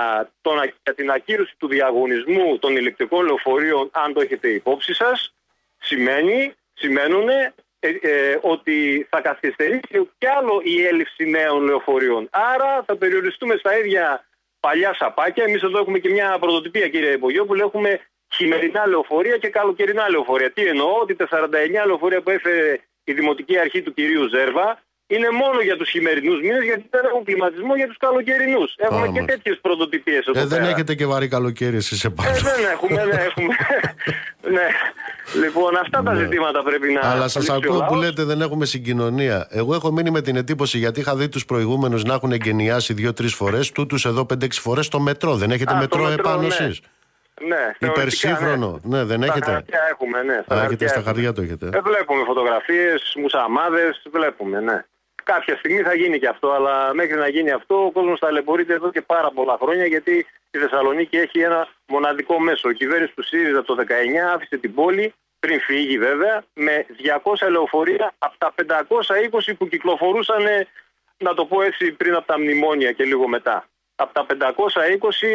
τον, 0.41 0.55
για 0.83 0.93
την 0.93 1.11
ακύρωση 1.11 1.53
του 1.57 1.67
διαγωνισμού 1.67 2.59
των 2.59 2.75
ηλεκτρικών 2.75 3.25
λεωφορείων, 3.25 3.89
αν 3.93 4.13
το 4.13 4.21
έχετε 4.21 4.47
υπόψη 4.47 4.93
σας, 4.93 5.33
σημαίνει, 5.79 6.53
σημαίνουν 6.73 7.29
ε, 7.29 7.53
ε, 8.01 8.37
ότι 8.41 9.07
θα 9.09 9.21
καθυστερήσει 9.21 10.09
κι 10.17 10.27
άλλο 10.27 10.61
η 10.63 10.85
έλλειψη 10.85 11.25
νέων 11.25 11.63
λεωφορείων. 11.63 12.27
Άρα 12.31 12.83
θα 12.85 12.95
περιοριστούμε 12.95 13.55
στα 13.55 13.77
ίδια 13.77 14.25
παλιά 14.60 14.93
σαπάκια. 14.93 15.43
Εμείς 15.43 15.62
εδώ 15.64 15.80
έχουμε 15.80 15.99
και 15.99 16.10
μια 16.10 16.38
πρωτοτυπία, 16.39 16.89
κύριε 16.89 17.18
που 17.18 17.55
Έχουμε 17.55 17.99
χειμερινά 18.34 18.88
λεωφορεία 18.88 19.38
και 19.38 19.49
καλοκαιρινά 19.49 20.10
λεωφορεία. 20.10 20.51
Τι 20.51 20.66
εννοώ, 20.66 20.99
ότι 21.01 21.16
τα 21.16 21.28
49 21.32 21.86
λεωφορεία 21.86 22.22
που 22.22 22.30
έφερε 22.30 22.80
η 23.03 23.14
Δημοτική 23.14 23.57
Αρχή 23.57 23.82
του 23.82 23.93
κυρίου 23.93 24.28
Ζέρβα 24.28 24.84
είναι 25.14 25.30
μόνο 25.41 25.60
για 25.62 25.78
τους 25.78 25.89
χειμερινούς 25.89 26.39
μήνες, 26.41 26.64
γιατί 26.64 26.86
δεν 26.89 27.03
έχουν 27.10 27.24
κλιματισμό 27.24 27.76
για 27.76 27.88
τους 27.88 27.97
καλοκαιρινούς. 27.97 28.74
Έχουμε 28.78 29.07
και 29.07 29.24
τέτοιες 29.32 29.57
πρωτοτυπίες 29.62 30.26
εδώ. 30.28 30.39
Ε, 30.39 30.45
δεν 30.45 30.64
έχετε 30.64 30.95
και 30.95 31.05
βαρύ 31.05 31.28
καλοκαίρι 31.28 31.76
εσείς 31.76 32.03
επάνω. 32.03 32.30
Ε, 32.30 32.34
δεν 32.34 32.62
έχουμε, 32.74 33.05
δεν 33.05 33.20
έχουμε. 33.28 33.53
ναι. 34.55 34.68
Λοιπόν, 35.43 35.78
αυτά 35.78 36.03
τα 36.03 36.14
ναι. 36.14 36.20
ζητήματα 36.20 36.64
πρέπει 36.64 36.91
να. 36.91 37.01
Αλλά 37.01 37.28
σας 37.28 37.49
ακούω 37.49 37.86
που 37.88 37.95
λέτε 37.95 38.24
δεν 38.24 38.41
έχουμε 38.41 38.66
συγκοινωνία. 38.66 39.47
Εγώ 39.49 39.74
έχω 39.74 39.91
μείνει 39.91 40.12
με 40.12 40.22
την 40.22 40.36
εντύπωση 40.36 40.78
γιατί 40.78 40.99
είχα 40.99 41.16
δει 41.16 41.30
τους 41.30 41.45
προηγούμενους 41.45 42.03
να 42.03 42.14
έχουν 42.14 42.32
εγκαινιάσει 42.32 42.93
δύο-τρεις 42.93 43.34
φορές, 43.34 43.72
τούτους 43.72 44.05
εδώ 44.05 44.26
πέντε-έξι 44.26 44.62
φορές 44.62 44.86
στο 44.86 44.99
μετρό. 44.99 45.36
Δεν 45.36 45.51
έχετε 45.51 45.74
μετρό, 45.74 46.03
μετρό 46.03 46.14
επάνω 46.14 46.41
ναι. 46.41 46.47
εσείς; 46.47 46.82
Ναι, 47.47 47.88
Υπερσύγχρονο. 47.88 48.80
Ναι. 48.84 48.97
ναι, 48.97 49.03
δεν 49.03 49.24
έχετε; 49.24 49.39
Στα 49.41 49.51
χαρτιά 49.51 49.80
έχουμε, 49.91 50.22
ναι. 50.24 50.41
Στα, 50.45 50.64
έχετε, 50.64 50.88
στα 50.88 51.01
χαρτιά 51.01 51.34
το 51.34 51.41
έχετε. 51.41 51.66
Ε, 51.74 51.80
βλέπουμε 51.82 52.24
φωτογραφίες, 52.26 53.14
μουσαμάδες, 53.22 54.01
βλέπουμε, 54.12 54.60
ναι. 54.60 54.84
Κάποια 55.34 55.57
στιγμή 55.57 55.82
θα 55.82 55.93
γίνει 55.93 56.19
και 56.19 56.27
αυτό, 56.27 56.51
αλλά 56.51 56.93
μέχρι 56.93 57.15
να 57.15 57.27
γίνει 57.27 57.51
αυτό 57.51 57.86
ο 57.86 57.91
κόσμος 57.91 58.19
ταλαιπωρείται 58.19 58.73
εδώ 58.73 58.91
και 58.91 59.01
πάρα 59.01 59.32
πολλά 59.32 59.57
χρόνια 59.61 59.86
γιατί 59.86 60.25
η 60.51 60.57
Θεσσαλονίκη 60.57 61.17
έχει 61.17 61.39
ένα 61.39 61.67
μοναδικό 61.88 62.39
μέσο. 62.39 62.69
Η 62.69 62.73
κυβέρνηση 62.73 63.13
του 63.15 63.23
ΣΥΡΙΖΑ 63.23 63.63
το 63.63 63.75
19 63.75 63.84
άφησε 64.34 64.57
την 64.57 64.73
πόλη, 64.73 65.13
πριν 65.39 65.59
φύγει 65.59 65.97
βέβαια, 65.97 66.43
με 66.53 66.86
200 67.23 67.49
λεωφορεία 67.49 68.13
από 68.17 68.36
τα 68.38 68.53
520 68.55 69.53
που 69.57 69.67
κυκλοφορούσαν, 69.67 70.43
να 71.17 71.34
το 71.34 71.45
πω 71.45 71.61
έτσι, 71.61 71.91
πριν 71.91 72.15
από 72.15 72.27
τα 72.27 72.39
μνημόνια 72.39 72.91
και 72.91 73.03
λίγο 73.03 73.27
μετά. 73.27 73.65
Από 73.95 74.13
τα 74.13 74.25
520 74.25 74.32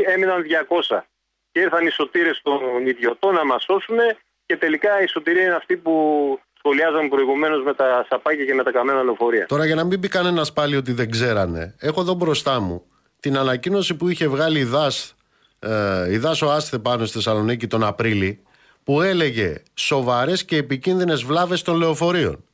έμειναν 0.06 0.46
200. 0.88 1.04
Και 1.52 1.60
ήρθαν 1.60 1.86
οι 1.86 1.90
σωτήρες 1.90 2.40
των 2.42 2.86
ιδιωτών 2.86 3.34
να 3.34 3.44
μας 3.44 3.62
σώσουν 3.62 3.98
και 4.46 4.56
τελικά 4.56 5.02
η 5.02 5.06
σωτηρία 5.06 5.42
είναι 5.44 5.54
αυτή 5.54 5.76
που 5.76 5.94
σχολιάζαμε 6.64 7.08
προηγουμένως 7.08 7.64
με 7.64 7.74
τα 7.74 8.06
σαπάκια 8.08 8.44
και 8.44 8.54
με 8.54 8.62
τα 8.62 8.70
καμένα 8.70 9.02
λεωφορεία. 9.02 9.46
Τώρα, 9.46 9.66
για 9.66 9.74
να 9.74 9.84
μην 9.84 10.00
πει 10.00 10.08
κανένας 10.08 10.52
πάλι 10.52 10.76
ότι 10.76 10.92
δεν 10.92 11.10
ξέρανε, 11.10 11.74
έχω 11.78 12.00
εδώ 12.00 12.14
μπροστά 12.14 12.60
μου 12.60 12.84
την 13.20 13.36
ανακοίνωση 13.38 13.96
που 13.96 14.08
είχε 14.08 14.28
βγάλει 14.28 14.58
η 14.58 14.64
ΔΑΣ, 14.64 15.16
ε, 15.58 16.12
η 16.12 16.18
ΔΑΣ 16.18 16.42
ο 16.42 16.50
Άσθε 16.50 16.78
πάνω 16.78 17.04
στη 17.04 17.16
Θεσσαλονίκη 17.16 17.66
τον 17.66 17.84
Απρίλη, 17.84 18.42
που 18.84 19.02
έλεγε 19.02 19.62
σοβαρές 19.74 20.44
και 20.44 20.56
επικίνδυνες 20.56 21.22
βλάβες 21.22 21.62
των 21.62 21.76
λεωφορείων. 21.76 22.44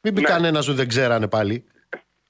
Μην 0.00 0.14
πει 0.14 0.20
ναι. 0.20 0.28
κανένας 0.28 0.68
ότι 0.68 0.76
δεν 0.76 0.88
ξέρανε 0.88 1.28
πάλι. 1.28 1.64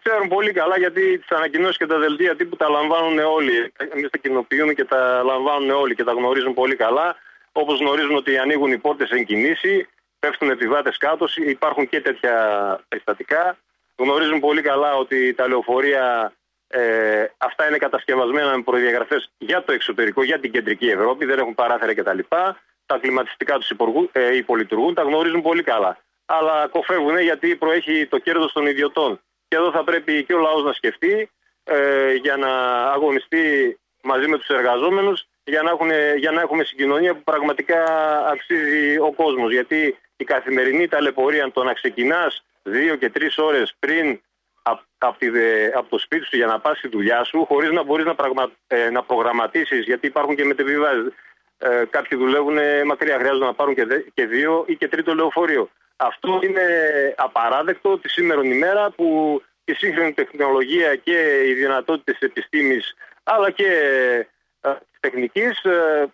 Ξέρουν 0.02 0.28
πολύ 0.28 0.52
καλά 0.52 0.78
γιατί 0.78 1.18
τις 1.18 1.30
ανακοινώσεις 1.30 1.76
και 1.76 1.86
τα 1.86 1.98
δελτία 1.98 2.36
τύπου 2.36 2.56
τα 2.56 2.68
λαμβάνουν 2.68 3.18
όλοι. 3.18 3.72
Εμείς 3.94 4.10
τα 4.10 4.18
κοινοποιούμε 4.18 4.72
και 4.72 4.84
τα 4.84 5.22
λαμβάνουν 5.22 5.70
όλοι 5.70 5.94
και 5.94 6.04
τα 6.04 6.12
γνωρίζουν 6.12 6.54
πολύ 6.54 6.76
καλά. 6.76 7.16
Όπως 7.60 7.78
γνωρίζουν 7.78 8.16
ότι 8.16 8.38
ανοίγουν 8.38 8.72
οι 8.72 8.78
πόρτες 8.78 9.10
εν 9.10 9.24
κινήσει, 9.24 9.88
πέφτουν 10.18 10.50
επιβάτες 10.50 10.96
κάτω, 10.96 11.26
υπάρχουν 11.34 11.88
και 11.88 12.00
τέτοια 12.00 12.34
περιστατικά. 12.88 13.58
Γνωρίζουν 13.96 14.40
πολύ 14.40 14.62
καλά 14.62 14.96
ότι 14.96 15.34
τα 15.34 15.48
λεωφορεία 15.48 16.32
ε, 16.68 17.24
αυτά 17.38 17.68
είναι 17.68 17.78
κατασκευασμένα 17.78 18.56
με 18.56 18.62
προδιαγραφές 18.62 19.30
για 19.38 19.64
το 19.64 19.72
εξωτερικό, 19.72 20.22
για 20.22 20.38
την 20.40 20.52
κεντρική 20.52 20.88
Ευρώπη, 20.88 21.24
δεν 21.24 21.38
έχουν 21.38 21.54
παράθυρα 21.54 21.94
κτλ. 21.94 22.18
Τα 22.86 22.98
κλιματιστικά 23.00 23.58
τους 23.58 23.72
ε, 24.12 24.36
υπολειτουργούν, 24.36 24.94
τα 24.94 25.02
γνωρίζουν 25.02 25.42
πολύ 25.42 25.62
καλά. 25.62 25.98
Αλλά 26.26 26.68
κοφεύουν 26.68 27.18
γιατί 27.18 27.56
προέχει 27.56 28.06
το 28.06 28.18
κέρδος 28.18 28.52
των 28.52 28.66
ιδιωτών. 28.66 29.20
Και 29.48 29.56
εδώ 29.56 29.70
θα 29.70 29.84
πρέπει 29.84 30.24
και 30.24 30.34
ο 30.34 30.38
λαός 30.38 30.62
να 30.64 30.72
σκεφτεί 30.72 31.30
ε, 31.64 32.12
για 32.14 32.36
να 32.36 32.50
αγωνιστεί 32.82 33.78
μαζί 34.02 34.28
με 34.28 34.38
τους 34.38 34.48
εργαζόμενους 34.48 35.27
για 35.48 35.62
να, 35.62 35.70
έχουν, 35.70 35.90
για 36.16 36.30
να 36.30 36.40
έχουμε 36.40 36.64
συγκοινωνία 36.64 37.14
που 37.14 37.22
πραγματικά 37.22 37.84
αξίζει 38.26 38.98
ο 38.98 39.12
κόσμος. 39.12 39.52
Γιατί 39.52 39.98
η 40.16 40.24
καθημερινή 40.24 40.88
ταλαιπωρία 40.88 41.50
το 41.52 41.64
να 41.64 41.72
ξεκινάς 41.72 42.44
δύο 42.62 42.96
και 42.96 43.10
τρεις 43.10 43.38
ώρες 43.38 43.74
πριν 43.78 44.20
από, 44.62 44.82
από 45.74 45.88
το 45.88 45.98
σπίτι 45.98 46.24
σου 46.24 46.36
για 46.36 46.46
να 46.46 46.60
πας 46.60 46.78
στη 46.78 46.88
δουλειά 46.88 47.24
σου 47.24 47.44
χωρίς 47.44 47.70
να 47.70 47.82
μπορείς 47.82 48.04
να, 48.04 48.14
πραγμα, 48.14 48.50
ε, 48.66 48.90
να 48.90 49.02
προγραμματίσεις 49.02 49.84
γιατί 49.84 50.06
υπάρχουν 50.06 50.36
και 50.36 50.44
μετεβιβάσεις. 50.44 51.12
Ε, 51.58 51.82
κάποιοι 51.90 52.18
δουλεύουν 52.18 52.58
μακριά, 52.84 53.18
χρειάζονται 53.18 53.44
να 53.44 53.54
πάρουν 53.54 53.74
και, 53.74 53.86
και 54.14 54.26
δύο 54.26 54.64
ή 54.66 54.76
και 54.76 54.88
τρίτο 54.88 55.14
λεωφορείο. 55.14 55.70
Αυτό 55.96 56.40
είναι 56.42 56.62
απαράδεκτο 57.16 57.98
τη 57.98 58.08
σήμερα 58.08 58.44
ημέρα 58.44 58.90
που 58.90 59.42
η 59.64 59.72
σύγχρονη 59.72 60.12
τεχνολογία 60.12 60.96
και 60.96 61.42
οι 61.46 61.52
δυνατότητες 61.52 62.18
επιστήμης 62.18 62.94
αλλά 63.24 63.50
και 63.50 63.66
ε, 63.66 64.26
τεχνικής 65.00 65.64
ε, 65.64 66.06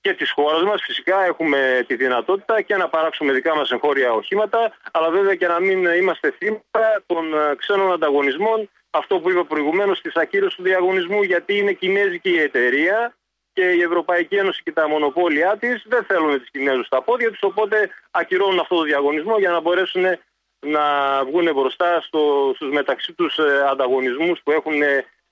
και 0.00 0.14
της 0.14 0.30
χώρας 0.30 0.62
μας. 0.62 0.82
Φυσικά 0.82 1.24
έχουμε 1.24 1.84
τη 1.86 1.94
δυνατότητα 1.94 2.62
και 2.62 2.76
να 2.76 2.88
παράξουμε 2.88 3.32
δικά 3.32 3.56
μας 3.56 3.70
εγχώρια 3.70 4.12
οχήματα 4.12 4.72
αλλά 4.92 5.10
βέβαια 5.10 5.34
και 5.34 5.46
να 5.46 5.60
μην 5.60 5.84
είμαστε 5.84 6.30
θύματα 6.30 7.02
των 7.06 7.34
ε, 7.34 7.54
ξένων 7.56 7.92
ανταγωνισμών. 7.92 8.70
Αυτό 8.90 9.18
που 9.20 9.30
είπα 9.30 9.44
προηγουμένως 9.44 10.00
της 10.00 10.14
ακύρωσης 10.16 10.54
του 10.54 10.62
διαγωνισμού 10.62 11.22
γιατί 11.22 11.56
είναι 11.56 11.72
κινέζικη 11.72 12.30
η 12.30 12.40
εταιρεία 12.40 13.14
και 13.52 13.64
η 13.64 13.82
Ευρωπαϊκή 13.82 14.36
Ένωση 14.36 14.62
και 14.62 14.72
τα 14.72 14.88
μονοπόλια 14.88 15.56
της 15.56 15.82
δεν 15.86 16.04
θέλουν 16.04 16.40
τις 16.40 16.50
Κινέζους 16.50 16.86
στα 16.86 17.02
πόδια 17.02 17.30
τους 17.30 17.42
οπότε 17.42 17.90
ακυρώνουν 18.10 18.58
αυτό 18.58 18.76
το 18.76 18.82
διαγωνισμό 18.82 19.38
για 19.38 19.50
να 19.50 19.60
μπορέσουν 19.60 20.04
να 20.60 20.84
βγουν 21.24 21.52
μπροστά 21.54 22.00
στο, 22.00 22.52
στους 22.54 22.70
μεταξύ 22.70 23.12
τους 23.12 23.38
ανταγωνισμούς 23.70 24.40
που 24.44 24.50
έχουν 24.50 24.82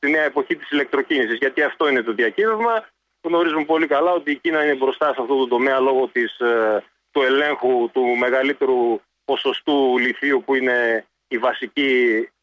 στη 0.02 0.10
νέα 0.10 0.24
εποχή 0.24 0.56
της 0.56 0.70
ηλεκτροκίνησης. 0.70 1.36
Γιατί 1.38 1.62
αυτό 1.62 1.88
είναι 1.88 2.02
το 2.02 2.12
διακύβευμα. 2.12 2.88
Γνωρίζουμε 3.22 3.64
πολύ 3.64 3.86
καλά 3.86 4.12
ότι 4.12 4.30
η 4.30 4.36
Κίνα 4.36 4.64
είναι 4.64 4.74
μπροστά 4.74 5.06
σε 5.06 5.20
αυτό 5.20 5.36
το 5.36 5.46
τομέα 5.46 5.78
λόγω 5.80 6.08
της, 6.12 6.38
ε, 6.38 6.82
του 7.10 7.22
ελέγχου 7.22 7.90
του 7.92 8.02
μεγαλύτερου 8.24 9.00
ποσοστού 9.24 9.98
λιθίου 9.98 10.42
που 10.46 10.54
είναι 10.54 11.06
η 11.28 11.38
βασική, 11.38 11.92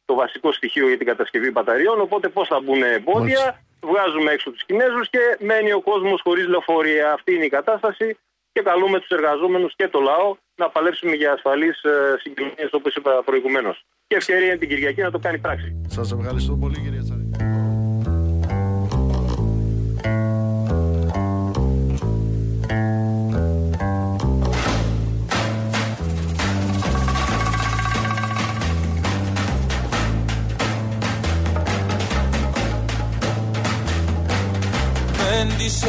το 0.06 0.14
βασικό 0.14 0.52
στοιχείο 0.52 0.88
για 0.88 0.98
την 0.98 1.06
κατασκευή 1.06 1.52
μπαταριών. 1.52 2.02
Οπότε 2.02 2.30
πώς 2.30 2.48
θα 2.48 2.62
μπουν 2.62 2.84
εμπόδια, 2.84 3.64
βγάζουμε 3.82 4.32
έξω 4.32 4.52
τους 4.52 4.66
Κινέζους 4.66 5.10
και 5.10 5.38
μένει 5.40 5.72
ο 5.72 5.82
κόσμος 5.82 6.22
χωρίς 6.22 6.48
λεωφορεία. 6.48 7.14
Αυτή 7.14 7.34
είναι 7.34 7.46
η 7.46 7.50
κατάσταση 7.50 8.18
και 8.52 8.62
καλούμε 8.62 9.00
τους 9.00 9.10
εργαζόμενους 9.10 9.76
και 9.76 9.88
το 9.88 10.00
λαό 10.00 10.36
να 10.56 10.70
παλέψουμε 10.70 11.16
για 11.16 11.32
ασφαλείς 11.34 11.84
ε, 11.84 12.16
συγκοινωνίες 12.20 12.70
όπως 12.72 12.96
είπα 12.96 13.24
προηγουμένως. 13.26 13.86
Και 14.08 14.16
ευκαιρία 14.16 14.46
είναι 14.46 14.58
την 14.58 14.70
Κυριακή 14.70 15.02
να 15.02 15.12
το 15.12 15.20
κάνει 15.20 15.38
πράξη. 15.38 15.82
Σας 15.88 16.12
ευχαριστώ 16.12 16.54
πολύ 16.54 16.80
κύριε 16.80 17.02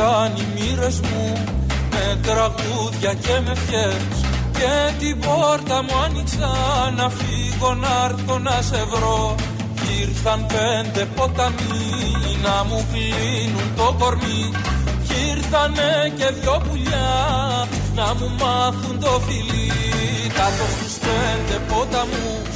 Έντυσαν 0.01 0.33
οι 0.37 0.47
μοίρες 0.55 1.01
μου 1.01 1.45
με 1.91 2.19
τραγούδια 2.23 3.13
και 3.15 3.41
με 3.45 3.55
φιές 3.55 4.15
και 4.53 4.75
την 4.99 5.19
πόρτα 5.21 5.83
μου 5.83 5.95
άνοιξα 6.05 6.51
να 6.97 7.09
φύγω 7.09 7.75
να 7.75 7.93
έρθω 8.05 8.39
να 8.39 8.63
σε 8.63 8.85
βρω. 8.91 9.35
Ήρθαν 10.01 10.47
πέντε 10.47 11.05
ποταμοί 11.17 11.87
να 12.45 12.65
μου 12.65 12.87
κλείνουν 12.93 13.69
το 13.77 13.97
κορμί. 13.99 14.51
Κι 15.07 15.15
ήρθανε 15.37 16.13
και 16.17 16.29
δυο 16.41 16.63
πουλιά 16.69 17.13
να 17.95 18.15
μου 18.15 18.29
μάθουν 18.41 19.01
το 19.01 19.21
φιλί. 19.27 19.73
Κάτω 20.39 20.65
στους 20.75 20.95
πέντε 21.05 21.57
ποταμούς 21.69 22.49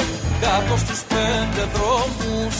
κάτω 0.42 0.74
στους 0.76 1.00
πέντε 1.12 1.62
δρόμους. 1.74 2.56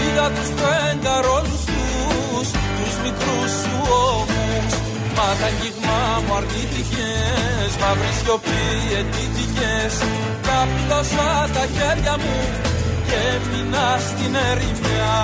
Είδα 0.00 0.26
τους 0.34 0.50
πενταρόλους 0.60 1.64
τους 1.66 2.17
τους 2.46 2.94
μικρούς 3.04 3.52
σου 3.62 3.76
ώμους. 4.12 4.72
Μα 5.16 5.28
τα 5.40 5.46
αγγίγμα 5.46 6.00
μου 6.26 6.34
αρνητικές 6.34 7.70
Μαύρη 7.80 8.12
σιωπή 8.22 8.64
αιτητικές. 8.98 9.94
Κάπλωσα 10.46 11.48
τα 11.54 11.64
χέρια 11.74 12.16
μου 12.22 12.36
Και 13.06 13.16
έμεινα 13.34 13.98
στην 14.08 14.34
ερημιά. 14.34 15.16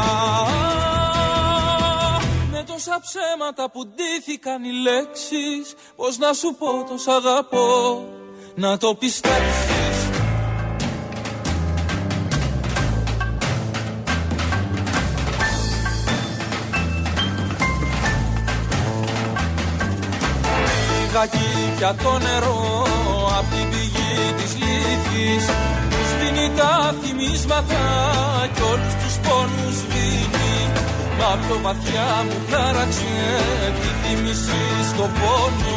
Με 2.52 2.64
τόσα 2.66 3.00
ψέματα 3.04 3.70
που 3.70 3.86
ντύθηκαν 3.86 4.64
οι 4.64 4.72
λέξεις 4.86 5.74
Πώς 5.96 6.18
να 6.18 6.32
σου 6.32 6.54
πω 6.58 6.70
το 6.88 6.96
σ' 6.98 7.08
αγαπώ. 7.08 8.02
Να 8.54 8.78
το 8.78 8.94
πιστέψεις 8.94 9.83
Πήγα 21.14 21.28
πια 21.76 21.94
το 22.02 22.18
νερό 22.18 22.86
απ' 23.38 23.50
την 23.54 23.70
πηγή 23.70 24.14
της 24.38 24.52
λύθης. 24.60 25.44
Που 25.90 26.00
σβήνει 26.10 26.50
τα 26.56 26.94
θυμίσματα 27.00 27.82
κι 28.54 28.62
όλους 28.72 28.94
τους 29.00 29.14
πόνους 29.24 29.74
σβήνει 29.80 30.54
Μα 31.18 31.30
πιο 31.42 31.56
βαθιά 31.62 32.10
μου 32.26 32.38
χάραξε 32.50 33.14
τη 33.80 33.90
θύμηση 34.00 34.62
στο 34.90 35.04
πόνο. 35.18 35.76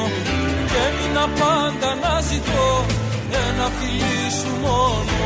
Και 0.70 0.80
έμεινα 0.88 1.26
πάντα 1.40 1.90
να 2.04 2.22
ζητώ 2.30 2.70
ένα 3.48 3.68
φιλί 3.78 4.22
σου 4.40 4.52
μόνο. 4.64 5.20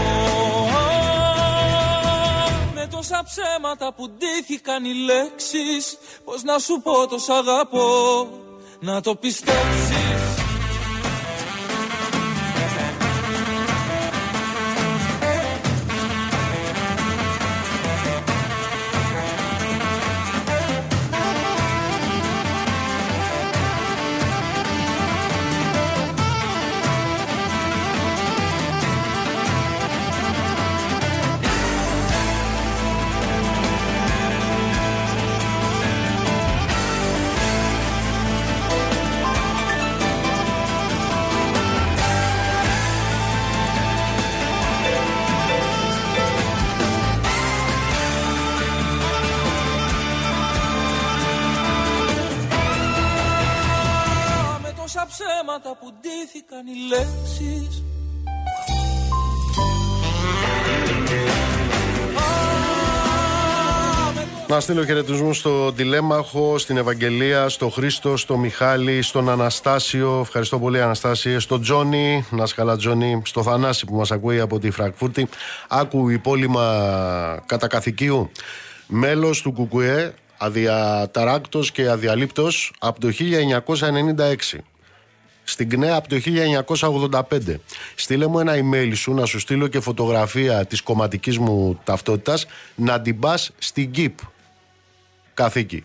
Με 2.75 2.87
τόσα 2.91 3.23
ψέματα 3.29 3.93
που 3.93 4.09
ντύθηκαν 4.09 4.85
οι 4.85 4.93
λέξεις 5.09 5.97
Πώς 6.25 6.43
να 6.43 6.59
σου 6.59 6.81
πω 6.83 7.07
το 7.07 7.17
σ' 7.17 7.29
αγαπώ 7.29 7.89
να 8.81 9.01
το 9.01 9.15
πιστέψεις 9.15 10.40
που 55.59 55.91
ντύθηκαν 56.01 56.67
οι 56.67 56.87
λέξεις 56.87 57.83
Να 64.47 64.59
στείλω 64.59 64.85
χαιρετισμούς 64.85 65.37
στο 65.37 65.73
Τηλέμαχο, 65.73 66.57
στην 66.57 66.77
Ευαγγελία, 66.77 67.49
στο 67.49 67.69
Χρήστο, 67.69 68.17
στο 68.17 68.37
Μιχάλη, 68.37 69.01
στον 69.01 69.29
Αναστάσιο. 69.29 70.19
Ευχαριστώ 70.21 70.59
πολύ, 70.59 70.81
Αναστάσιο. 70.81 71.39
Στο 71.39 71.59
Τζόνι, 71.59 72.25
να 72.29 72.45
σκαλά 72.45 72.77
Τζόνι, 72.77 73.21
στο 73.25 73.43
Θανάση 73.43 73.85
που 73.85 73.95
μας 73.95 74.11
ακούει 74.11 74.39
από 74.39 74.59
τη 74.59 74.71
Φραγκφούρτη. 74.71 75.27
Άκου 75.67 76.09
υπόλοιμα 76.09 77.43
κατακαθικίου. 77.45 78.31
Μέλος 78.87 79.41
του 79.41 79.51
Κουκουέ, 79.51 80.13
αδιαταράκτος 80.37 81.71
και 81.71 81.89
αδιαλείπτος 81.89 82.73
από 82.79 82.99
το 82.99 83.09
1996 83.11 84.63
στην 85.51 85.69
ΚΝΕ 85.69 85.93
από 85.93 86.09
το 86.09 86.15
1985. 87.29 87.55
Στείλε 87.95 88.27
μου 88.27 88.39
ένα 88.39 88.53
email 88.55 88.91
σου 88.95 89.13
να 89.13 89.25
σου 89.25 89.39
στείλω 89.39 89.67
και 89.67 89.79
φωτογραφία 89.79 90.65
της 90.65 90.81
κομματικής 90.81 91.37
μου 91.37 91.79
ταυτότητας 91.83 92.45
να 92.75 93.01
την 93.01 93.19
πας 93.19 93.51
στην 93.57 93.91
ΚΙΠ. 93.91 94.17
Καθήκη. 95.33 95.83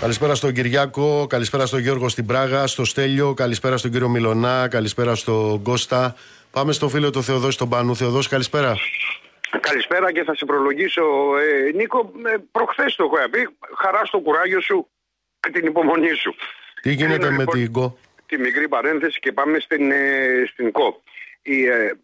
Καλησπέρα 0.00 0.34
στον 0.34 0.52
Κυριάκο, 0.52 1.26
καλησπέρα 1.28 1.66
στον 1.66 1.80
Γιώργο 1.80 2.08
στην 2.08 2.26
Πράγα, 2.26 2.66
στο 2.66 2.84
Στέλιο, 2.84 3.34
καλησπέρα 3.34 3.76
στον 3.76 3.90
κύριο 3.90 4.08
Μιλονά, 4.08 4.68
καλησπέρα 4.68 5.14
στον 5.14 5.62
Κώστα. 5.62 6.14
Πάμε 6.50 6.72
στο 6.72 6.88
φίλο 6.88 7.10
του 7.10 7.22
Θεοδόση 7.22 7.58
τον 7.58 7.68
Πανού. 7.68 7.96
Θεοδόση, 7.96 8.28
καλησπέρα. 8.28 8.76
Καλησπέρα 9.60 10.12
και 10.12 10.24
θα 10.24 10.34
σε 10.34 10.44
προλογίσω. 10.44 11.02
Ε, 11.36 11.70
Νίκο, 11.74 12.12
ε, 12.26 12.36
προχθές 12.52 12.94
το 12.94 13.04
έχω 13.04 13.28
πει. 13.30 13.48
Χαρά 13.76 14.04
στο 14.04 14.20
κουράγιο 14.20 14.60
σου 14.60 14.88
και 15.40 15.50
την 15.50 15.66
υπομονή 15.66 16.14
σου. 16.14 16.34
Τι 16.82 16.92
γίνεται 16.92 17.30
με 17.30 17.36
λοιπόν, 17.36 17.54
την 17.54 17.72
ΚΟ. 17.72 17.98
Τη 18.26 18.38
μικρή 18.38 18.68
παρένθεση 18.68 19.18
και 19.20 19.32
πάμε 19.32 19.58
στην, 19.58 19.90
ε, 19.90 20.44
στην 20.46 20.70
ΚΟ. 20.70 21.02
Η, 21.42 21.66
ε, 21.66 21.98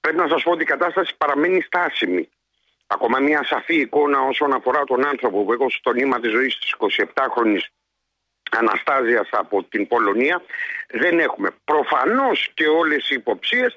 πρέπει 0.00 0.16
να 0.16 0.28
σας 0.28 0.42
πω 0.42 0.50
ότι 0.50 0.62
η 0.62 0.66
κατάσταση 0.66 1.14
παραμένει 1.16 1.60
στάσιμη. 1.60 2.28
Ακόμα 2.86 3.18
μια 3.18 3.44
σαφή 3.44 3.80
εικόνα 3.80 4.20
όσον 4.20 4.52
αφορά 4.52 4.84
τον 4.84 5.06
άνθρωπο 5.06 5.44
που 5.44 5.52
έχω 5.52 5.70
στο 5.70 5.92
νήμα 5.92 6.20
της 6.20 6.30
ζωής 6.30 6.58
της 6.58 6.74
27χρονης 6.78 7.62
Αναστάζιας 8.58 9.28
από 9.30 9.64
την 9.64 9.86
Πολωνία 9.88 10.42
δεν 10.88 11.18
έχουμε. 11.18 11.50
Προφανώς 11.64 12.50
και 12.54 12.66
όλες 12.66 13.10
οι 13.10 13.14
υποψίες 13.14 13.74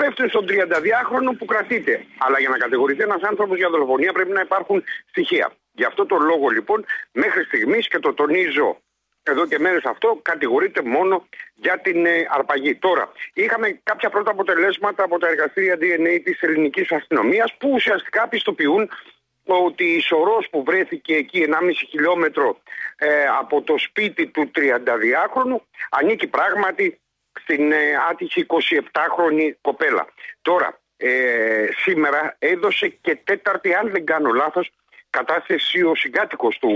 πέφτουν 0.00 0.28
στον 0.28 0.44
32χρονο 0.48 1.30
που 1.38 1.44
κρατείται. 1.44 2.04
Αλλά 2.18 2.38
για 2.38 2.48
να 2.48 2.58
κατηγορηθεί 2.58 3.02
ένας 3.02 3.22
άνθρωπος 3.22 3.56
για 3.56 3.68
δολοφονία 3.68 4.12
πρέπει 4.12 4.32
να 4.32 4.40
υπάρχουν 4.40 4.84
στοιχεία. 5.10 5.52
Γι' 5.72 5.84
αυτό 5.84 6.06
το 6.06 6.16
λόγο 6.16 6.48
λοιπόν 6.48 6.84
μέχρι 7.12 7.44
στιγμής 7.44 7.88
και 7.88 7.98
το 7.98 8.14
τονίζω 8.14 8.76
εδώ 9.22 9.46
και 9.46 9.58
μέρες 9.58 9.84
αυτό 9.84 10.18
κατηγορείται 10.22 10.82
μόνο 10.82 11.26
για 11.54 11.78
την 11.78 12.06
ε, 12.06 12.26
αρπαγή. 12.30 12.74
Τώρα, 12.74 13.12
είχαμε 13.32 13.80
κάποια 13.82 14.10
πρώτα 14.10 14.30
αποτελέσματα 14.30 15.04
από 15.04 15.18
τα 15.18 15.28
εργαστήρια 15.28 15.76
DNA 15.80 16.20
της 16.24 16.40
ελληνικής 16.40 16.92
αστυνομίας 16.92 17.54
που 17.58 17.70
ουσιαστικά 17.72 18.28
πιστοποιούν 18.28 18.90
ότι 19.44 19.84
η 19.84 20.00
σωρός 20.00 20.48
που 20.50 20.62
βρέθηκε 20.64 21.14
εκεί 21.14 21.46
1,5 21.48 21.54
χιλιόμετρο 21.88 22.58
ε, 22.96 23.24
από 23.38 23.62
το 23.62 23.74
σπίτι 23.78 24.26
του 24.26 24.50
32χρονου 24.54 25.58
ανήκει 25.90 26.26
πράγματι 26.26 27.00
στην 27.40 27.72
ε, 27.72 27.76
άτυχη 28.10 28.46
27χρονη 28.48 29.52
κοπέλα. 29.60 30.06
Τώρα, 30.42 30.80
ε, 30.96 31.66
σήμερα 31.76 32.36
έδωσε 32.38 32.88
και 32.88 33.18
τέταρτη, 33.24 33.74
αν 33.74 33.90
δεν 33.90 34.04
κάνω 34.04 34.32
λάθος, 34.32 34.70
κατάθεση 35.10 35.82
ο 35.82 35.94
συγκάτοικος 35.94 36.58
του, 36.58 36.68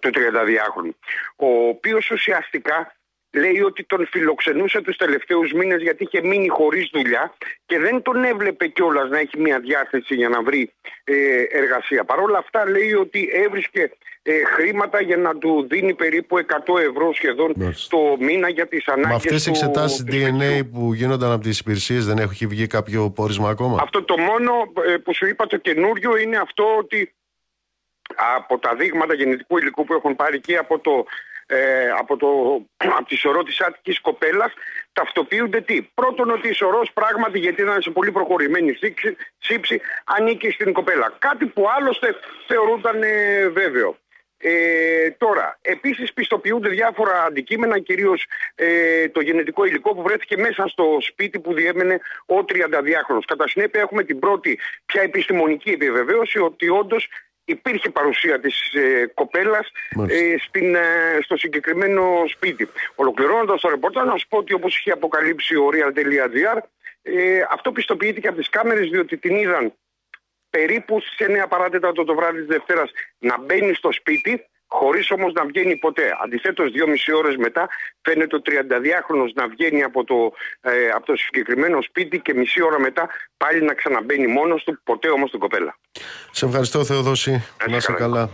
του 0.00 0.10
32χρονου, 0.14 0.94
ο 1.36 1.68
οποίος 1.68 2.10
ουσιαστικά 2.10 2.96
λέει 3.32 3.60
ότι 3.60 3.84
τον 3.84 4.06
φιλοξενούσε 4.06 4.80
τους 4.80 4.96
τελευταίους 4.96 5.52
μήνες 5.52 5.82
γιατί 5.82 6.02
είχε 6.02 6.22
μείνει 6.22 6.48
χωρίς 6.48 6.90
δουλειά 6.92 7.34
και 7.66 7.78
δεν 7.78 8.02
τον 8.02 8.24
έβλεπε 8.24 8.66
κιόλας 8.66 9.10
να 9.10 9.18
έχει 9.18 9.40
μια 9.40 9.58
διάθεση 9.58 10.14
για 10.14 10.28
να 10.28 10.42
βρει 10.42 10.72
ε, 11.04 11.42
εργασία. 11.48 12.04
Παρ' 12.04 12.20
όλα 12.20 12.38
αυτά 12.38 12.68
λέει 12.68 12.92
ότι 12.92 13.28
έβρισκε 13.32 13.90
ε, 14.22 14.32
χρήματα 14.44 15.00
για 15.00 15.16
να 15.16 15.38
του 15.38 15.66
δίνει 15.70 15.94
περίπου 15.94 16.38
100 16.38 16.42
ευρώ 16.90 17.12
σχεδόν 17.14 17.54
το 17.88 18.16
μήνα 18.18 18.48
για 18.48 18.66
τις 18.66 18.88
ανάγκες 18.88 19.08
Με 19.08 19.14
αυτές 19.14 19.32
τις 19.32 19.46
εξετάσεις 19.46 20.04
DNA 20.08 20.60
που 20.72 20.94
γίνονταν 20.94 21.32
από 21.32 21.42
τις 21.42 21.58
υπηρεσίες 21.58 22.06
δεν 22.06 22.18
έχει 22.18 22.46
βγει 22.46 22.66
κάποιο 22.66 23.10
πόρισμα 23.10 23.48
ακόμα; 23.48 23.78
Αυτό 23.82 24.02
το 24.02 24.18
μόνο 24.18 24.52
ε, 24.86 24.96
που 24.96 25.14
σου 25.14 25.26
είπα 25.26 25.46
το 25.46 25.56
καινούριο 25.56 26.16
είναι 26.16 26.36
αυτό 26.36 26.64
ότι 26.78 27.14
από 28.36 28.58
τα 28.58 28.74
δείγματα 28.74 29.14
γεννητικού 29.14 29.58
υλικού 29.58 29.84
που 29.84 29.94
έχουν 29.94 30.16
πάρει 30.16 30.40
και 30.40 30.56
από 30.56 30.78
το 30.78 31.04
ε, 31.46 31.90
από, 31.90 32.16
το, 32.16 32.28
από 32.98 33.04
τη 33.04 33.16
σωρό 33.16 33.42
της 33.42 33.60
άτικης 33.60 34.00
κοπέλας 34.00 34.52
ταυτοποιούνται 34.92 35.60
τι; 35.60 35.82
Πρώτον 35.82 36.30
ότι 36.30 36.48
η 36.48 36.52
σωρός 36.52 36.92
πράγματι 36.92 37.38
γιατί 37.38 37.62
ήταν 37.62 37.82
σε 37.82 37.90
πολύ 37.90 38.12
προχωρημένη 38.12 38.78
σύψη 39.38 39.80
ανήκει 40.04 40.50
στην 40.50 40.72
κοπέλα. 40.72 41.12
Κάτι 41.18 41.46
που 41.46 41.64
άλλωστε 41.76 42.14
θεωρούνταν 42.46 43.02
ε, 43.02 43.48
βέβαιο. 43.48 43.96
Ε, 44.44 45.10
τώρα, 45.10 45.58
επίσης 45.62 46.12
πιστοποιούνται 46.12 46.68
διάφορα 46.68 47.22
αντικείμενα, 47.24 47.78
κυρίως 47.78 48.26
ε, 48.54 49.08
το 49.08 49.20
γενετικό 49.20 49.64
υλικό 49.64 49.94
που 49.94 50.02
βρέθηκε 50.02 50.36
μέσα 50.36 50.68
στο 50.68 50.96
σπίτι 51.00 51.40
που 51.40 51.54
διέμενε 51.54 52.00
ο 52.26 52.34
32χρονος. 52.34 53.24
Κατά 53.26 53.48
συνέπεια 53.48 53.80
έχουμε 53.80 54.02
την 54.04 54.18
πρώτη 54.18 54.58
πια 54.86 55.02
επιστημονική 55.02 55.70
επιβεβαίωση 55.70 56.38
ότι 56.38 56.68
όντως 56.68 57.08
υπήρχε 57.44 57.90
παρουσία 57.90 58.40
της 58.40 58.72
ε, 58.72 59.10
κοπέλας 59.14 59.70
ε, 60.08 60.34
στην, 60.38 60.74
ε, 60.74 60.80
στο 61.22 61.36
συγκεκριμένο 61.36 62.22
σπίτι. 62.26 62.68
Ολοκληρώνοντας 62.94 63.60
το 63.60 63.68
ρεπορτάζ 63.68 64.06
να 64.06 64.16
σου 64.16 64.28
πω 64.28 64.38
ότι 64.38 64.52
όπως 64.54 64.78
είχε 64.78 64.90
αποκαλύψει 64.90 65.56
ο 65.56 65.68
real.gr 65.72 66.58
ε, 67.02 67.40
αυτό 67.50 67.72
πιστοποιήθηκε 67.72 68.28
από 68.28 68.36
τις 68.38 68.48
κάμερες 68.48 68.88
διότι 68.88 69.16
την 69.16 69.36
είδαν 69.36 69.72
περίπου 70.56 71.00
στις 71.00 71.26
9 71.44 71.48
παράτετατο 71.48 72.04
το 72.04 72.14
βράδυ 72.14 72.38
της 72.38 72.46
Δευτέρας 72.46 72.90
να 73.18 73.38
μπαίνει 73.38 73.74
στο 73.74 73.92
σπίτι 73.92 74.32
χωρίς 74.78 75.10
όμως 75.10 75.32
να 75.32 75.44
βγαίνει 75.44 75.76
ποτέ. 75.76 76.06
Αντιθέτως, 76.24 76.70
μισή 76.88 77.12
ώρες 77.12 77.36
μετά 77.36 77.68
φαίνεται 78.02 78.36
ο 78.36 78.42
32χρονος 78.46 79.30
να 79.34 79.48
βγαίνει 79.48 79.82
από 79.82 80.04
το, 80.04 80.32
ε, 80.60 80.88
από 80.96 81.06
το 81.06 81.16
συγκεκριμένο 81.16 81.82
σπίτι 81.82 82.20
και 82.20 82.34
μισή 82.34 82.62
ώρα 82.62 82.78
μετά 82.78 83.08
πάλι 83.36 83.62
να 83.62 83.74
ξαναμπαίνει 83.74 84.26
μόνος 84.26 84.64
του, 84.64 84.80
ποτέ 84.84 85.08
όμως 85.08 85.30
την 85.30 85.38
κοπέλα. 85.38 85.76
Σε 86.30 86.46
ευχαριστώ 86.46 86.84
Θεοδόση. 86.84 87.44
Να 87.68 87.76
είσαι 87.76 87.92
καλά. 87.92 88.30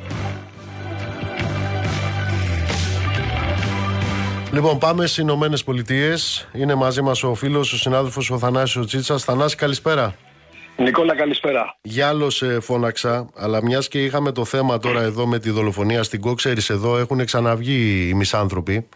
Λοιπόν, 4.53 4.79
πάμε 4.79 5.07
στις 5.07 5.19
Ηνωμένες 5.19 5.65
Πολιτείες. 5.65 6.49
Είναι 6.53 6.75
μαζί 6.75 7.03
μας 7.03 7.23
ο 7.23 7.35
φίλος, 7.35 7.73
ο 7.73 7.77
συνάδελφος 7.77 8.31
ο 8.31 8.39
Θανάσης 8.39 8.87
Τσίτσας. 8.87 9.25
Θανάση, 9.25 9.57
καλησπέρα. 9.57 10.17
Νικόλα, 10.81 11.15
καλησπέρα. 11.15 11.79
Για 11.83 12.09
άλλο 12.09 12.31
σε 12.31 12.61
φώναξα, 12.61 13.29
αλλά 13.35 13.63
μιας 13.63 13.89
και 13.89 14.05
είχαμε 14.05 14.33
το 14.33 14.45
θέμα 14.45 14.79
τώρα 14.79 15.03
εδώ 15.03 15.27
με 15.27 15.39
τη 15.39 15.51
δολοφονία 15.51 16.03
στην 16.03 16.21
ΚΟ, 16.21 16.35
εδώ 16.69 16.99
έχουν 16.99 17.25
ξαναβγεί 17.25 18.09
οι 18.09 18.15
μισάνθρωποι 18.15 18.89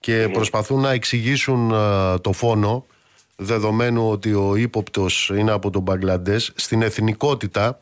και 0.00 0.28
προσπαθούν 0.32 0.80
να 0.80 0.90
εξηγήσουν 0.90 1.72
το 2.20 2.32
φόνο, 2.32 2.86
δεδομένου 3.36 4.10
ότι 4.10 4.34
ο 4.34 4.56
ύποπτος 4.56 5.30
είναι 5.34 5.50
από 5.50 5.70
τον 5.70 5.82
Μπαγκλαντές, 5.82 6.52
στην 6.54 6.82
εθνικότητα. 6.82 7.80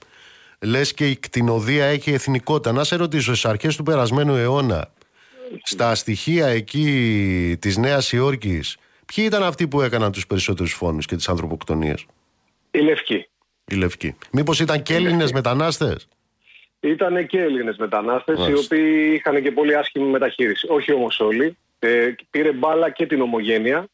Λες 0.60 0.94
και 0.94 1.08
η 1.08 1.16
κτηνοδία 1.16 1.84
έχει 1.84 2.12
εθνικότητα. 2.12 2.72
Να 2.72 2.84
σε 2.84 2.96
ρωτήσω, 2.96 3.34
στις 3.34 3.50
αρχές 3.50 3.76
του 3.76 3.82
περασμένου 3.82 4.34
αιώνα, 4.34 4.90
στα 5.62 5.94
στοιχεία 5.94 6.46
εκεί 6.46 7.56
της 7.60 7.76
Νέας 7.76 8.12
Υόρκης, 8.12 8.76
ποιοι 9.14 9.24
ήταν 9.26 9.42
αυτοί 9.42 9.68
που 9.68 9.80
έκαναν 9.80 10.12
τους 10.12 10.26
περισσότερους 10.26 10.72
φόνους 10.72 11.06
και 11.06 11.16
τις 11.16 11.28
ανθρωποκτονίες; 11.28 12.06
Οι 12.70 12.78
Λευκοί. 12.78 13.28
Οι 13.70 13.74
Λευκοί. 13.74 14.16
Μήπως 14.32 14.60
ήταν 14.60 14.82
και 14.82 14.94
Έλληνες 14.94 15.32
μετανάστες; 15.32 16.08
Ήταν 16.80 17.26
και 17.26 17.40
Έλληνες 17.40 17.76
μετανάστες, 17.76 18.48
οι 18.48 18.54
οποίοι 18.64 19.12
είχαν 19.14 19.42
και 19.42 19.50
πολύ 19.50 19.76
άσχημη 19.76 20.06
μεταχείριση. 20.06 20.66
Όχι 20.70 20.92
όμως 20.92 21.20
όλοι. 21.20 21.56
Ε, 21.78 22.14
πήρε 22.30 22.52
μπάλα 22.52 22.90
και 22.90 23.06
την 23.06 23.20
ομογενεια 23.20 23.86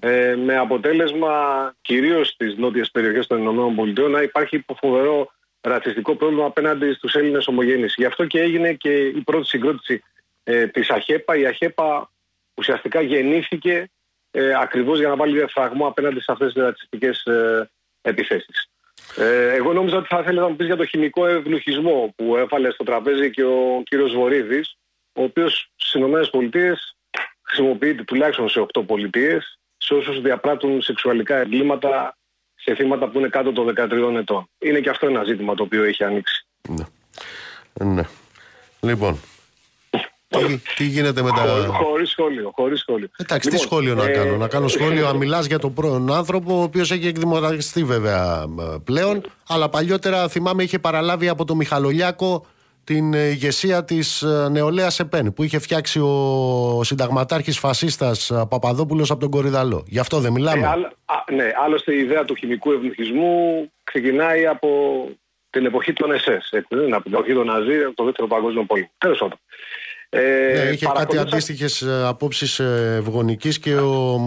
ε, 0.00 0.34
με 0.36 0.56
αποτέλεσμα 0.56 1.74
κυρίως 1.82 2.28
στις 2.28 2.56
νότιες 2.56 2.90
περιοχές 2.90 3.26
των 3.26 3.70
ΗΠΑ 3.86 4.08
να 4.08 4.22
υπάρχει 4.22 4.64
φοβερό 4.80 5.32
ρατσιστικό 5.60 6.16
πρόβλημα 6.16 6.44
απέναντι 6.44 6.92
στους 6.92 7.14
Έλληνες 7.14 7.46
ομογενεί. 7.46 7.86
Γι' 7.96 8.04
αυτό 8.04 8.26
και 8.26 8.40
έγινε 8.40 8.72
και 8.72 9.06
η 9.06 9.20
πρώτη 9.20 9.46
συγκρότηση 9.46 10.02
ε, 10.44 10.66
της 10.66 10.90
ΑΧΕΠΑ. 10.90 11.36
Η 11.36 11.46
ΑΧΕΠΑ 11.46 12.10
ουσιαστικά 12.54 13.00
γεννήθηκε 13.00 13.90
ε, 14.30 14.54
ακριβώς 14.60 14.98
για 14.98 15.08
να 15.08 15.16
βάλει 15.16 15.36
διαφραγμό 15.36 15.86
απέναντι 15.86 16.20
σε 16.20 16.32
αυτές 16.32 16.52
τις 16.52 16.62
ρατσιστικές 16.62 17.24
ε, 17.24 17.70
επιθέσεις. 18.02 18.71
Ε, 19.16 19.54
εγώ 19.54 19.72
νόμιζα 19.72 19.96
ότι 19.96 20.06
θα 20.08 20.18
ήθελε 20.20 20.40
να 20.40 20.48
μου 20.48 20.56
πεις 20.56 20.66
για 20.66 20.76
το 20.76 20.86
χημικό 20.86 21.26
ευνοχισμό 21.26 22.12
που 22.16 22.36
έβαλε 22.36 22.70
στο 22.70 22.84
τραπέζι 22.84 23.30
και 23.30 23.44
ο 23.44 23.82
κύριος 23.84 24.14
Βορύδης, 24.14 24.76
ο 25.12 25.22
οποίος 25.22 25.70
στις 25.76 25.94
ΗΠΑ 25.94 26.78
χρησιμοποιείται 27.42 28.02
τουλάχιστον 28.04 28.48
σε 28.48 28.66
8 28.78 28.82
πολιτείες 28.86 29.58
σε 29.76 29.94
όσους 29.94 30.20
διαπράττουν 30.20 30.82
σεξουαλικά 30.82 31.36
εγκλήματα 31.36 32.16
σε 32.54 32.74
θύματα 32.74 33.08
που 33.08 33.18
είναι 33.18 33.28
κάτω 33.28 33.52
των 33.52 33.74
13 33.76 34.14
ετών. 34.16 34.48
Είναι 34.58 34.80
και 34.80 34.90
αυτό 34.90 35.06
ένα 35.06 35.24
ζήτημα 35.24 35.54
το 35.54 35.62
οποίο 35.62 35.82
έχει 35.82 36.04
ανοίξει. 36.04 36.46
Ναι. 36.68 36.84
ναι. 37.84 38.02
Λοιπόν, 38.80 39.20
τι, 40.38 40.58
τι 40.76 40.84
γίνεται 40.84 41.22
με 41.22 41.30
τα. 41.30 41.66
Χωρί 41.82 42.06
σχόλιο. 42.06 42.52
Χωρίς 42.54 42.80
σχόλιο. 42.80 43.08
Εντάξει, 43.16 43.48
τι 43.48 43.54
λοιπόν, 43.54 43.68
σχόλιο 43.68 43.94
να 43.94 44.10
κάνω. 44.10 44.36
Να 44.36 44.48
κάνω 44.48 44.64
ε, 44.64 44.68
σχόλιο, 44.68 45.06
να 45.10 45.14
μιλάς 45.14 45.46
για 45.46 45.58
τον 45.58 45.74
πρώην 45.74 46.12
άνθρωπο, 46.12 46.58
ο 46.58 46.62
οποίος 46.62 46.90
έχει 46.90 47.06
εκδημοκρατιστεί 47.06 47.84
βέβαια 47.84 48.44
πλέον. 48.84 49.22
Αλλά 49.48 49.68
παλιότερα 49.68 50.28
θυμάμαι 50.28 50.62
είχε 50.62 50.78
παραλάβει 50.78 51.28
από 51.28 51.44
τον 51.44 51.56
Μιχαλολιάκο 51.56 52.46
την 52.84 53.12
ηγεσία 53.12 53.84
της 53.84 54.22
ε, 54.22 54.48
νεολαίας 54.50 55.00
ΕΠΕΝ 55.00 55.32
που 55.32 55.42
είχε 55.42 55.58
φτιάξει 55.58 56.00
ο 56.00 56.80
συνταγματάρχης 56.84 57.58
φασίστας 57.58 58.32
Παπαδόπουλος 58.48 59.10
από 59.10 59.20
τον 59.20 59.30
Κορυδαλό. 59.30 59.84
Γι' 59.86 59.98
αυτό 59.98 60.18
δεν 60.18 60.32
μιλάμε. 60.32 60.90
Ε, 61.28 61.34
ναι, 61.34 61.52
άλλωστε 61.64 61.94
η 61.94 61.98
ιδέα 61.98 62.24
του 62.24 62.34
χημικού 62.34 62.72
ευνοχισμού 62.72 63.70
ξεκινάει 63.84 64.46
από 64.46 64.68
την 65.50 65.66
εποχή 65.66 65.92
των 65.92 66.12
ΕΣΕΣ. 66.12 66.52
από 66.90 67.02
την 67.02 67.14
εποχή 67.14 67.32
των 67.32 67.46
Ναζί, 67.46 67.82
από 67.82 67.94
το 67.94 68.04
δεύτερο 68.04 68.28
παγκόσμιο 68.28 68.64
πόλεμο. 68.64 68.90
Τέλος 68.98 69.18
πάντων. 69.18 69.38
Ε, 70.14 70.52
ναι, 70.54 70.70
είχε 70.70 70.86
κάτι 70.94 71.18
αντίστοιχες 71.18 71.82
απόψεις 71.82 72.58
ε, 72.58 72.96
ευγονικής 72.98 73.58
και 73.58 73.76
ο, 73.76 74.20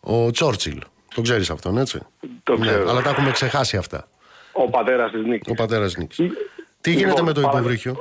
ο 0.00 0.30
Τσόρτσιλ. 0.30 0.80
Το 1.14 1.22
ξέρεις 1.22 1.50
αυτόν, 1.50 1.78
έτσι; 1.78 1.98
Το 2.42 2.56
ναι, 2.56 2.66
ξέρω. 2.66 2.88
αλλά 2.90 3.02
τα 3.02 3.10
έχουμε 3.10 3.30
ξεχάσει 3.30 3.76
αυτά. 3.76 4.08
Ο 4.52 4.68
πατέρας 4.68 5.10
της 5.10 5.24
Νίκης. 5.24 5.52
Ο 5.52 5.54
πατέρας 5.54 5.96
Νίκης. 5.96 6.16
Τι 6.80 6.90
γίνεται 6.90 7.08
λοιπόν, 7.08 7.24
με 7.24 7.32
το 7.32 7.40
παρα... 7.40 7.58
υποβρύχιο; 7.58 7.96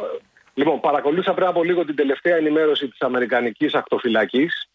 Λοιπόν, 0.53 0.79
παρακολούθησα 0.79 1.33
πριν 1.33 1.47
από 1.47 1.63
λίγο 1.63 1.85
την 1.85 1.95
τελευταία 1.95 2.35
ενημέρωση 2.35 2.87
της 2.87 3.01
Αμερικανικής 3.01 3.73
Ακτοφυλακής 3.73 4.69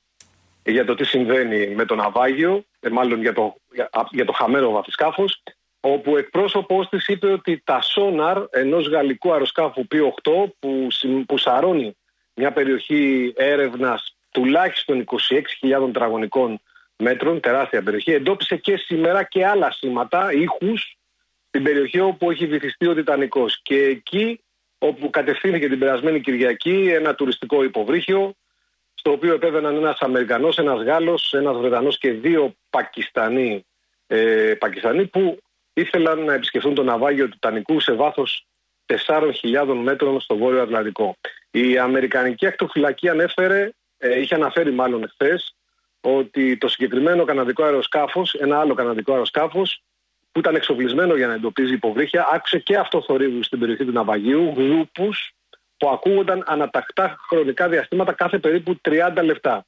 για 0.65 0.85
το 0.85 0.95
τι 0.95 1.05
συμβαίνει 1.05 1.75
με 1.75 1.85
το 1.85 1.95
ναυάγιο, 1.95 2.65
ε, 2.81 2.89
μάλλον 2.89 3.21
για 3.21 3.33
το, 3.33 3.55
για, 3.73 3.91
για 4.11 4.25
το 4.25 4.33
χαμένο 4.33 4.71
βαθισκάφος 4.71 5.43
όπου 5.93 6.17
εκπρόσωπός 6.17 6.89
της 6.89 7.07
είπε 7.09 7.33
ότι 7.33 7.63
τα 7.65 7.81
σόναρ 7.81 8.43
ενός 8.51 8.89
γαλλικού 8.89 9.33
αεροσκάφου 9.33 9.87
P8 9.95 10.45
που, 10.59 10.87
που 11.27 11.39
σαρώνει 11.39 11.97
μια 12.35 12.53
περιοχή 12.53 13.33
έρευνας 13.37 14.17
τουλάχιστον 14.31 15.05
26.000 15.63 15.85
τετραγωνικών 15.85 16.61
μέτρων, 16.97 17.41
τεράστια 17.41 17.83
περιοχή, 17.83 18.13
εντόπισε 18.13 18.57
και 18.57 18.77
σήμερα 18.77 19.23
και 19.23 19.47
άλλα 19.47 19.73
σήματα, 19.73 20.33
ήχους, 20.33 20.99
στην 21.49 21.63
περιοχή 21.63 22.01
όπου 22.01 22.31
έχει 22.31 22.47
βυθιστεί 22.47 22.87
ο 22.87 22.95
Τιτανικός. 22.95 23.61
Και 23.63 23.85
εκεί 23.85 24.41
όπου 24.79 25.11
κατευθύνθηκε 25.11 25.69
την 25.69 25.79
περασμένη 25.79 26.21
Κυριακή 26.21 26.91
ένα 26.93 27.15
τουριστικό 27.15 27.65
υποβρύχιο, 27.65 28.35
στο 28.95 29.11
οποίο 29.11 29.35
επέβαιναν 29.35 29.77
ένας 29.77 29.99
Αμερικανός, 30.01 30.59
ένας 30.59 30.83
Γάλλος, 30.83 31.33
ένας 31.33 31.57
Βρετανός 31.57 31.99
και 31.99 32.13
δύο 32.13 32.55
Πακιστανοί, 32.71 33.67
ε, 34.07 34.55
Πακιστανοί 34.59 35.07
που 35.07 35.39
ήθελαν 35.81 36.25
να 36.25 36.35
επισκεφθούν 36.35 36.75
το 36.75 36.83
ναυάγιο 36.83 37.29
του 37.29 37.39
Τανικού 37.39 37.81
σε 37.81 37.93
βάθος 37.93 38.47
4.000 38.87 39.75
μέτρων 39.83 40.21
στο 40.21 40.37
Βόρειο 40.37 40.63
Ατλαντικό. 40.63 41.17
Η 41.51 41.79
Αμερικανική 41.79 42.47
Ακτοφυλακή 42.47 43.09
ανέφερε, 43.09 43.71
ε, 43.99 44.21
είχε 44.21 44.35
αναφέρει 44.35 44.73
μάλλον 44.73 45.03
εχθέ, 45.03 45.41
ότι 46.01 46.57
το 46.57 46.69
συγκεκριμένο 46.69 47.25
καναδικό 47.25 47.63
αεροσκάφος, 47.65 48.35
ένα 48.35 48.61
άλλο 48.61 48.75
καναδικό 48.75 49.13
αεροσκάφος, 49.13 49.83
που 50.33 50.39
ήταν 50.39 50.55
εξοπλισμένο 50.55 51.15
για 51.17 51.27
να 51.27 51.35
εντοπίζει 51.35 51.73
υποβρύχια, 51.73 52.29
άκουσε 52.33 52.59
και 52.59 52.77
αυτό 52.77 53.03
θορύβου 53.03 53.43
στην 53.43 53.59
περιοχή 53.59 53.85
του 53.85 53.93
ναυαγίου, 53.93 54.55
γρούπους 54.57 55.33
που 55.77 55.89
ακούγονταν 55.89 56.43
ανατακτά 56.47 57.17
χρονικά 57.29 57.69
διαστήματα 57.69 58.13
κάθε 58.13 58.39
περίπου 58.39 58.81
30 58.89 59.23
λεπτά. 59.23 59.67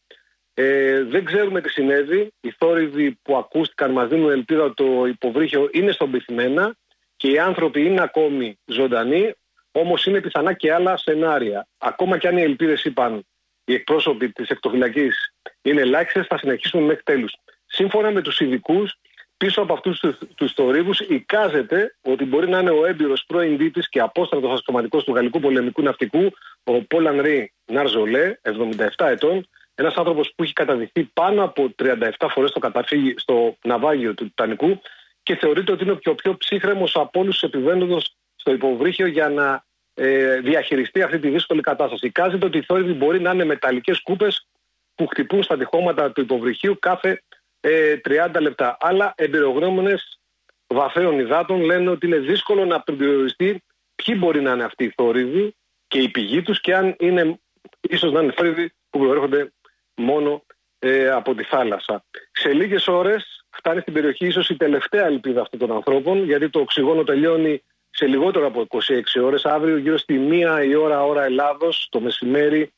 Ε, 0.62 1.02
δεν 1.02 1.24
ξέρουμε 1.24 1.60
τι 1.60 1.68
συνέβη. 1.68 2.32
Οι 2.40 2.54
θόρυβοι 2.58 3.18
που 3.22 3.36
ακούστηκαν 3.36 3.90
μας 3.90 4.08
δίνουν 4.08 4.30
ελπίδα 4.30 4.62
ότι 4.62 4.74
το 4.74 5.06
υποβρύχιο 5.06 5.68
είναι 5.72 5.92
στον 5.92 6.10
πυθμένα 6.10 6.76
και 7.16 7.30
οι 7.30 7.38
άνθρωποι 7.38 7.84
είναι 7.84 8.02
ακόμη 8.02 8.58
ζωντανοί, 8.64 9.34
όμως 9.72 10.06
είναι 10.06 10.20
πιθανά 10.20 10.52
και 10.52 10.72
άλλα 10.72 10.96
σενάρια. 10.96 11.66
Ακόμα 11.78 12.18
και 12.18 12.28
αν 12.28 12.36
οι 12.36 12.42
ελπίδες 12.42 12.84
είπαν 12.84 13.26
οι 13.64 13.74
εκπρόσωποι 13.74 14.32
της 14.32 14.48
εκτοφυλακής 14.48 15.34
είναι 15.62 15.80
ελάχιστες, 15.80 16.26
θα 16.26 16.38
συνεχίσουμε 16.38 16.82
μέχρι 16.82 17.02
τέλους. 17.02 17.32
Σύμφωνα 17.66 18.10
με 18.10 18.22
τους 18.22 18.40
ειδικούς, 18.40 18.94
πίσω 19.36 19.62
από 19.62 19.72
αυτούς 19.72 20.04
τους 20.34 20.52
θορύβους 20.52 21.00
εικάζεται 21.00 21.96
ότι 22.02 22.24
μπορεί 22.24 22.48
να 22.48 22.58
είναι 22.58 22.70
ο 22.70 22.86
έμπειρος 22.86 23.24
πρώην 23.26 23.56
δίτης 23.56 23.88
και 23.88 24.00
απόστρατος 24.00 24.52
ασκοματικό 24.52 25.02
του 25.02 25.14
γαλλικού 25.14 25.40
πολεμικού 25.40 25.82
ναυτικού, 25.82 26.30
ο 26.64 26.82
Πολ 26.82 27.20
Ρί 27.20 27.52
Ναρζολέ, 27.66 28.34
77 28.42 29.06
ετών, 29.06 29.48
ένας 29.80 29.94
άνθρωπος 29.94 30.32
που 30.34 30.42
έχει 30.42 30.52
καταδειχθεί 30.52 31.04
πάνω 31.04 31.44
από 31.44 31.74
37 31.82 32.10
φορές 32.30 32.50
στο 32.50 32.58
καταφύγι, 32.58 33.14
στο 33.16 33.56
ναυάγιο 33.62 34.14
του 34.14 34.24
Τιτανικού 34.24 34.80
και 35.22 35.36
θεωρείται 35.36 35.72
ότι 35.72 35.82
είναι 35.82 35.92
ο 35.92 35.96
πιο, 35.96 36.14
πιο 36.14 36.36
ψύχρεμος 36.36 36.96
από 36.96 37.20
όλους 37.20 37.38
τους 37.38 37.48
επιβαίνοντες 37.48 38.16
στο 38.36 38.52
υποβρύχιο 38.52 39.06
για 39.06 39.28
να 39.28 39.64
ε, 39.94 40.40
διαχειριστεί 40.40 41.02
αυτή 41.02 41.18
τη 41.18 41.28
δύσκολη 41.28 41.60
κατάσταση. 41.60 42.06
Εικάζεται 42.06 42.46
ότι 42.46 42.58
οι 42.58 42.62
θόρυβοι 42.62 42.92
μπορεί 42.92 43.20
να 43.20 43.30
είναι 43.30 43.44
μεταλλικές 43.44 44.00
κούπες 44.02 44.46
που 44.94 45.06
χτυπούν 45.06 45.42
στα 45.42 45.56
τυχώματα 45.56 46.12
του 46.12 46.20
υποβρυχίου 46.20 46.78
κάθε 46.78 47.22
ε, 47.60 47.96
30 48.08 48.40
λεπτά. 48.40 48.76
Αλλά 48.80 49.12
εμπειρογνώμονες 49.16 50.20
βαθέων 50.66 51.18
υδάτων 51.18 51.60
λένε 51.60 51.90
ότι 51.90 52.06
είναι 52.06 52.18
δύσκολο 52.18 52.64
να 52.64 52.80
περιοριστεί 52.80 53.62
ποιοι 53.94 54.14
μπορεί 54.18 54.40
να 54.40 54.52
είναι 54.52 54.64
αυτοί 54.64 54.84
οι 54.84 54.92
θόρυβοι 54.96 55.54
και 55.86 55.98
η 55.98 56.08
πηγή 56.08 56.42
τους 56.42 56.60
και 56.60 56.74
αν 56.74 56.96
είναι 56.98 57.38
ίσως 57.80 58.12
να 58.12 58.20
είναι 58.20 58.32
θόρυβοι 58.36 58.72
που 58.90 58.98
προέρχονται 58.98 59.52
μόνο 60.00 60.42
ε, 60.78 61.10
από 61.10 61.34
τη 61.34 61.42
θάλασσα. 61.42 62.04
Σε 62.32 62.52
λίγες 62.52 62.88
ώρες 62.88 63.44
φτάνει 63.50 63.80
στην 63.80 63.92
περιοχή 63.92 64.26
ίσως 64.26 64.48
η 64.48 64.56
τελευταία 64.56 65.06
ελπίδα 65.06 65.40
αυτών 65.40 65.58
των 65.58 65.72
ανθρώπων 65.72 66.24
γιατί 66.24 66.50
το 66.50 66.60
οξυγόνο 66.60 67.04
τελειώνει 67.04 67.62
σε 67.90 68.06
λιγότερο 68.06 68.46
από 68.46 68.66
26 68.70 68.78
ώρες. 69.22 69.44
Αύριο 69.44 69.76
γύρω 69.76 69.98
στη 69.98 70.18
μία 70.18 70.64
η 70.64 70.74
ώρα 70.74 71.04
ώρα 71.04 71.24
Ελλάδος 71.24 71.88
το 71.90 72.00
μεσημέρι 72.00 72.72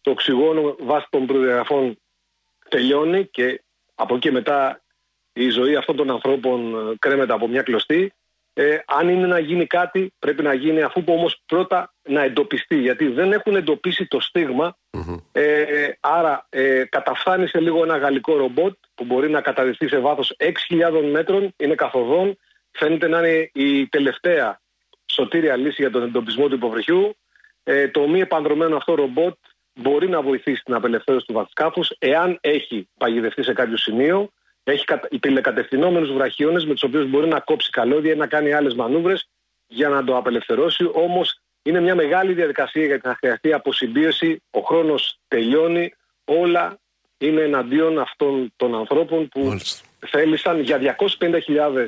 το 0.00 0.10
οξυγόνο 0.10 0.76
βάσει 0.80 1.06
των 1.10 1.26
προδιαγραφών 1.26 1.98
τελειώνει 2.68 3.26
και 3.26 3.62
από 3.94 4.14
εκεί 4.14 4.30
μετά 4.30 4.82
η 5.32 5.48
ζωή 5.48 5.76
αυτών 5.76 5.96
των 5.96 6.10
ανθρώπων 6.10 6.90
ε, 6.90 6.94
κρέμεται 6.98 7.32
από 7.32 7.48
μια 7.48 7.62
κλωστή. 7.62 8.12
Ε, 8.56 8.78
αν 8.86 9.08
είναι 9.08 9.26
να 9.26 9.38
γίνει 9.38 9.66
κάτι, 9.66 10.12
πρέπει 10.18 10.42
να 10.42 10.54
γίνει 10.54 10.82
αφού 10.82 11.04
που 11.04 11.12
όμως 11.12 11.42
πρώτα 11.46 11.94
να 12.02 12.22
εντοπιστεί. 12.22 12.76
Γιατί 12.76 13.08
δεν 13.08 13.32
έχουν 13.32 13.56
εντοπίσει 13.56 14.06
το 14.06 14.20
στιγμα 14.20 14.76
Ε, 15.32 15.88
άρα 16.00 16.46
ε, 16.50 16.84
καταφθάνει 16.84 17.46
σε 17.46 17.60
λίγο 17.60 17.82
ένα 17.82 17.96
γαλλικό 17.96 18.36
ρομπότ 18.36 18.74
που 18.94 19.04
μπορεί 19.04 19.30
να 19.30 19.40
καταδεχθεί 19.40 19.88
σε 19.88 19.98
βάθος 19.98 20.36
6.000 20.38 21.10
μέτρων, 21.12 21.54
είναι 21.56 21.74
καθοδόν. 21.74 22.38
Φαίνεται 22.70 23.08
να 23.08 23.18
είναι 23.18 23.50
η 23.52 23.88
τελευταία 23.88 24.60
σωτήρια 25.06 25.56
λύση 25.56 25.82
για 25.82 25.90
τον 25.90 26.02
εντοπισμό 26.02 26.48
του 26.48 26.54
υποβρυχιού. 26.54 27.16
Ε, 27.62 27.88
το 27.88 28.08
μη 28.08 28.20
επανδρομένο 28.20 28.76
αυτό 28.76 28.94
ρομπότ 28.94 29.34
μπορεί 29.74 30.08
να 30.08 30.22
βοηθήσει 30.22 30.62
την 30.64 30.74
απελευθέρωση 30.74 31.26
του 31.26 31.32
βαθσκάφους 31.32 31.96
εάν 31.98 32.38
έχει 32.40 32.88
παγιδευτεί 32.98 33.42
σε 33.42 33.52
κάποιο 33.52 33.76
σημείο 33.76 34.30
έχει 34.64 34.84
τηλεκατευθυνόμενους 35.20 36.12
βραχίονες 36.12 36.66
με 36.66 36.72
τους 36.72 36.82
οποίους 36.82 37.10
μπορεί 37.10 37.28
να 37.28 37.40
κόψει 37.40 37.70
καλώδια 37.70 38.12
ή 38.12 38.16
να 38.16 38.26
κάνει 38.26 38.52
άλλες 38.52 38.74
μανούβρες 38.74 39.28
για 39.66 39.88
να 39.88 40.04
το 40.04 40.16
απελευθερώσει. 40.16 40.90
Όμως 40.92 41.40
είναι 41.62 41.80
μια 41.80 41.94
μεγάλη 41.94 42.32
διαδικασία 42.32 42.84
γιατί 42.84 43.08
θα 43.08 43.16
χρειαστεί 43.18 43.52
αποσυμπίεση, 43.52 44.42
ο 44.50 44.60
χρόνος 44.60 45.18
τελειώνει, 45.28 45.94
όλα 46.24 46.78
είναι 47.18 47.40
εναντίον 47.40 47.98
αυτών 47.98 48.52
των 48.56 48.74
ανθρώπων 48.74 49.28
που 49.28 49.44
Μάλιστα. 49.44 49.86
θέλησαν 50.06 50.60
για 50.60 50.96
250.000 51.18 51.86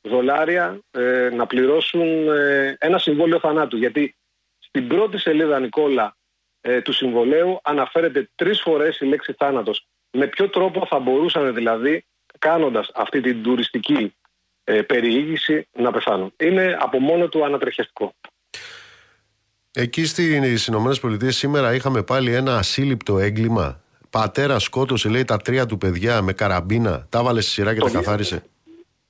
δολάρια 0.00 0.78
ε, 0.90 1.28
να 1.32 1.46
πληρώσουν 1.46 2.28
ε, 2.28 2.76
ένα 2.78 2.98
συμβόλαιο 2.98 3.38
θανάτου. 3.38 3.76
Γιατί 3.76 4.16
στην 4.58 4.88
πρώτη 4.88 5.18
σελίδα, 5.18 5.60
Νικόλα, 5.60 6.16
ε, 6.60 6.80
του 6.80 6.92
συμβολέου 6.92 7.60
αναφέρεται 7.62 8.30
τρεις 8.34 8.60
φορές 8.60 9.00
η 9.00 9.04
λέξη 9.04 9.34
θάνατος 9.38 9.86
με 10.12 10.26
ποιο 10.26 10.48
τρόπο 10.48 10.86
θα 10.86 10.98
μπορούσαν 10.98 11.54
δηλαδή 11.54 12.04
κάνοντας 12.38 12.90
αυτή 12.94 13.20
την 13.20 13.42
τουριστική 13.42 14.14
ε, 14.64 14.82
περιήγηση 14.82 15.68
να 15.72 15.90
πεθάνουν. 15.90 16.32
Είναι 16.36 16.76
από 16.80 16.98
μόνο 17.00 17.28
του 17.28 17.44
ανατρεχιαστικό. 17.44 18.14
Εκεί 19.74 20.04
στις 20.04 20.66
Ηνωμένες 20.66 21.00
Πολιτείες 21.00 21.36
σήμερα 21.36 21.74
είχαμε 21.74 22.02
πάλι 22.02 22.34
ένα 22.34 22.56
ασύλληπτο 22.56 23.18
έγκλημα. 23.18 23.80
Πατέρα 24.10 24.58
σκότωσε 24.58 25.08
λέει 25.08 25.24
τα 25.24 25.36
τρία 25.36 25.66
του 25.66 25.78
παιδιά 25.78 26.22
με 26.22 26.32
καραμπίνα. 26.32 27.06
Τα 27.08 27.22
βάλε 27.22 27.40
στη 27.40 27.50
σειρά 27.50 27.74
και 27.74 27.80
το 27.80 27.86
τα 27.86 27.92
καθάρισε. 27.92 28.42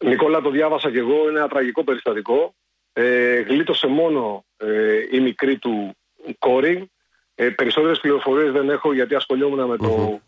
Νικόλα 0.05 0.41
το 0.41 0.51
διάβασα 0.51 0.91
και 0.91 0.99
εγώ. 0.99 1.29
Είναι 1.29 1.39
ένα 1.39 1.49
τραγικό 1.49 1.85
περιστατικό. 1.85 2.55
Ε, 2.93 3.41
γλίτωσε 3.41 3.87
μόνο 3.87 4.45
ε, 4.57 4.67
η 5.11 5.21
μικρή 5.21 5.59
του 5.59 5.97
κόρη. 6.39 6.91
Ε, 7.35 7.49
περισσότερες 7.49 8.01
πληροφορίες 8.01 8.53
δεν 8.53 8.71
έχω 8.71 8.93
γιατί 8.93 9.15
ασχολιόμουν 9.15 9.67
με 9.67 9.77
το 9.77 9.87
ε, 10.13 10.21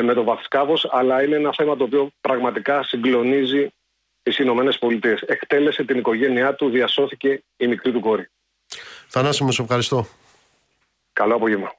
με 0.00 0.14
το 0.14 0.24
βαθισκάβος, 0.24 0.88
αλλά 0.90 1.22
είναι 1.22 1.36
ένα 1.36 1.52
θέμα 1.56 1.76
το 1.76 1.84
οποίο 1.84 2.10
πραγματικά 2.20 2.82
συγκλονίζει 2.82 3.72
τις 4.22 4.38
Ηνωμένες 4.38 4.78
Πολιτείες. 4.78 5.20
Εκτέλεσε 5.20 5.84
την 5.84 5.98
οικογένειά 5.98 6.54
του, 6.54 6.70
διασώθηκε 6.70 7.42
η 7.56 7.66
μικρή 7.66 7.92
του 7.92 8.00
κόρη. 8.00 8.30
Θανάση 9.08 9.44
μου, 9.44 9.52
σε 9.52 9.62
ευχαριστώ. 9.62 10.06
Καλό 11.12 11.34
απόγευμα. 11.34 11.72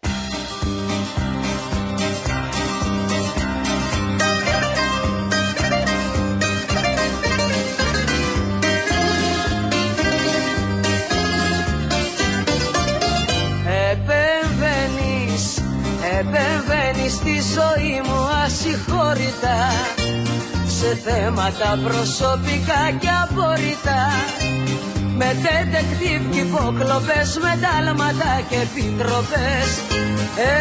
Ασυγχώρητα 19.43 19.57
σε 20.67 20.97
θέματα 21.05 21.79
προσωπικά 21.83 22.81
και 22.99 23.09
απορριτά 23.23 24.03
με 25.17 25.35
τετεκτίβ 25.43 26.21
και 26.31 26.39
υποκλοπές, 26.39 27.39
με 27.41 27.53
τάλματα 27.63 28.41
και 28.49 28.55
επιτροπές. 28.55 29.69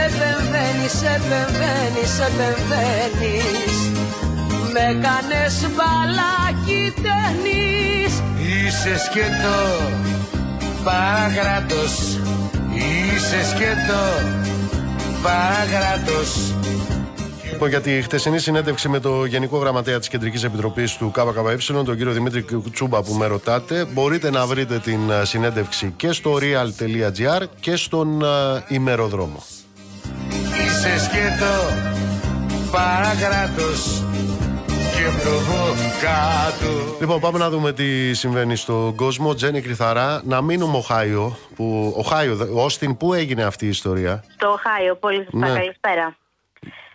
Επεμβαίνεις, 0.05 0.97
επεμβαίνεις, 1.15 2.13
επεμβαίνεις. 2.29 3.75
Με 4.75 4.87
κάνες 5.05 5.57
μπαλάκι 5.75 6.95
ταινείς 7.03 8.13
Είσαι 8.37 8.99
σκέτο, 9.05 9.61
παραγράτος, 10.85 11.95
είσαι 12.75 13.41
σκέτο 13.51 14.05
Παγράτος 15.23 16.55
Λοιπόν, 17.65 17.81
για 17.81 17.93
τη 17.93 18.03
χτεσινή 18.03 18.39
συνέντευξη 18.39 18.89
με 18.89 19.01
το 19.01 19.25
Γενικό 19.25 19.59
Γραμματέα 19.59 19.99
της 19.99 20.09
Κεντρικής 20.09 20.45
Επιτροπής 20.45 20.97
του 20.97 21.11
ΚΚΕ, 21.11 21.73
τον 21.73 21.97
κύριο 21.97 22.13
Δημήτρη 22.13 22.45
Τσούμπα, 22.73 23.03
που 23.03 23.13
με 23.13 23.27
ρωτάτε, 23.27 23.85
μπορείτε 23.85 24.31
να 24.31 24.47
βρείτε 24.47 24.79
την 24.79 25.11
ε, 25.11 25.25
συνέντευξη 25.25 25.93
και 25.97 26.13
στο 26.13 26.39
real.gr 26.41 27.43
και 27.61 27.77
στον 27.77 28.23
uh, 28.23 28.27
ημεροδρόμο. 28.69 29.43
Είσαι 30.67 30.99
σκέτο, 30.99 31.55
παραγράτος 32.73 34.03
και 34.69 35.23
προβοκάτο. 35.23 36.97
Λοιπόν, 37.01 37.21
πάμε 37.21 37.39
να 37.39 37.51
δούμε 37.51 37.73
τι 37.73 38.15
συμβαίνει 38.15 38.57
στον 38.57 38.95
κόσμο. 38.95 39.35
Τζένι 39.35 39.61
Κρυθαρά, 39.61 40.23
να 40.25 40.43
μείνουμε 40.43 40.77
Οχάιο. 40.77 41.37
Που, 41.55 41.95
Οχάιο, 41.97 42.49
Όστιν, 42.55 42.97
πού 42.97 43.15
έγινε 43.15 43.43
αυτή 43.43 43.65
η 43.65 43.69
ιστορία; 43.69 44.25
Στο 44.35 44.49
Οχάιο, 44.49 44.95
πολύ 44.95 45.25
σωστά. 45.31 45.39
Ναι. 45.39 45.59
Καλησπέρα. 45.59 46.17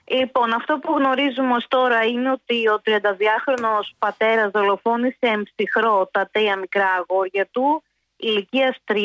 Λοιπόν, 0.09 0.53
αυτό 0.53 0.77
που 0.77 0.93
γνωρίζουμε 0.97 1.53
ως 1.53 1.65
τώρα 1.67 2.05
είναι 2.05 2.31
ότι 2.31 2.67
ο 2.67 2.81
32χρονος 2.85 3.91
πατέρας 3.99 4.51
δολοφόνησε 4.51 5.17
εμψυχρό 5.19 6.09
τα 6.11 6.29
τρία 6.31 6.57
μικρά 6.57 6.87
αγόρια 6.87 7.47
του 7.51 7.83
ηλικίας 8.15 8.77
3, 8.85 8.95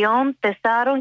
4 0.41 0.51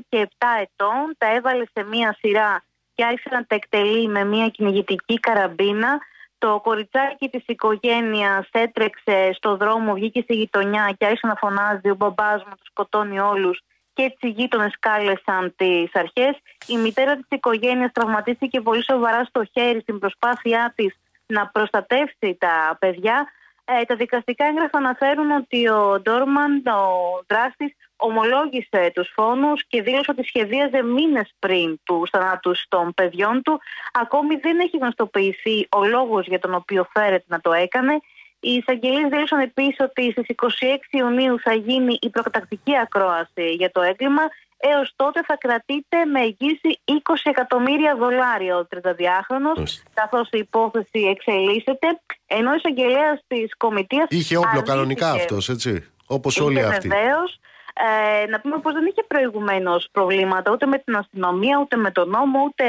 και 0.10 0.30
7 0.38 0.48
ετών. 0.61 1.15
Τα 1.18 1.34
έβαλε 1.34 1.64
σε 1.73 1.84
μία 1.84 2.15
σειρά 2.19 2.64
και 2.94 3.06
άρχισε 3.06 3.30
να 3.32 3.45
τα 3.45 3.56
εκτελεί 3.56 4.07
με 4.07 4.23
μία 4.23 4.48
κυνηγητική 4.48 5.19
καραμπίνα. 5.19 5.99
Το 6.38 6.60
κοριτσάκι 6.64 7.30
της 7.30 7.44
οικογένειας 7.45 8.49
έτρεξε 8.52 9.34
στο 9.34 9.56
δρόμο, 9.56 9.94
βγήκε 9.94 10.22
στη 10.22 10.34
γειτονιά 10.36 10.95
και 10.98 11.06
άρχισε 11.06 11.28
να 11.28 11.36
φωνάζει 11.36 11.90
ο 11.90 11.95
μπαμπάς 11.95 12.44
μου 12.44 12.56
τους 12.57 12.68
σκοτώνει 12.68 13.19
όλους 13.19 13.61
και 13.94 14.04
έτσι 14.04 14.28
οι 14.28 14.30
γείτονες 14.30 14.76
κάλεσαν 14.80 15.54
τις 15.56 15.96
αρχές. 15.96 16.38
Η 16.68 16.78
μητέρα 16.78 17.16
της 17.16 17.26
οικογένειας 17.30 17.92
τραυματίστηκε 17.92 18.62
πολύ 18.62 18.84
σοβαρά 18.84 19.24
στο 19.24 19.44
χέρι 19.52 19.80
στην 19.80 20.00
προσπάθειά 20.00 20.74
της 20.76 20.96
να 21.26 21.48
προστατεύσει 21.48 22.38
τα 22.40 22.78
παιδιά. 22.80 23.28
Ε, 23.66 23.84
τα 23.84 23.96
δικαστικά 23.96 24.46
έγγραφα 24.46 24.78
αναφέρουν 24.78 25.32
ότι 25.32 25.68
ο 25.68 26.00
Ντόρμαν, 26.02 26.64
ο 26.66 27.24
δράστης, 27.28 27.76
ομολόγησε 27.96 28.92
τους 28.94 29.12
φόνους 29.16 29.66
και 29.68 29.82
δήλωσε 29.82 30.12
ότι 30.12 30.24
σχεδίαζε 30.24 30.84
μήνες 30.84 31.34
πριν 31.40 31.80
του 31.84 32.04
θανάτου 32.12 32.52
των 32.68 32.94
παιδιών 32.94 33.42
του. 33.42 33.60
Ακόμη 33.94 34.36
δεν 34.36 34.60
έχει 34.60 34.78
γνωστοποιηθεί 34.78 35.68
ο 35.72 35.84
λόγος 35.86 36.28
για 36.28 36.40
τον 36.40 36.54
οποίο 36.54 36.88
φέρεται 36.94 37.26
να 37.28 37.40
το 37.40 37.54
έκανε. 37.54 38.00
Οι 38.44 38.52
εισαγγελίε 38.52 39.08
δήλωσαν 39.08 39.40
επίσης 39.40 39.80
ότι 39.80 40.12
στις 40.12 40.26
26 40.28 41.00
Ιουνίου 41.00 41.40
θα 41.40 41.54
γίνει 41.54 41.98
η 42.02 42.10
προκατακτική 42.10 42.78
ακρόαση 42.78 43.46
για 43.60 43.72
το 43.72 43.82
έγκλημα. 43.82 44.22
Έως 44.58 44.94
τότε 44.96 45.24
θα 45.24 45.38
κρατείται 45.38 46.06
με 46.06 46.20
εγγύηση 46.20 46.80
20 46.86 46.92
εκατομμύρια 47.24 47.96
δολάρια 47.96 48.58
ο 48.58 48.68
32χρονο, 48.72 49.64
καθώς 49.94 50.30
η 50.32 50.38
υπόθεση 50.38 51.00
εξελίσσεται. 51.00 51.88
Ενώ 52.28 52.54
η 52.54 52.56
εισαγγελέα 52.56 53.22
της 53.28 53.58
Κομιτείας. 53.58 54.06
Είχε 54.10 54.38
όπλο 54.38 54.62
κανονικά 54.62 55.12
αυτός, 55.12 55.50
έτσι. 55.50 55.92
Όπως 56.06 56.40
όλοι 56.40 56.62
αυτοί. 56.62 56.88
Βεβαίως. 56.88 57.40
Ε, 57.74 58.28
να 58.28 58.40
πούμε 58.40 58.60
πως 58.60 58.74
δεν 58.74 58.86
είχε 58.86 59.04
προηγουμένως 59.08 59.88
προβλήματα 59.92 60.52
ούτε 60.52 60.66
με 60.66 60.78
την 60.78 60.96
αστυνομία, 60.96 61.60
ούτε 61.62 61.76
με 61.76 61.92
τον 61.92 62.10
νόμο, 62.10 62.40
ούτε 62.46 62.66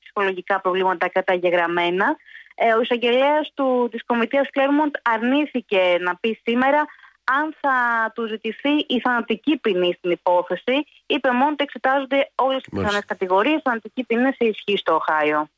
ψυχολογικά 0.00 0.60
προβλήματα 0.60 1.08
καταγεγραμμένα. 1.08 2.16
Ε, 2.58 2.72
ο 2.72 2.80
εισαγγελέας 2.80 3.52
της 3.90 4.04
Κομιτείας 4.04 4.50
Κλέρμοντ 4.50 4.94
αρνήθηκε 5.02 5.96
να 6.00 6.16
πει 6.16 6.40
σήμερα 6.44 6.86
αν 7.24 7.54
θα 7.60 7.76
του 8.14 8.26
ζητηθεί 8.26 8.74
η 8.86 9.00
θανατική 9.00 9.56
ποινή 9.56 9.94
στην 9.98 10.10
υπόθεση. 10.10 10.86
Είπε 11.06 11.30
μόνο 11.30 11.50
ότι 11.50 11.64
εξετάζονται 11.64 12.30
όλες 12.34 12.62
τις 12.62 12.72
πιθανές 12.78 13.04
κατηγορίες. 13.06 13.56
Η 13.56 13.60
θανατική 13.64 14.04
ποινή 14.04 14.20
είναι 14.20 14.34
σε 14.38 14.44
ισχύ 14.44 14.76
στο 14.76 14.94
Οχάιο. 14.94 15.48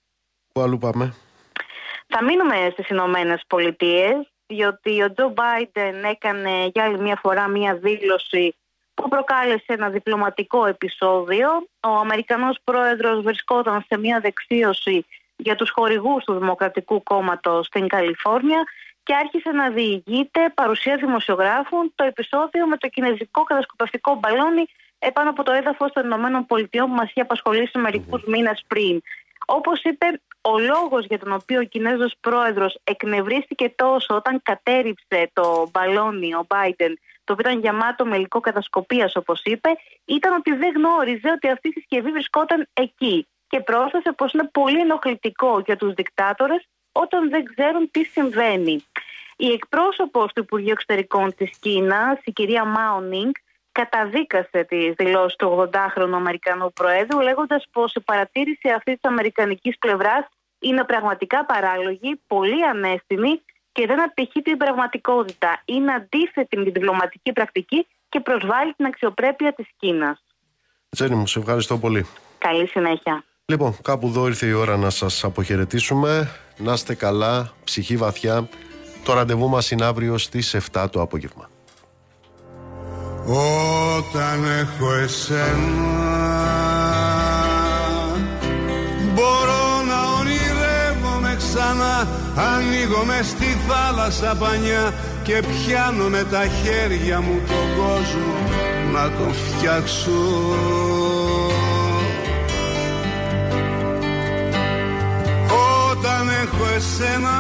Πού 0.52 0.60
αλλού 0.60 0.78
πάμε; 0.78 1.14
Θα 2.06 2.24
μείνουμε 2.24 2.68
στις 2.72 2.88
Ηνωμένες 2.88 3.44
Πολιτείες, 3.46 4.30
διότι 4.46 5.02
ο 5.02 5.12
Τζο 5.12 5.28
Μπάιντεν 5.28 6.04
έκανε 6.04 6.70
για 6.74 6.84
άλλη 6.84 6.98
μια 6.98 7.18
φορά 7.22 7.48
μια 7.48 7.74
δήλωση 7.74 8.56
που 8.94 9.08
προκάλεσε 9.08 9.64
ένα 9.66 9.88
διπλωματικό 9.88 10.66
επεισόδιο. 10.66 11.48
Ο 11.80 11.88
Αμερικανός 11.88 12.58
πρόεδρος 12.64 13.22
βρισκόταν 13.22 13.84
σε 13.88 13.98
μια 13.98 14.20
δεξίωση 14.20 15.06
για 15.38 15.54
τους 15.54 15.70
χορηγούς 15.70 16.24
του 16.24 16.38
Δημοκρατικού 16.38 17.02
Κόμματος 17.02 17.66
στην 17.66 17.88
Καλιφόρνια 17.88 18.62
και 19.02 19.14
άρχισε 19.14 19.50
να 19.50 19.70
διηγείται 19.70 20.52
παρουσία 20.54 20.96
δημοσιογράφων 20.96 21.92
το 21.94 22.04
επεισόδιο 22.04 22.66
με 22.66 22.76
το 22.76 22.88
κινέζικο 22.88 23.42
κατασκοπευτικό 23.42 24.14
μπαλόνι 24.14 24.64
επάνω 24.98 25.30
από 25.30 25.42
το 25.42 25.52
έδαφος 25.52 25.92
των 25.92 26.04
Ηνωμένων 26.04 26.46
Πολιτειών 26.46 26.86
που 26.88 26.94
μας 26.94 27.08
είχε 27.10 27.20
απασχολήσει 27.20 27.78
μερικούς 27.78 28.22
μήνες 28.26 28.64
πριν. 28.66 29.00
Όπως 29.46 29.82
είπε, 29.82 30.06
ο 30.40 30.58
λόγος 30.58 31.06
για 31.06 31.18
τον 31.18 31.32
οποίο 31.32 31.60
ο 31.60 31.64
Κινέζος 31.64 32.14
πρόεδρος 32.20 32.78
εκνευρίστηκε 32.84 33.72
τόσο 33.76 34.14
όταν 34.14 34.40
κατέριψε 34.42 35.30
το 35.32 35.68
μπαλόνι 35.72 36.34
ο 36.34 36.46
Biden 36.48 36.92
το 37.24 37.32
οποίο 37.32 37.50
ήταν 37.50 37.60
γεμάτο 37.60 38.04
με 38.06 38.16
υλικό 38.16 38.40
κατασκοπίας, 38.40 39.16
όπως 39.16 39.40
είπε, 39.44 39.68
ήταν 40.04 40.32
ότι 40.32 40.52
δεν 40.52 40.72
γνώριζε 40.76 41.30
ότι 41.30 41.48
αυτή 41.48 41.68
η 41.68 41.72
συσκευή 41.72 42.10
βρισκόταν 42.10 42.68
εκεί. 42.72 43.26
Και 43.48 43.60
πρόσθεσε 43.60 44.12
πως 44.12 44.32
είναι 44.32 44.48
πολύ 44.52 44.80
ενοχλητικό 44.80 45.62
για 45.66 45.76
τους 45.76 45.94
δικτάτορες 45.94 46.68
όταν 46.92 47.30
δεν 47.30 47.44
ξέρουν 47.44 47.90
τι 47.90 48.04
συμβαίνει. 48.04 48.84
Η 49.36 49.52
εκπρόσωπος 49.52 50.32
του 50.32 50.40
Υπουργείου 50.40 50.72
Εξωτερικών 50.72 51.34
της 51.34 51.58
Κίνας, 51.60 52.18
η 52.24 52.32
κυρία 52.32 52.64
Μάονινγκ, 52.64 53.32
καταδίκασε 53.72 54.64
τις 54.68 54.94
δηλώσεις 54.96 55.36
του 55.36 55.70
80χρονου 55.72 56.14
Αμερικανού 56.14 56.72
Προέδρου, 56.72 57.20
λέγοντας 57.20 57.66
πως 57.72 57.94
η 57.94 58.00
παρατήρηση 58.00 58.68
αυτής 58.68 58.94
της 59.00 59.10
Αμερικανικής 59.10 59.78
πλευράς 59.78 60.28
είναι 60.58 60.84
πραγματικά 60.84 61.44
παράλογη, 61.44 62.20
πολύ 62.26 62.64
ανέστημη 62.64 63.42
και 63.72 63.86
δεν 63.86 64.02
απηχεί 64.02 64.42
την 64.42 64.56
πραγματικότητα. 64.56 65.62
Είναι 65.64 65.92
αντίθετη 65.92 66.56
με 66.56 66.64
την 66.64 66.72
διπλωματική 66.72 67.32
πρακτική 67.32 67.86
και 68.08 68.20
προσβάλλει 68.20 68.72
την 68.74 68.86
αξιοπρέπεια 68.86 69.52
της 69.52 69.66
Κίνας. 69.76 70.24
Τζένι 70.88 71.14
μου, 71.14 71.26
σε 71.26 71.38
ευχαριστώ 71.38 71.78
πολύ. 71.78 72.06
Καλή 72.38 72.66
συνέχεια. 72.66 73.24
Λοιπόν, 73.50 73.76
κάπου 73.82 74.06
εδώ 74.06 74.26
ήρθε 74.26 74.46
η 74.46 74.52
ώρα 74.52 74.76
να 74.76 74.90
σας 74.90 75.24
αποχαιρετήσουμε. 75.24 76.30
Να 76.58 76.72
είστε 76.72 76.94
καλά, 76.94 77.52
ψυχή 77.64 77.96
βαθιά. 77.96 78.48
Το 79.04 79.12
ραντεβού 79.12 79.48
μας 79.48 79.70
είναι 79.70 79.84
αύριο 79.84 80.18
στις 80.18 80.54
7 80.72 80.86
το 80.90 81.00
απόγευμα. 81.00 81.50
Όταν 83.96 84.44
έχω 84.44 84.94
εσένα 84.94 85.48
Μπορώ 89.14 89.82
να 89.86 90.18
ονειρεύομαι 90.18 91.36
ξανά 91.36 92.08
Ανοίγω 92.36 93.04
μες 93.04 93.26
στη 93.26 93.56
θάλασσα 93.68 94.36
πανιά 94.36 94.94
Και 95.22 95.42
πιάνω 95.42 96.08
με 96.08 96.24
τα 96.30 96.46
χέρια 96.46 97.20
μου 97.20 97.40
τον 97.46 97.84
κόσμο 97.84 98.34
Να 98.92 99.10
τον 99.10 99.32
φτιάξω 99.32 101.17
έχω 106.52 106.66
εσένα. 106.76 107.36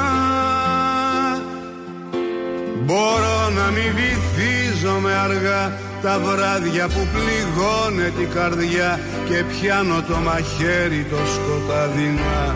Μπορώ 2.84 3.48
να 3.56 3.70
μην 3.70 3.92
βυθίζομαι 3.94 5.12
αργά 5.12 5.72
τα 6.02 6.18
βράδια 6.18 6.88
που 6.88 7.06
πληγώνε 7.12 8.12
την 8.18 8.30
καρδιά 8.30 9.00
και 9.28 9.44
πιάνω 9.44 10.02
το 10.08 10.16
μαχαίρι 10.16 11.06
το 11.10 11.16
σκοτάδι 11.16 12.14
να 12.20 12.54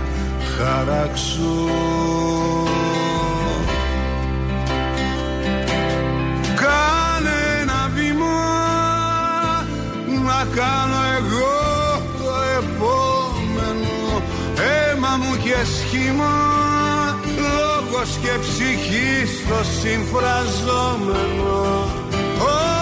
χαράξω. 0.57 1.71
Κάνε 6.55 7.61
ένα 7.61 7.91
βήμα 7.95 8.41
να 10.25 10.47
κάνω 10.55 11.01
εγώ 11.19 11.62
και 15.45 15.57
σχήμα 15.77 16.35
λόγος 17.27 18.11
και 18.23 18.35
ψυχή 18.41 19.13
στο 19.37 19.59
συμφραζόμενο. 19.81 21.61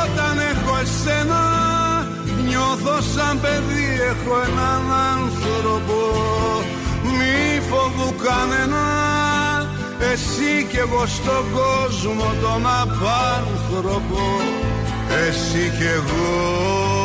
Όταν 0.02 0.38
έχω 0.52 0.72
εσένα 0.82 1.42
νιώθω 2.46 3.00
σαν 3.14 3.40
παιδί 3.40 3.88
έχω 4.10 4.32
έναν 4.48 4.82
άνθρωπο. 5.14 6.00
Μη 7.02 7.60
φοβού 7.68 8.14
κανένα 8.24 8.86
εσύ 10.12 10.66
κι 10.70 10.76
εγώ 10.76 11.06
στον 11.06 11.44
κόσμο 11.52 12.34
τον 12.42 12.66
απάνθρωπο 12.66 14.22
εσύ 15.28 15.72
κι 15.78 15.86
εγώ 15.98 16.99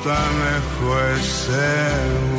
όταν 0.00 0.32
έχω 0.56 0.96
εσένα. 1.14 2.30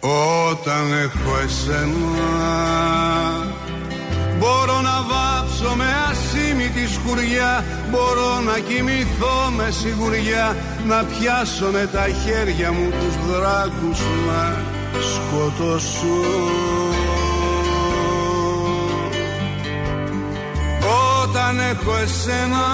Όταν 0.00 0.92
έχω 0.92 1.38
εσένα 1.44 2.28
Μπορώ 4.38 4.80
να 4.80 5.02
βάψω 5.02 5.74
με 5.76 5.84
ασήμητη 6.78 6.92
σκουριά. 6.92 7.64
Μπορώ 7.90 8.40
να 8.40 8.58
κοιμηθώ 8.58 9.50
με 9.56 9.70
σιγουριά 9.70 10.56
Να 10.86 11.04
πιάσω 11.04 11.66
με 11.72 11.88
τα 11.92 12.06
χέρια 12.24 12.72
μου 12.72 12.88
τους 12.90 13.14
δράκους 13.26 14.00
να 14.26 14.56
σκοτώσω. 15.10 16.18
Όταν 21.22 21.58
έχω 21.58 21.96
εσένα 22.02 22.66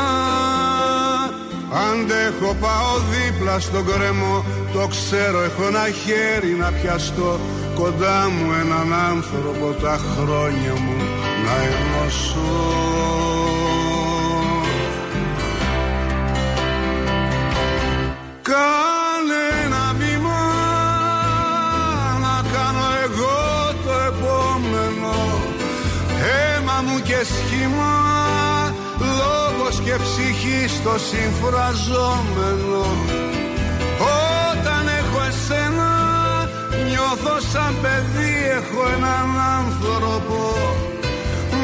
Αντέχω 1.90 2.54
πάω 2.60 2.94
δίπλα 3.10 3.60
στον 3.60 3.86
κρεμό. 3.86 4.44
Το 4.72 4.86
ξέρω 4.86 5.42
έχω 5.42 5.66
ένα 5.66 5.86
χέρι 6.04 6.54
να 6.54 6.72
πιαστώ 6.72 7.38
Κοντά 7.74 8.30
μου 8.30 8.52
έναν 8.60 8.92
άνθρωπο 9.10 9.80
τα 9.82 9.98
χρόνια 9.98 10.72
μου 10.72 10.96
να 11.44 11.54
ενώσω 11.64 13.43
και 27.04 27.20
σχήμα 27.34 27.94
λόγος 29.18 29.80
και 29.84 29.94
ψυχή 30.04 30.68
στο 30.68 30.94
συμφραζόμενο. 31.10 32.84
Όταν 34.50 34.82
έχω 35.00 35.20
εσένα 35.28 35.90
νιώθω 36.88 37.40
σαν 37.52 37.74
παιδί 37.82 38.34
έχω 38.58 38.80
έναν 38.96 39.28
άνθρωπο. 39.58 40.40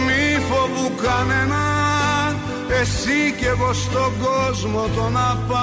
Μη 0.07 0.43
φοβού 0.49 0.95
κανένα 1.05 1.65
εσύ 2.81 3.35
κι 3.39 3.45
εγώ 3.45 3.73
στον 3.73 4.13
κόσμο 4.25 4.83
τον 4.97 5.17
απάνω 5.17 5.61